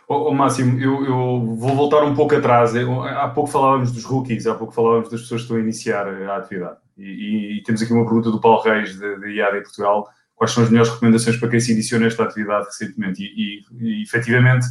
Oh, 0.09 0.27
oh, 0.27 0.33
Máximo, 0.33 0.77
eu, 0.77 1.05
eu, 1.05 1.55
vou 1.55 1.73
voltar 1.73 2.03
um 2.03 2.13
pouco 2.13 2.35
atrás. 2.35 2.75
Eu, 2.75 3.01
há 3.03 3.29
pouco 3.29 3.49
falávamos 3.49 3.91
dos 3.91 4.03
rookies, 4.03 4.45
há 4.45 4.53
pouco 4.55 4.73
falávamos 4.73 5.09
das 5.09 5.21
pessoas 5.21 5.41
que 5.41 5.45
estão 5.45 5.57
a 5.57 5.61
iniciar 5.61 6.05
a 6.05 6.35
atividade. 6.35 6.77
E, 6.97 7.03
e, 7.03 7.57
e 7.57 7.63
temos 7.63 7.81
aqui 7.81 7.93
uma 7.93 8.03
pergunta 8.03 8.29
do 8.29 8.41
Paulo 8.41 8.61
Reis, 8.61 8.99
da 8.99 9.29
IAD 9.29 9.59
em 9.59 9.63
Portugal, 9.63 10.09
quais 10.35 10.51
são 10.51 10.63
as 10.63 10.69
melhores 10.69 10.91
recomendações 10.91 11.37
para 11.37 11.49
quem 11.49 11.61
se 11.61 11.71
iniciou 11.71 12.01
nesta 12.01 12.23
atividade 12.23 12.65
recentemente. 12.65 13.23
E, 13.23 13.61
e, 13.81 13.99
e 13.99 14.03
efetivamente, 14.03 14.65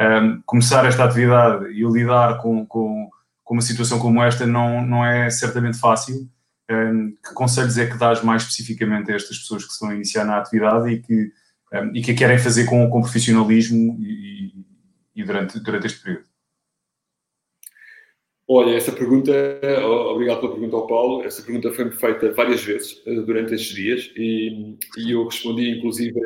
um, 0.00 0.40
começar 0.46 0.86
esta 0.86 1.04
atividade 1.04 1.66
e 1.72 1.84
lidar 1.84 2.38
com, 2.40 2.64
com, 2.64 3.10
com, 3.44 3.54
uma 3.54 3.62
situação 3.62 3.98
como 3.98 4.22
esta 4.22 4.46
não, 4.46 4.80
não 4.86 5.04
é 5.04 5.28
certamente 5.28 5.78
fácil. 5.78 6.26
Um, 6.68 7.12
que 7.24 7.32
conselhos 7.32 7.78
é 7.78 7.86
que 7.86 7.96
dás 7.96 8.24
mais 8.24 8.42
especificamente 8.42 9.12
a 9.12 9.14
estas 9.14 9.38
pessoas 9.38 9.64
que 9.64 9.70
estão 9.70 9.88
a 9.88 9.94
iniciar 9.94 10.24
na 10.24 10.38
atividade 10.38 10.90
e 10.90 11.00
que, 11.00 11.32
um, 11.72 11.94
e 11.94 12.02
que 12.02 12.10
a 12.10 12.16
querem 12.16 12.38
fazer 12.38 12.64
com, 12.66 12.90
com 12.90 13.02
profissionalismo 13.02 13.96
e, 14.00 14.52
e 15.14 15.24
durante, 15.24 15.60
durante 15.60 15.86
este 15.86 16.02
período? 16.02 16.26
Olha, 18.48 18.76
essa 18.76 18.92
pergunta, 18.92 19.32
obrigado 20.12 20.40
pela 20.40 20.52
pergunta 20.52 20.76
ao 20.76 20.86
Paulo. 20.86 21.24
Essa 21.24 21.42
pergunta 21.42 21.72
foi-me 21.72 21.90
feita 21.90 22.32
várias 22.32 22.62
vezes 22.62 23.02
eh, 23.04 23.20
durante 23.22 23.54
estes 23.54 23.74
dias 23.74 24.12
e, 24.14 24.76
e, 24.98 25.10
eu 25.10 25.24
respondi, 25.24 25.68
inclusive, 25.78 26.20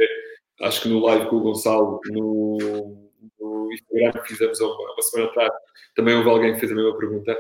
acho 0.61 0.83
que 0.83 0.89
no 0.91 1.01
live 1.01 1.31
com 1.31 1.37
o 1.37 1.41
Gonçalo, 1.41 1.99
no, 2.11 3.11
no 3.41 3.73
Instagram 3.73 4.21
que 4.21 4.35
fizemos 4.35 4.61
uma, 4.61 4.75
uma, 4.75 5.03
semana 5.03 5.31
atrás, 5.31 5.51
também 5.97 6.15
houve 6.15 6.29
alguém 6.29 6.53
que 6.53 6.61
fez 6.61 6.71
a 6.71 6.75
mesma 6.75 6.99
pergunta 6.99 7.39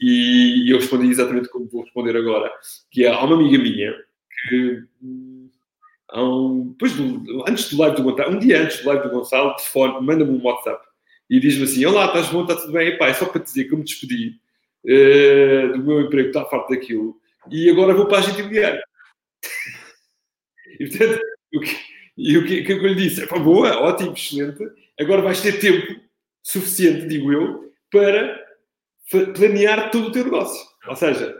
e, 0.00 0.70
eu 0.72 0.78
respondi 0.78 1.08
exatamente 1.08 1.48
como 1.48 1.68
vou 1.68 1.82
responder 1.82 2.16
agora, 2.16 2.52
que 2.90 3.04
é, 3.04 3.08
há 3.08 3.24
uma 3.24 3.36
amiga 3.36 3.58
minha 3.58 3.94
que 4.48 4.84
um, 6.14 6.70
depois 6.72 6.94
do, 6.94 7.44
antes 7.48 7.70
do 7.70 7.78
live 7.78 7.96
do 7.96 8.02
Gonçalo, 8.02 8.36
um 8.36 8.38
dia 8.38 8.62
antes 8.62 8.82
do 8.82 8.88
live 8.88 9.02
do 9.04 9.10
Gonçalo, 9.10 9.56
telefone, 9.56 10.04
manda-me 10.04 10.30
um 10.30 10.42
WhatsApp 10.42 10.84
e 11.30 11.40
diz-me 11.40 11.64
assim: 11.64 11.84
Olá, 11.86 12.06
estás 12.06 12.28
bom, 12.28 12.42
está 12.42 12.56
tudo 12.56 12.72
bem? 12.72 12.88
Epá, 12.88 13.08
é 13.08 13.14
só 13.14 13.26
para 13.26 13.40
te 13.40 13.46
dizer 13.46 13.64
que 13.64 13.72
eu 13.72 13.78
me 13.78 13.84
despedi 13.84 14.38
uh, 14.84 15.72
do 15.72 15.84
meu 15.84 16.02
emprego, 16.02 16.28
está 16.28 16.44
farto 16.44 16.68
daquilo, 16.68 17.16
e 17.50 17.70
agora 17.70 17.94
vou 17.94 18.06
para 18.06 18.18
a 18.18 18.20
agente 18.20 18.40
imobiliária. 18.40 18.82
e 20.78 20.86
portanto, 20.88 21.20
o 21.54 21.60
que, 21.60 21.76
e 22.18 22.38
o 22.38 22.46
que, 22.46 22.62
que 22.62 22.72
eu 22.72 22.86
lhe 22.86 22.94
disse? 22.94 23.22
Epá, 23.22 23.38
boa, 23.38 23.80
ótimo, 23.80 24.12
excelente, 24.12 24.62
agora 25.00 25.22
vais 25.22 25.40
ter 25.40 25.58
tempo 25.58 26.00
suficiente, 26.42 27.06
digo 27.06 27.32
eu, 27.32 27.72
para 27.90 28.41
planear 29.10 29.90
todo 29.90 30.08
o 30.08 30.12
teu 30.12 30.24
negócio. 30.24 30.64
Ou 30.88 30.96
seja, 30.96 31.36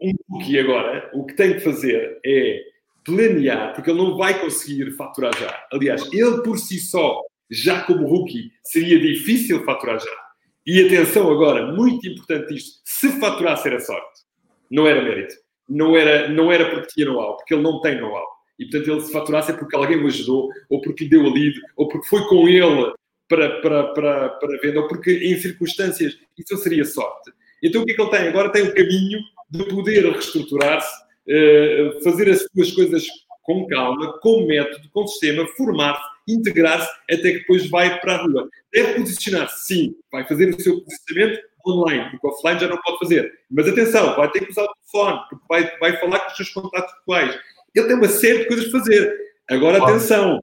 um 0.00 0.12
cookie 0.28 0.58
agora, 0.58 1.10
o 1.14 1.24
que 1.24 1.34
tem 1.34 1.54
que 1.54 1.60
fazer 1.60 2.20
é 2.24 2.60
planear, 3.04 3.74
porque 3.74 3.90
ele 3.90 3.98
não 3.98 4.16
vai 4.16 4.40
conseguir 4.40 4.90
faturar 4.92 5.36
já. 5.38 5.66
Aliás, 5.72 6.02
ele 6.12 6.42
por 6.42 6.58
si 6.58 6.78
só 6.78 7.20
já 7.50 7.82
como 7.82 8.06
rookie, 8.06 8.50
seria 8.64 8.98
difícil 8.98 9.64
faturar 9.64 10.00
já. 10.00 10.24
E 10.66 10.84
atenção 10.84 11.30
agora, 11.30 11.72
muito 11.72 12.08
importante 12.08 12.54
isto, 12.54 12.80
se 12.84 13.20
faturasse 13.20 13.68
era 13.68 13.80
sorte, 13.80 14.22
não 14.70 14.86
era 14.86 15.02
mérito. 15.02 15.34
Não 15.68 15.96
era, 15.96 16.28
não 16.28 16.52
era 16.52 16.70
porque 16.70 16.88
tinha 16.88 17.06
know-how, 17.06 17.36
porque 17.36 17.54
ele 17.54 17.62
não 17.62 17.80
tem 17.80 17.98
know-how. 17.98 18.26
E, 18.58 18.64
portanto, 18.66 18.90
ele 18.90 19.00
se 19.00 19.12
faturasse 19.12 19.50
é 19.50 19.54
porque 19.54 19.74
alguém 19.74 20.02
o 20.02 20.06
ajudou, 20.06 20.48
ou 20.68 20.80
porque 20.80 21.04
lhe 21.04 21.10
deu 21.10 21.22
a 21.22 21.30
lead, 21.32 21.58
ou 21.76 21.88
porque 21.88 22.06
foi 22.06 22.26
com 22.28 22.48
ele 22.48 22.92
para, 23.28 23.60
para, 23.60 23.84
para, 23.94 24.28
para 24.30 24.58
venda, 24.58 24.80
ou 24.80 24.88
porque 24.88 25.12
em 25.12 25.36
circunstâncias 25.38 26.16
isso 26.38 26.56
seria 26.58 26.84
sorte. 26.84 27.32
Então, 27.62 27.82
o 27.82 27.86
que 27.86 27.92
é 27.92 27.94
que 27.94 28.02
ele 28.02 28.10
tem? 28.10 28.28
Agora 28.28 28.50
tem 28.50 28.62
o 28.62 28.74
caminho 28.74 29.20
de 29.50 29.64
poder 29.64 30.10
reestruturar-se, 30.10 30.92
eh, 31.28 31.98
fazer 32.02 32.30
as 32.30 32.46
suas 32.52 32.72
coisas 32.72 33.06
com 33.42 33.66
calma, 33.66 34.18
com 34.20 34.46
método, 34.46 34.88
com 34.90 35.06
sistema, 35.06 35.46
formar-se 35.56 36.14
integrar-se 36.26 36.88
até 37.10 37.32
que 37.32 37.38
depois 37.40 37.68
vai 37.68 38.00
para 38.00 38.14
a 38.14 38.22
rua. 38.22 38.48
Deve 38.72 38.94
posicionar-se, 38.94 39.66
sim, 39.66 39.96
vai 40.10 40.26
fazer 40.26 40.54
o 40.54 40.60
seu 40.60 40.80
posicionamento 40.80 41.40
online, 41.66 42.10
porque 42.10 42.26
offline 42.26 42.60
já 42.60 42.68
não 42.68 42.80
pode 42.80 42.98
fazer. 42.98 43.32
Mas 43.50 43.68
atenção, 43.68 44.16
vai 44.16 44.30
ter 44.30 44.40
que 44.40 44.50
usar 44.50 44.64
o 44.64 44.74
telefone, 44.74 45.20
porque 45.28 45.44
vai, 45.48 45.78
vai 45.78 46.00
falar 46.00 46.20
com 46.20 46.30
os 46.30 46.36
seus 46.36 46.50
contatos 46.50 46.92
atuais. 46.92 47.38
Ele 47.74 47.86
tem 47.86 47.96
uma 47.96 48.08
série 48.08 48.38
de 48.40 48.46
coisas 48.46 48.68
a 48.68 48.78
fazer. 48.78 49.16
Agora, 49.48 49.82
atenção, 49.82 50.42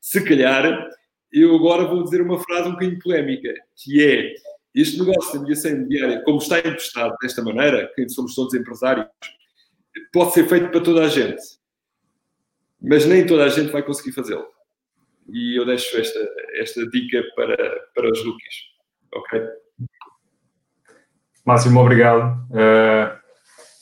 se 0.00 0.22
calhar, 0.22 0.88
eu 1.32 1.54
agora 1.54 1.86
vou 1.86 2.04
dizer 2.04 2.20
uma 2.20 2.38
frase 2.38 2.68
um 2.68 2.72
bocadinho 2.72 2.98
polémica, 2.98 3.52
que 3.74 4.04
é 4.04 4.34
este 4.74 4.98
negócio 4.98 5.32
de 5.32 5.40
mediação 5.40 5.70
imobiliária, 5.70 6.22
como 6.24 6.38
está 6.38 6.58
emprestado 6.58 7.14
desta 7.22 7.42
maneira, 7.42 7.90
que 7.94 8.08
somos 8.08 8.34
todos 8.34 8.54
empresários, 8.54 9.06
pode 10.12 10.32
ser 10.32 10.48
feito 10.48 10.70
para 10.70 10.80
toda 10.80 11.04
a 11.04 11.08
gente. 11.08 11.42
Mas 12.80 13.06
nem 13.06 13.26
toda 13.26 13.44
a 13.44 13.48
gente 13.48 13.72
vai 13.72 13.82
conseguir 13.82 14.12
fazê-lo 14.12 14.56
e 15.28 15.58
eu 15.58 15.64
deixo 15.64 15.96
esta, 15.96 16.18
esta 16.54 16.86
dica 16.88 17.22
para, 17.34 17.56
para 17.94 18.10
os 18.10 18.24
rookies. 18.24 18.54
Ok? 19.14 19.40
Máximo, 21.44 21.80
obrigado. 21.80 22.40
Uh, 22.50 23.16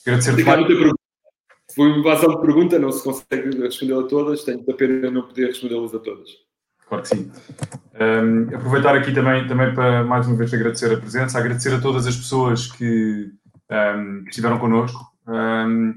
Agradecer-te 0.05 0.43
mais. 0.43 0.93
Foi 1.73 1.89
uma 1.89 1.97
invasão 1.97 2.35
de 2.35 2.41
pergunta, 2.41 2.79
não 2.79 2.91
se 2.91 3.03
consegue 3.03 3.59
responder 3.59 3.95
a 3.95 4.03
todas, 4.03 4.43
tenho 4.43 4.63
a 4.69 4.73
pena 4.73 5.11
não 5.11 5.23
poder 5.23 5.47
respondê-las 5.47 5.93
a 5.93 5.99
todas. 5.99 6.29
Claro 6.87 7.03
que 7.03 7.09
sim. 7.09 7.31
Um, 7.99 8.55
aproveitar 8.55 8.95
aqui 8.95 9.11
também, 9.11 9.47
também 9.47 9.73
para 9.73 10.03
mais 10.03 10.27
uma 10.27 10.35
vez 10.35 10.53
agradecer 10.53 10.93
a 10.93 10.97
presença, 10.97 11.39
agradecer 11.39 11.73
a 11.73 11.81
todas 11.81 12.05
as 12.05 12.15
pessoas 12.15 12.71
que, 12.71 13.31
um, 13.71 14.23
que 14.23 14.29
estiveram 14.29 14.59
connosco. 14.59 14.99
Um, 15.27 15.95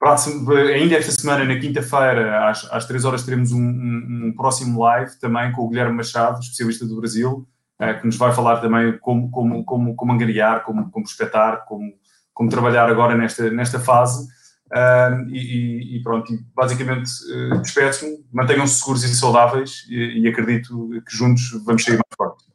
ehm, 0.00 0.72
ainda 0.74 0.94
esta 0.94 1.10
semana, 1.10 1.44
na 1.44 1.58
quinta-feira, 1.58 2.48
às, 2.48 2.70
às 2.70 2.86
3 2.86 3.04
horas, 3.04 3.24
teremos 3.24 3.50
um, 3.50 4.32
próximo 4.36 4.80
live 4.80 5.18
também 5.18 5.50
com 5.52 5.62
o 5.62 5.68
Guilherme 5.68 5.96
Machado, 5.96 6.38
especialista 6.38 6.86
do 6.86 6.96
Brasil, 6.96 7.48
uh, 7.80 8.00
que 8.00 8.06
nos 8.06 8.16
vai 8.16 8.32
falar 8.32 8.58
também 8.58 8.96
como, 8.98 9.30
como, 9.30 9.64
como, 9.64 9.96
como 9.96 10.12
angariar, 10.12 10.62
como, 10.62 10.88
como 10.90 11.04
espetar, 11.04 11.64
como, 11.64 11.92
como 12.32 12.48
trabalhar 12.48 12.88
agora 12.88 13.16
nesta, 13.16 13.50
nesta 13.50 13.80
fase. 13.80 14.28
Uh, 14.70 15.28
e, 15.30 15.96
e, 15.96 16.02
pronto, 16.02 16.30
basicamente 16.54 17.10
uh, 17.32 17.62
despeço-me, 17.62 18.22
mantenham-se 18.30 18.78
seguros 18.78 19.02
e 19.02 19.14
saudáveis 19.14 19.86
e, 19.88 20.20
e 20.20 20.28
acredito 20.28 20.90
que 21.06 21.16
juntos 21.16 21.50
vamos 21.64 21.82
sair 21.82 21.94
mais 21.94 22.14
fortes. 22.16 22.46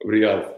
Obrigado. 0.00 0.57